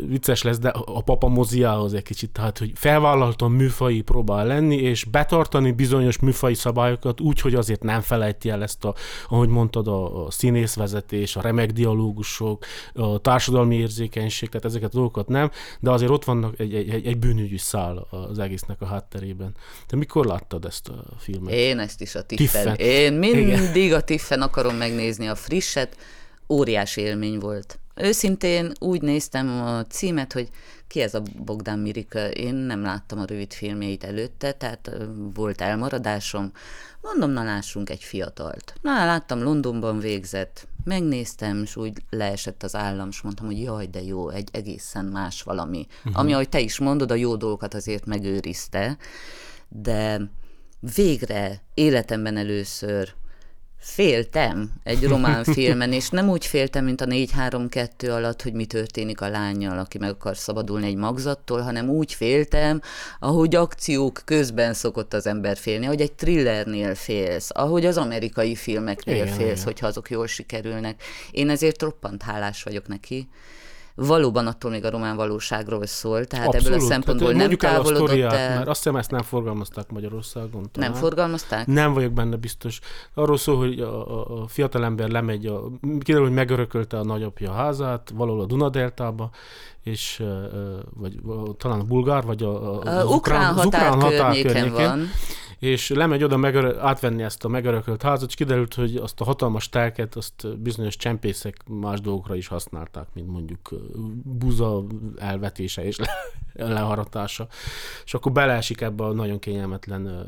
vicces 0.07 0.41
lesz, 0.41 0.59
de 0.59 0.69
a 0.69 1.01
papa 1.01 1.27
moziához 1.27 1.93
egy 1.93 2.03
kicsit, 2.03 2.31
tehát, 2.31 2.57
hogy 2.57 2.71
felvállaltan 2.75 3.51
műfai 3.51 4.01
próbál 4.01 4.45
lenni, 4.45 4.75
és 4.75 5.03
betartani 5.03 5.71
bizonyos 5.71 6.19
műfai 6.19 6.53
szabályokat 6.53 7.21
úgy, 7.21 7.41
hogy 7.41 7.55
azért 7.55 7.83
nem 7.83 8.01
felejti 8.01 8.49
el 8.49 8.63
ezt 8.63 8.85
a, 8.85 8.95
ahogy 9.29 9.49
mondtad, 9.49 9.87
a, 9.87 10.25
a 10.25 10.31
színészvezetés, 10.31 11.35
a 11.35 11.41
remek 11.41 11.71
dialógusok, 11.71 12.65
a 12.93 13.17
társadalmi 13.17 13.75
érzékenység, 13.75 14.49
tehát 14.49 14.65
ezeket 14.65 14.89
a 14.89 14.95
dolgokat 14.95 15.27
nem, 15.27 15.51
de 15.79 15.91
azért 15.91 16.11
ott 16.11 16.23
vannak 16.23 16.59
egy, 16.59 16.73
egy, 16.73 17.05
egy 17.05 17.17
bűnügyi 17.17 17.57
szál 17.57 18.07
az 18.09 18.39
egésznek 18.39 18.81
a 18.81 18.85
hátterében. 18.85 19.55
Te 19.87 19.95
mikor 19.95 20.25
láttad 20.25 20.65
ezt 20.65 20.87
a 20.87 21.03
filmet? 21.17 21.53
Én 21.53 21.79
ezt 21.79 22.01
is 22.01 22.15
a 22.15 22.21
Tiffen. 22.21 22.75
tiffen. 22.75 22.75
Én 22.75 23.13
mindig 23.13 23.85
Igen. 23.85 23.97
a 23.97 24.01
Tiffen 24.01 24.41
akarom 24.41 24.72
megnézni 24.75 25.27
a 25.27 25.35
frisset, 25.35 25.97
óriási 26.49 27.01
élmény 27.01 27.39
volt. 27.39 27.79
Őszintén 27.95 28.71
úgy 28.79 29.01
néztem 29.01 29.61
a 29.61 29.85
címet, 29.85 30.33
hogy 30.33 30.49
ki 30.87 31.01
ez 31.01 31.13
a 31.13 31.21
Bogdan 31.37 31.79
Mirika, 31.79 32.29
én 32.29 32.53
nem 32.53 32.81
láttam 32.81 33.19
a 33.19 33.25
rövid 33.25 33.53
filmjeit 33.53 34.03
előtte, 34.03 34.51
tehát 34.51 34.91
volt 35.33 35.61
elmaradásom. 35.61 36.51
Mondom, 37.01 37.31
na 37.31 37.43
lássunk 37.43 37.89
egy 37.89 38.03
fiatalt. 38.03 38.73
Na, 38.81 39.05
láttam, 39.05 39.43
Londonban 39.43 39.99
végzett, 39.99 40.67
megnéztem, 40.83 41.61
és 41.61 41.75
úgy 41.75 42.03
leesett 42.09 42.63
az 42.63 42.75
állam, 42.75 43.07
és 43.07 43.21
mondtam, 43.21 43.45
hogy 43.45 43.61
jaj, 43.61 43.85
de 43.85 44.01
jó, 44.01 44.29
egy 44.29 44.49
egészen 44.51 45.05
más 45.05 45.41
valami. 45.41 45.87
Uh-huh. 45.97 46.19
Ami, 46.19 46.33
ahogy 46.33 46.49
te 46.49 46.59
is 46.59 46.79
mondod, 46.79 47.11
a 47.11 47.15
jó 47.15 47.35
dolgokat 47.35 47.73
azért 47.73 48.05
megőrizte, 48.05 48.97
de 49.69 50.21
végre 50.95 51.61
életemben 51.73 52.37
először 52.37 53.13
Féltem 53.85 54.71
egy 54.83 55.03
román 55.07 55.43
filmen, 55.55 55.93
és 55.93 56.09
nem 56.09 56.29
úgy 56.29 56.45
féltem, 56.45 56.83
mint 56.83 57.01
a 57.01 57.05
4-3-2 57.05 58.11
alatt, 58.11 58.41
hogy 58.41 58.53
mi 58.53 58.65
történik 58.65 59.21
a 59.21 59.29
lányjal, 59.29 59.77
aki 59.79 59.97
meg 59.97 60.09
akar 60.09 60.37
szabadulni 60.37 60.87
egy 60.87 60.95
magzattól, 60.95 61.61
hanem 61.61 61.89
úgy 61.89 62.13
féltem, 62.13 62.81
ahogy 63.19 63.55
akciók 63.55 64.21
közben 64.25 64.73
szokott 64.73 65.13
az 65.13 65.27
ember 65.27 65.57
félni, 65.57 65.85
ahogy 65.85 66.01
egy 66.01 66.11
thrillernél 66.11 66.95
félsz, 66.95 67.49
ahogy 67.53 67.85
az 67.85 67.97
amerikai 67.97 68.55
filmeknél 68.55 69.15
igen, 69.15 69.27
félsz, 69.27 69.51
igen. 69.51 69.63
hogyha 69.63 69.87
azok 69.87 70.09
jól 70.09 70.27
sikerülnek. 70.27 71.03
Én 71.31 71.49
ezért 71.49 71.81
roppant 71.81 72.21
hálás 72.21 72.63
vagyok 72.63 72.87
neki, 72.87 73.27
valóban 73.95 74.47
attól 74.47 74.71
még 74.71 74.85
a 74.85 74.89
román 74.89 75.15
valóságról 75.15 75.85
szól, 75.85 76.25
tehát 76.25 76.47
Abszolút. 76.47 76.67
ebből 76.67 76.85
a 76.85 76.89
szempontból 76.89 77.31
tehát, 77.31 77.47
nem 77.47 77.57
távolodott 77.57 77.99
el. 77.99 78.05
Sztoriát, 78.05 78.33
el. 78.33 78.55
Mert 78.55 78.67
azt 78.67 78.83
hiszem 78.83 78.95
ezt 78.95 79.11
nem 79.11 79.21
forgalmazták 79.21 79.91
Magyarországon. 79.91 80.69
Talán. 80.71 80.91
Nem 80.91 80.99
forgalmazták? 80.99 81.67
Nem 81.67 81.93
vagyok 81.93 82.11
benne 82.11 82.35
biztos. 82.35 82.79
Arról 83.13 83.37
szól, 83.37 83.57
hogy 83.57 83.79
a, 83.79 84.19
a, 84.19 84.41
a 84.41 84.47
fiatalember 84.47 85.09
lemegy, 85.09 85.45
a, 85.45 85.63
kiderül, 85.99 86.27
hogy 86.27 86.35
megörökölte 86.35 86.97
a 86.97 87.03
nagyapja 87.03 87.51
házát, 87.51 88.11
valahol 88.13 88.41
a 88.41 88.45
Dunadeltába, 88.45 89.29
és 89.83 90.23
vagy 90.95 91.19
talán 91.57 91.79
a 91.79 91.83
bulgár, 91.83 92.23
vagy 92.23 92.43
a, 92.43 92.73
a, 92.73 92.79
az 92.79 93.05
ukrán, 93.05 93.15
ukrán 93.15 93.53
határ, 93.53 93.65
ukrán 93.65 94.01
határ 94.01 94.31
környéken, 94.31 94.53
környéken 94.53 94.99
van 94.99 95.07
és 95.63 95.89
lemegy 95.89 96.23
oda 96.23 96.37
megörö- 96.37 96.77
átvenni 96.77 97.23
ezt 97.23 97.45
a 97.45 97.47
megörökölt 97.47 98.01
házat, 98.01 98.29
és 98.29 98.35
kiderült, 98.35 98.73
hogy 98.73 98.95
azt 98.95 99.21
a 99.21 99.23
hatalmas 99.23 99.69
telket, 99.69 100.15
azt 100.15 100.59
bizonyos 100.59 100.95
csempészek 100.95 101.57
más 101.67 102.01
dolgokra 102.01 102.35
is 102.35 102.47
használták, 102.47 103.07
mint 103.13 103.27
mondjuk 103.27 103.69
buza 104.23 104.83
elvetése 105.17 105.85
és 105.85 105.97
le- 105.97 106.09
leharatása. 106.73 107.47
És 108.05 108.13
akkor 108.13 108.31
beleesik 108.31 108.81
ebbe 108.81 109.03
a 109.03 109.13
nagyon 109.13 109.39
kényelmetlen 109.39 110.27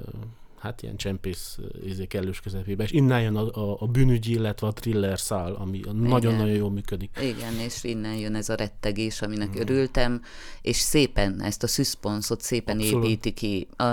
hát 0.66 0.82
ilyen 0.82 0.96
csempész 0.96 1.58
izé 1.86 2.06
kellős 2.06 2.40
közepébe, 2.40 2.84
és 2.84 2.92
innen 2.92 3.22
jön 3.22 3.36
a, 3.36 3.72
a, 3.72 3.78
a 3.80 3.86
bűnügyi, 3.86 4.32
illetve 4.32 4.68
a 4.68 4.74
thriller 4.74 5.20
szál, 5.20 5.54
ami 5.54 5.82
nagyon-nagyon 5.94 6.56
jól 6.56 6.72
működik. 6.72 7.18
Igen, 7.22 7.60
és 7.60 7.84
innen 7.84 8.16
jön 8.16 8.36
ez 8.36 8.50
a 8.50 8.56
rettegés, 8.56 9.22
aminek 9.22 9.50
mm. 9.50 9.60
örültem, 9.60 10.22
és 10.62 10.76
szépen 10.76 11.42
ezt 11.42 11.64
a 11.64 11.68
szüszponszot 11.68 12.42
szépen 12.42 12.80
Abszolút. 12.80 13.06
építi 13.06 13.32
ki. 13.32 13.68
A, 13.76 13.84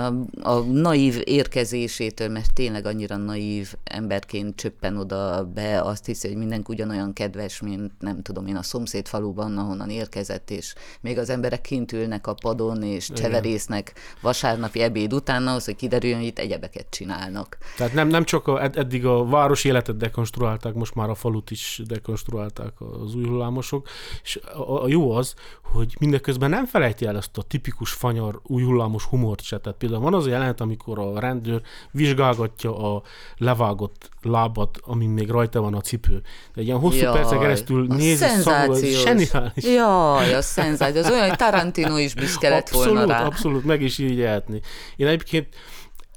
a 0.41 0.59
naív 0.59 1.21
érkezésétől, 1.23 2.29
mert 2.29 2.53
tényleg 2.53 2.85
annyira 2.85 3.17
naív 3.17 3.73
emberként 3.83 4.55
csöppen 4.55 4.97
oda 4.97 5.51
be, 5.53 5.81
azt 5.81 6.05
hiszi, 6.05 6.27
hogy 6.27 6.37
mindenki 6.37 6.73
ugyanolyan 6.73 7.13
kedves, 7.13 7.61
mint 7.61 7.91
nem 7.99 8.21
tudom 8.21 8.47
én 8.47 8.55
a 8.55 8.63
szomszéd 8.63 9.07
faluban, 9.07 9.57
ahonnan 9.57 9.89
érkezett, 9.89 10.49
és 10.49 10.73
még 11.01 11.17
az 11.17 11.29
emberek 11.29 11.61
kint 11.61 11.91
ülnek 11.91 12.27
a 12.27 12.33
padon, 12.33 12.83
és 12.83 13.09
cseverésznek 13.13 13.93
vasárnapi 14.21 14.81
ebéd 14.81 15.13
után, 15.13 15.47
ahhoz, 15.47 15.65
hogy 15.65 15.75
kiderüljön, 15.75 16.17
hogy 16.17 16.27
itt 16.27 16.39
egyebek 16.39 16.62
egyebeket 16.63 16.89
csinálnak. 16.89 17.57
Tehát 17.77 17.93
nem, 17.93 18.07
nem 18.07 18.23
csak 18.23 18.47
a, 18.47 18.63
eddig 18.63 19.05
a 19.05 19.25
város 19.25 19.63
életet 19.63 19.97
dekonstruálták, 19.97 20.73
most 20.73 20.95
már 20.95 21.09
a 21.09 21.15
falut 21.15 21.51
is 21.51 21.81
dekonstruálták 21.85 22.73
az 23.03 23.15
új 23.15 23.25
hullámosok, 23.25 23.87
és 24.23 24.35
a, 24.35 24.83
a 24.83 24.87
jó 24.87 25.11
az, 25.11 25.33
hogy 25.61 25.95
mindeközben 25.99 26.49
nem 26.49 26.65
felejti 26.65 27.05
el 27.05 27.17
ezt 27.17 27.37
a 27.37 27.41
tipikus 27.41 27.91
fanyar 27.91 28.39
új 28.43 28.63
hullámos 28.63 29.03
humort 29.03 29.41
se. 29.41 29.59
Tehát 29.59 29.77
például 29.77 30.01
van 30.01 30.13
az 30.13 30.25
a 30.25 30.29
jelenet, 30.29 30.61
amikor 30.61 30.99
a 30.99 31.19
rendőr 31.19 31.61
vizsgálgatja 31.91 32.95
a 32.95 33.01
levágott 33.37 34.09
lábat, 34.21 34.79
amin 34.81 35.09
még 35.09 35.29
rajta 35.29 35.61
van 35.61 35.73
a 35.73 35.81
cipő. 35.81 36.21
De 36.53 36.61
egy 36.61 36.65
ilyen 36.65 36.79
hosszú 36.79 36.97
Jaj, 36.97 37.13
percen 37.13 37.39
keresztül 37.39 37.87
nézi, 37.87 38.25
szagol, 38.25 38.75
zseniális. 38.75 39.63
Jaj, 39.63 40.33
a 40.33 40.41
szenzációs. 40.41 41.05
Az 41.05 41.11
olyan, 41.11 41.27
hogy 41.27 41.37
Tarantino 41.37 41.97
is 41.97 42.13
büszke 42.13 42.49
lett 42.49 42.69
abszolút, 42.69 42.87
volna 42.87 43.05
rá. 43.05 43.25
Abszolút, 43.25 43.65
meg 43.65 43.81
is 43.81 43.97
így 43.97 44.21
ehetni. 44.21 44.61
Én 44.95 45.07
egyébként 45.07 45.47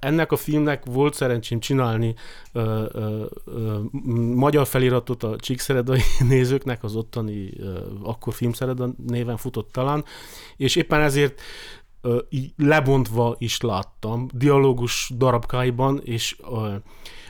ennek 0.06 0.32
a 0.32 0.36
filmnek 0.36 0.84
volt 0.84 1.14
szerencsém 1.14 1.60
csinálni 1.60 2.14
ö, 2.52 2.84
ö, 2.92 3.24
ö, 3.44 3.78
magyar 4.34 4.66
feliratot 4.66 5.22
a 5.22 5.36
Csíkszeredai 5.36 6.00
nézőknek, 6.28 6.84
az 6.84 6.94
ottani 6.94 7.50
ö, 7.58 7.78
akkor 8.02 8.34
Filmszereda 8.34 8.94
néven 9.06 9.36
futott 9.36 9.72
talán, 9.72 10.04
és 10.56 10.76
éppen 10.76 11.00
ezért 11.00 11.40
ö, 12.00 12.18
lebontva 12.56 13.36
is 13.38 13.60
láttam, 13.60 14.26
dialógus 14.32 15.12
darabkáiban, 15.16 16.00
és 16.04 16.36
ö, 16.50 16.74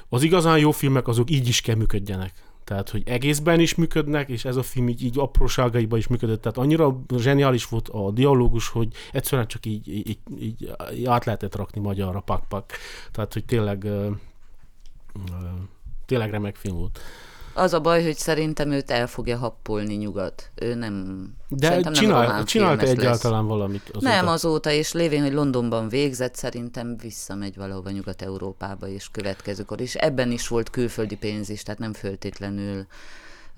az 0.08 0.22
igazán 0.22 0.58
jó 0.58 0.70
filmek 0.70 1.08
azok 1.08 1.30
így 1.30 1.48
is 1.48 1.60
kell 1.60 1.76
működjenek. 1.76 2.45
Tehát, 2.66 2.90
hogy 2.90 3.02
egészben 3.06 3.60
is 3.60 3.74
működnek, 3.74 4.28
és 4.28 4.44
ez 4.44 4.56
a 4.56 4.62
film 4.62 4.88
így, 4.88 5.04
így 5.04 5.18
apróságaiban 5.18 5.98
is 5.98 6.06
működött. 6.06 6.42
Tehát 6.42 6.58
annyira 6.58 7.00
zseniális 7.16 7.68
volt 7.68 7.88
a 7.88 8.10
dialógus, 8.10 8.68
hogy 8.68 8.88
egyszerűen 9.12 9.46
csak 9.46 9.66
így, 9.66 9.88
így, 9.88 10.18
így, 10.38 10.72
így 10.92 11.04
át 11.04 11.24
lehetett 11.24 11.56
rakni 11.56 11.80
magyarra, 11.80 12.20
pak-pak. 12.20 12.72
Tehát, 13.12 13.32
hogy 13.32 13.44
tényleg, 13.44 13.86
tényleg 16.06 16.30
remek 16.30 16.56
film 16.56 16.76
volt. 16.76 17.00
Az 17.56 17.72
a 17.72 17.80
baj, 17.80 18.02
hogy 18.02 18.16
szerintem 18.16 18.70
őt 18.70 18.90
el 18.90 19.06
fogja 19.06 19.36
happolni 19.36 19.94
nyugat. 19.94 20.50
Ő 20.54 20.74
nem... 20.74 21.26
De 21.48 21.80
csinál, 21.80 22.26
nem 22.26 22.44
csinálta 22.44 22.86
egyáltalán 22.86 23.40
lesz. 23.40 23.50
valamit 23.50 23.88
azóta? 23.88 24.08
Nem 24.08 24.28
azóta, 24.28 24.70
és 24.70 24.92
lévén, 24.92 25.22
hogy 25.22 25.32
Londonban 25.32 25.88
végzett, 25.88 26.34
szerintem 26.34 26.96
visszamegy 26.96 27.56
valahova 27.56 27.90
Nyugat-Európába 27.90 28.88
és 28.88 29.08
következőkor. 29.10 29.80
És 29.80 29.94
ebben 29.94 30.30
is 30.30 30.48
volt 30.48 30.70
külföldi 30.70 31.16
pénz 31.16 31.48
is, 31.48 31.62
tehát 31.62 31.80
nem 31.80 31.92
föltétlenül 31.92 32.86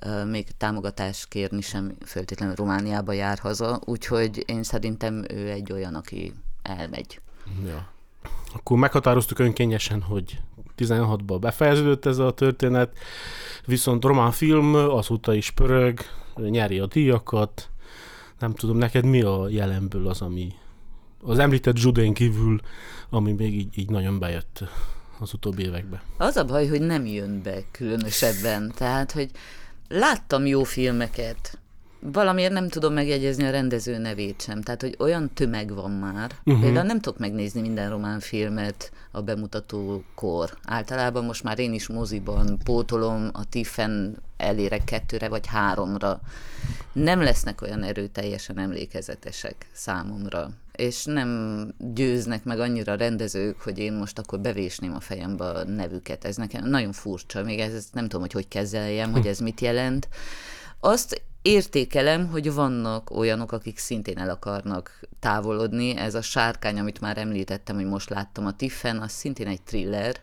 uh, 0.05 0.25
még 0.25 0.47
támogatást 0.57 1.29
kérni 1.29 1.61
sem 1.61 1.97
föltétlenül 2.07 2.55
Romániába 2.55 3.13
jár 3.13 3.39
haza, 3.39 3.81
úgyhogy 3.85 4.45
én 4.47 4.63
szerintem 4.63 5.25
ő 5.29 5.49
egy 5.51 5.73
olyan, 5.73 5.95
aki 5.95 6.33
elmegy. 6.63 7.21
Ja. 7.67 7.97
Akkor 8.55 8.79
meghatároztuk 8.79 9.39
önkényesen, 9.39 10.03
hogy 10.03 10.39
16-ban 10.79 11.37
befejeződött 11.41 12.07
ez 12.07 12.19
a 12.19 12.31
történet, 12.31 12.99
viszont 13.65 14.05
román 14.05 14.31
film 14.31 14.75
azóta 14.75 15.35
is 15.35 15.51
pörög, 15.51 16.01
nyeri 16.37 16.79
a 16.79 16.87
díjakat, 16.87 17.71
nem 18.39 18.55
tudom, 18.55 18.77
neked 18.77 19.05
mi 19.05 19.23
a 19.23 19.49
jelenből 19.49 20.09
az, 20.09 20.21
ami 20.21 20.53
az 21.23 21.39
említett 21.39 21.77
Zsudén 21.77 22.15
kívül, 22.15 22.61
ami 23.11 23.33
még 23.33 23.55
így, 23.55 23.79
így 23.79 23.91
nagyon 23.91 24.19
bejött 24.19 24.65
az 25.19 25.33
utóbbi 25.33 25.63
években. 25.63 26.01
Az 26.17 26.37
a 26.37 26.45
baj, 26.45 26.67
hogy 26.67 26.81
nem 26.81 27.07
jön 27.07 27.43
be 27.43 27.63
különösebben, 27.71 28.73
tehát, 28.77 29.13
hogy 29.13 29.31
láttam 29.89 30.47
jó 30.47 30.63
filmeket, 30.63 31.59
valamiért 32.01 32.53
nem 32.53 32.69
tudom 32.69 32.93
megjegyezni 32.93 33.45
a 33.45 33.51
rendező 33.51 33.99
nevét 33.99 34.43
sem. 34.43 34.63
Tehát, 34.63 34.81
hogy 34.81 34.97
olyan 34.99 35.31
tömeg 35.35 35.75
van 35.75 35.91
már. 35.91 36.31
Uh-huh. 36.45 36.63
Például 36.63 36.87
nem 36.87 37.01
tudok 37.01 37.19
megnézni 37.19 37.61
minden 37.61 37.91
román 37.91 38.21
filmet 38.21 38.93
a 39.11 39.23
bemutatókor. 39.23 40.59
Általában 40.65 41.25
most 41.25 41.43
már 41.43 41.59
én 41.59 41.73
is 41.73 41.89
moziban 41.89 42.59
pótolom, 42.65 43.31
a 43.33 43.45
Tiffen 43.45 44.17
elérek 44.37 44.85
kettőre 44.85 45.29
vagy 45.29 45.47
háromra. 45.47 46.21
Nem 46.93 47.23
lesznek 47.23 47.63
olyan 47.63 47.83
erőteljesen 47.83 48.59
emlékezetesek 48.59 49.67
számomra. 49.73 50.51
És 50.73 51.05
nem 51.05 51.75
győznek 51.95 52.45
meg 52.45 52.61
annyira 52.61 52.95
rendezők, 52.95 53.61
hogy 53.61 53.79
én 53.79 53.93
most 53.93 54.19
akkor 54.19 54.41
bevésném 54.41 54.95
a 54.95 55.01
fejembe 55.01 55.45
a 55.45 55.65
nevüket. 55.65 56.25
Ez 56.25 56.37
nekem 56.37 56.69
nagyon 56.69 56.93
furcsa. 56.93 57.43
Még 57.43 57.59
ez, 57.59 57.87
nem 57.93 58.03
tudom, 58.03 58.21
hogy 58.21 58.33
hogy 58.33 58.49
kezeljem, 58.49 59.13
hogy 59.13 59.27
ez 59.27 59.39
mit 59.39 59.61
jelent. 59.61 60.09
Azt 60.81 61.23
értékelem, 61.43 62.29
hogy 62.29 62.53
vannak 62.53 63.11
olyanok, 63.11 63.53
akik 63.53 63.79
szintén 63.79 64.19
el 64.19 64.31
akarnak 64.31 65.01
távolodni. 65.21 65.97
Ez 65.97 66.15
a 66.15 66.23
sárkány, 66.23 66.79
amit 66.79 67.01
már 67.01 67.19
említettem, 67.19 67.77
hogy 67.77 67.87
most 67.87 68.11
láttam 68.11 68.47
a 68.47 68.57
Tiffen, 68.57 68.99
az 69.01 69.11
szintén 69.11 69.47
egy 69.47 69.63
thriller, 69.63 70.17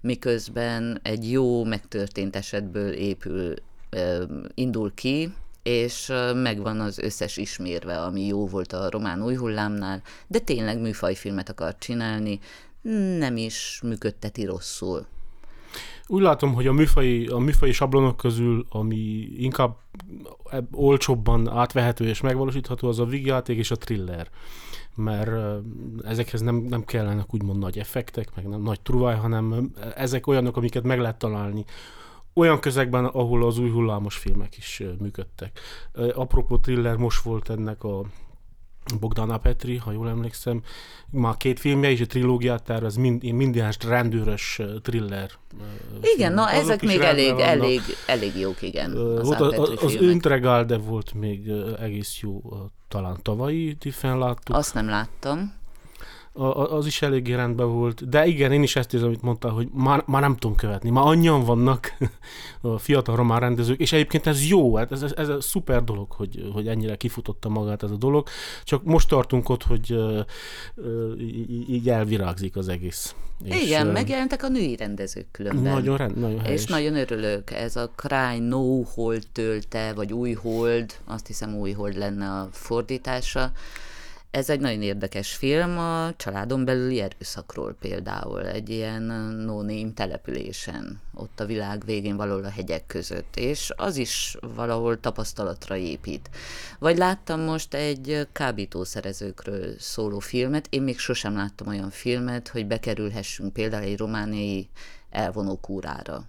miközben 0.00 1.00
egy 1.02 1.30
jó 1.30 1.64
megtörtént 1.64 2.36
esetből 2.36 2.92
épül, 2.92 3.54
indul 4.54 4.94
ki, 4.94 5.32
és 5.62 6.12
megvan 6.34 6.80
az 6.80 6.98
összes 6.98 7.36
ismérve, 7.36 8.00
ami 8.00 8.26
jó 8.26 8.46
volt 8.46 8.72
a 8.72 8.90
román 8.90 9.22
új 9.22 9.34
hullámnál, 9.34 10.02
de 10.26 10.38
tényleg 10.38 10.80
műfajfilmet 10.80 11.48
akar 11.48 11.78
csinálni, 11.78 12.40
nem 13.18 13.36
is 13.36 13.80
működteti 13.82 14.44
rosszul. 14.44 15.06
Úgy 16.10 16.22
látom, 16.22 16.54
hogy 16.54 16.66
a 16.66 16.72
műfai, 16.72 17.26
a 17.26 17.38
műfai 17.38 17.72
sablonok 17.72 18.16
közül, 18.16 18.66
ami 18.68 19.28
inkább 19.36 19.76
olcsóbban 20.72 21.48
átvehető 21.48 22.08
és 22.08 22.20
megvalósítható, 22.20 22.88
az 22.88 22.98
a 22.98 23.04
vígjáték 23.04 23.58
és 23.58 23.70
a 23.70 23.76
thriller. 23.76 24.28
Mert 24.94 25.30
ezekhez 26.04 26.40
nem, 26.40 26.56
nem 26.56 26.84
kellenek 26.84 27.34
úgymond 27.34 27.58
nagy 27.58 27.78
effektek, 27.78 28.34
meg 28.34 28.48
nem 28.48 28.62
nagy 28.62 28.80
truvaj, 28.80 29.16
hanem 29.16 29.72
ezek 29.96 30.26
olyanok, 30.26 30.56
amiket 30.56 30.82
meg 30.82 31.00
lehet 31.00 31.18
találni 31.18 31.64
olyan 32.34 32.60
közegben, 32.60 33.04
ahol 33.04 33.46
az 33.46 33.58
új 33.58 33.70
hullámos 33.70 34.16
filmek 34.16 34.56
is 34.56 34.82
működtek. 34.98 35.60
Apropó 36.14 36.56
thriller, 36.56 36.96
most 36.96 37.22
volt 37.22 37.50
ennek 37.50 37.84
a 37.84 38.04
Bogdana 39.00 39.38
Petri, 39.38 39.76
ha 39.76 39.92
jól 39.92 40.08
emlékszem, 40.08 40.62
már 41.10 41.36
két 41.36 41.60
filmje 41.60 41.90
és 41.90 42.00
egy 42.00 42.06
trilógiát 42.06 42.62
tervez, 42.62 42.96
mind, 42.96 43.22
minden 43.22 43.74
rendőrös 43.86 44.60
thriller. 44.82 45.30
Igen, 46.00 46.32
na 46.32 46.50
ezek 46.50 46.82
még 46.82 47.00
elég, 47.00 47.38
elég, 47.38 47.80
elég 48.06 48.36
jók, 48.36 48.62
igen. 48.62 48.96
Az, 48.96 49.26
volt 49.26 49.40
az, 49.40 49.84
az 49.84 49.94
Öntregál, 49.94 50.64
de 50.64 50.76
volt 50.76 51.14
még 51.14 51.48
egész 51.80 52.18
jó, 52.20 52.42
talán 52.88 53.16
tavalyi 53.22 53.74
Tiffen 53.74 54.18
láttuk. 54.18 54.56
Azt 54.56 54.74
nem 54.74 54.88
láttam 54.88 55.57
az 56.38 56.86
is 56.86 57.02
eléggé 57.02 57.34
rendben 57.34 57.72
volt. 57.72 58.08
De 58.08 58.26
igen, 58.26 58.52
én 58.52 58.62
is 58.62 58.76
ezt 58.76 58.94
érzem, 58.94 59.08
amit 59.08 59.22
mondtál, 59.22 59.50
hogy 59.50 59.68
már, 59.72 60.02
már 60.06 60.22
nem 60.22 60.36
tudom 60.36 60.56
követni. 60.56 60.90
Már 60.90 61.06
annyian 61.06 61.44
vannak 61.44 61.96
a 62.60 62.78
fiatal 62.78 63.16
román 63.16 63.40
rendezők, 63.40 63.80
és 63.80 63.92
egyébként 63.92 64.26
ez 64.26 64.46
jó, 64.46 64.76
hát 64.76 64.92
ez, 64.92 65.02
ez, 65.02 65.12
ez 65.16 65.28
egy 65.28 65.40
szuper 65.40 65.84
dolog, 65.84 66.12
hogy, 66.12 66.50
hogy 66.52 66.68
ennyire 66.68 66.96
kifutotta 66.96 67.48
magát 67.48 67.82
ez 67.82 67.90
a 67.90 67.96
dolog. 67.96 68.28
Csak 68.64 68.84
most 68.84 69.08
tartunk 69.08 69.48
ott, 69.48 69.62
hogy 69.62 69.92
uh, 69.92 70.18
uh, 70.74 71.20
így 71.68 71.88
elvirágzik 71.88 72.56
az 72.56 72.68
egész. 72.68 73.14
Igen, 73.44 73.86
és, 73.86 73.92
megjelentek 73.92 74.42
a 74.42 74.48
női 74.48 74.76
rendezők 74.76 75.30
különben. 75.30 75.72
Nagyon, 75.72 75.96
rend, 75.96 76.18
nagyon 76.18 76.40
helyes. 76.40 76.62
És 76.62 76.66
nagyon 76.66 76.96
örülök. 76.96 77.50
Ez 77.50 77.76
a 77.76 77.90
Cry 77.96 78.38
No 78.38 78.82
Hold 78.82 79.26
tölte, 79.32 79.92
vagy 79.92 80.12
Új 80.12 80.32
Hold, 80.32 80.94
azt 81.04 81.26
hiszem 81.26 81.54
Új 81.54 81.72
Hold 81.72 81.96
lenne 81.96 82.30
a 82.30 82.48
fordítása 82.52 83.52
ez 84.30 84.50
egy 84.50 84.60
nagyon 84.60 84.82
érdekes 84.82 85.34
film 85.34 85.78
a 85.78 86.16
családon 86.16 86.64
belüli 86.64 87.00
erőszakról 87.00 87.76
például, 87.80 88.46
egy 88.46 88.68
ilyen 88.68 89.02
no 89.44 89.64
településen, 89.94 91.00
ott 91.14 91.40
a 91.40 91.46
világ 91.46 91.84
végén 91.84 92.16
valahol 92.16 92.44
a 92.44 92.50
hegyek 92.50 92.86
között, 92.86 93.36
és 93.36 93.72
az 93.76 93.96
is 93.96 94.36
valahol 94.54 95.00
tapasztalatra 95.00 95.76
épít. 95.76 96.30
Vagy 96.78 96.96
láttam 96.96 97.40
most 97.40 97.74
egy 97.74 98.28
kábítószerezőkről 98.32 99.74
szóló 99.78 100.18
filmet, 100.18 100.66
én 100.70 100.82
még 100.82 100.98
sosem 100.98 101.34
láttam 101.34 101.66
olyan 101.66 101.90
filmet, 101.90 102.48
hogy 102.48 102.66
bekerülhessünk 102.66 103.52
például 103.52 103.84
egy 103.84 103.98
romániai 103.98 104.68
elvonó 105.10 105.56
kúrára. 105.56 106.24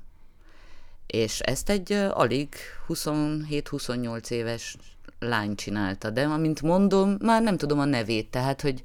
És 1.07 1.39
ezt 1.39 1.69
egy 1.69 1.91
alig 1.91 2.55
27-28 2.87 4.29
éves 4.29 4.77
lány 5.19 5.55
csinálta, 5.55 6.09
de 6.09 6.23
amint 6.23 6.61
mondom, 6.61 7.17
már 7.21 7.41
nem 7.41 7.57
tudom 7.57 7.79
a 7.79 7.85
nevét, 7.85 8.31
tehát, 8.31 8.61
hogy 8.61 8.81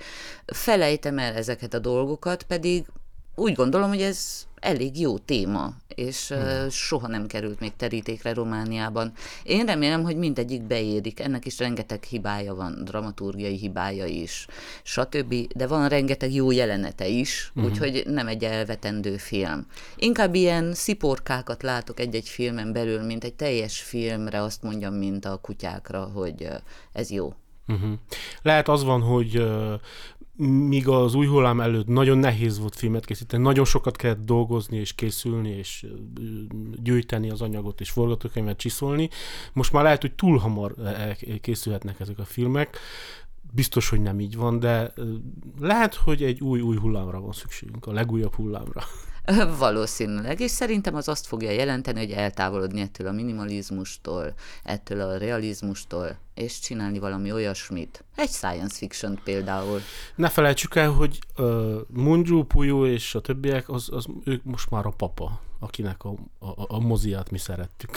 felejtem 0.46 1.18
el 1.18 1.34
ezeket 1.34 1.74
a 1.74 1.78
dolgokat, 1.78 2.42
pedig 2.42 2.86
úgy 3.34 3.52
gondolom, 3.52 3.88
hogy 3.88 4.02
ez 4.02 4.46
elég 4.64 5.00
jó 5.00 5.18
téma, 5.18 5.72
és 5.94 6.28
hmm. 6.28 6.68
soha 6.70 7.06
nem 7.06 7.26
került 7.26 7.60
még 7.60 7.72
terítékre 7.76 8.34
Romániában. 8.34 9.12
Én 9.42 9.66
remélem, 9.66 10.02
hogy 10.02 10.16
mindegyik 10.16 10.62
beérik, 10.62 11.20
ennek 11.20 11.46
is 11.46 11.58
rengeteg 11.58 12.02
hibája 12.02 12.54
van, 12.54 12.84
dramaturgiai 12.84 13.56
hibája 13.56 14.06
is, 14.06 14.46
stb., 14.82 15.34
de 15.54 15.66
van 15.66 15.88
rengeteg 15.88 16.34
jó 16.34 16.50
jelenete 16.50 17.06
is, 17.06 17.50
hmm. 17.54 17.64
úgyhogy 17.64 18.02
nem 18.06 18.28
egy 18.28 18.44
elvetendő 18.44 19.16
film. 19.16 19.66
Inkább 19.96 20.34
ilyen 20.34 20.74
sziporkákat 20.74 21.62
látok 21.62 22.00
egy-egy 22.00 22.28
filmen 22.28 22.72
belül, 22.72 23.02
mint 23.02 23.24
egy 23.24 23.34
teljes 23.34 23.80
filmre 23.80 24.42
azt 24.42 24.62
mondjam, 24.62 24.94
mint 24.94 25.24
a 25.24 25.36
kutyákra, 25.36 26.10
hogy 26.14 26.48
ez 26.92 27.10
jó. 27.10 27.34
Uh-huh. 27.68 27.90
Lehet 28.42 28.68
az 28.68 28.84
van, 28.84 29.00
hogy 29.00 29.46
míg 30.36 30.88
az 30.88 31.14
új 31.14 31.26
hullám 31.26 31.60
előtt 31.60 31.86
nagyon 31.86 32.18
nehéz 32.18 32.58
volt 32.58 32.74
filmet 32.74 33.04
készíteni, 33.04 33.42
nagyon 33.42 33.64
sokat 33.64 33.96
kellett 33.96 34.24
dolgozni 34.24 34.76
és 34.76 34.92
készülni, 34.92 35.50
és 35.50 35.86
gyűjteni 36.82 37.30
az 37.30 37.40
anyagot, 37.40 37.80
és 37.80 37.90
forgatókönyvet 37.90 38.56
csiszolni. 38.56 39.08
Most 39.52 39.72
már 39.72 39.82
lehet, 39.82 40.00
hogy 40.00 40.12
túl 40.12 40.38
hamar 40.38 40.74
készülhetnek 41.40 42.00
ezek 42.00 42.18
a 42.18 42.24
filmek. 42.24 42.78
Biztos, 43.52 43.88
hogy 43.88 44.00
nem 44.00 44.20
így 44.20 44.36
van, 44.36 44.58
de 44.58 44.92
lehet, 45.60 45.94
hogy 45.94 46.22
egy 46.22 46.40
új-új 46.40 46.76
hullámra 46.76 47.20
van 47.20 47.32
szükségünk, 47.32 47.86
a 47.86 47.92
legújabb 47.92 48.34
hullámra. 48.34 48.82
Valószínűleg, 49.58 50.40
és 50.40 50.50
szerintem 50.50 50.94
az 50.94 51.08
azt 51.08 51.26
fogja 51.26 51.50
jelenteni, 51.50 51.98
hogy 51.98 52.10
eltávolodni 52.10 52.80
ettől 52.80 53.06
a 53.06 53.12
minimalizmustól, 53.12 54.34
ettől 54.62 55.00
a 55.00 55.16
realizmustól, 55.16 56.16
és 56.34 56.60
csinálni 56.60 56.98
valami 56.98 57.32
olyasmit. 57.32 58.04
Egy 58.16 58.30
science 58.30 58.76
fiction 58.76 59.20
például. 59.24 59.80
Ne 60.14 60.28
felejtsük 60.28 60.74
el, 60.74 60.90
hogy 60.90 61.18
uh, 61.36 61.74
Munju, 61.88 62.42
Puyo 62.42 62.86
és 62.86 63.14
a 63.14 63.20
többiek, 63.20 63.68
az, 63.68 63.88
az, 63.92 64.06
ők 64.24 64.44
most 64.44 64.70
már 64.70 64.86
a 64.86 64.90
papa, 64.90 65.40
akinek 65.58 66.04
a, 66.04 66.14
a, 66.38 66.64
a 66.66 66.80
moziát 66.80 67.30
mi 67.30 67.38
szerettük. 67.38 67.90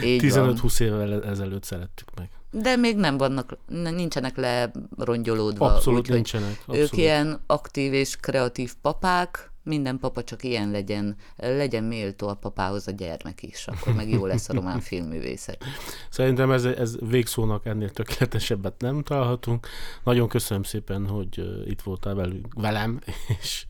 15-20 0.00 0.80
évvel 0.80 1.24
ezelőtt 1.24 1.64
szerettük 1.64 2.08
meg. 2.16 2.30
De 2.50 2.76
még 2.76 2.96
nem 2.96 3.16
vannak, 3.16 3.56
nincsenek 3.68 4.36
lerongyolódva. 4.36 5.74
Abszolút 5.74 6.00
úgy, 6.00 6.08
nincsenek. 6.14 6.62
Abszolút. 6.66 6.80
Ők 6.80 6.96
ilyen 6.96 7.40
aktív 7.46 7.92
és 7.92 8.16
kreatív 8.16 8.74
papák, 8.82 9.50
minden 9.68 9.98
papa 9.98 10.24
csak 10.24 10.44
ilyen 10.44 10.70
legyen, 10.70 11.16
legyen 11.36 11.84
méltó 11.84 12.28
a 12.28 12.34
papához 12.34 12.88
a 12.88 12.90
gyermek 12.90 13.42
is, 13.42 13.66
akkor 13.66 13.94
meg 13.94 14.08
jó 14.10 14.26
lesz 14.26 14.48
a 14.48 14.52
román 14.52 14.80
filmművészet. 14.80 15.64
Szerintem 16.10 16.50
ez, 16.50 16.64
ez 16.64 16.96
végszónak 17.00 17.66
ennél 17.66 17.90
tökéletesebbet 17.90 18.80
nem 18.80 19.02
találhatunk. 19.02 19.66
Nagyon 20.04 20.28
köszönöm 20.28 20.62
szépen, 20.62 21.06
hogy 21.06 21.64
itt 21.66 21.80
voltál 21.80 22.14
velünk, 22.14 22.54
velem, 22.54 23.00
és 23.40 23.66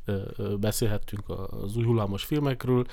beszélhettünk 0.61 1.25
az 1.63 1.77
új 1.77 1.85
hullámos 1.85 2.25
filmekről, 2.25 2.87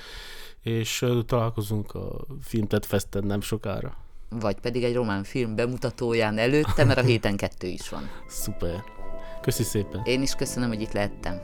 és 0.62 1.04
találkozunk 1.26 1.94
a 1.94 2.24
Filmtet 2.42 2.86
Festen 2.86 3.24
nem 3.24 3.40
sokára. 3.40 3.96
Vagy 4.28 4.60
pedig 4.60 4.84
egy 4.84 4.94
román 4.94 5.24
film 5.24 5.54
bemutatóján 5.54 6.38
előtte, 6.38 6.84
mert 6.84 6.98
a 6.98 7.02
héten 7.02 7.36
kettő 7.36 7.66
is 7.66 7.88
van. 7.88 8.10
Szuper. 8.28 8.84
Köszi 9.40 9.62
szépen. 9.62 10.02
Én 10.04 10.22
is 10.22 10.34
köszönöm, 10.34 10.68
hogy 10.68 10.80
itt 10.80 10.92
lehettem. 10.92 11.40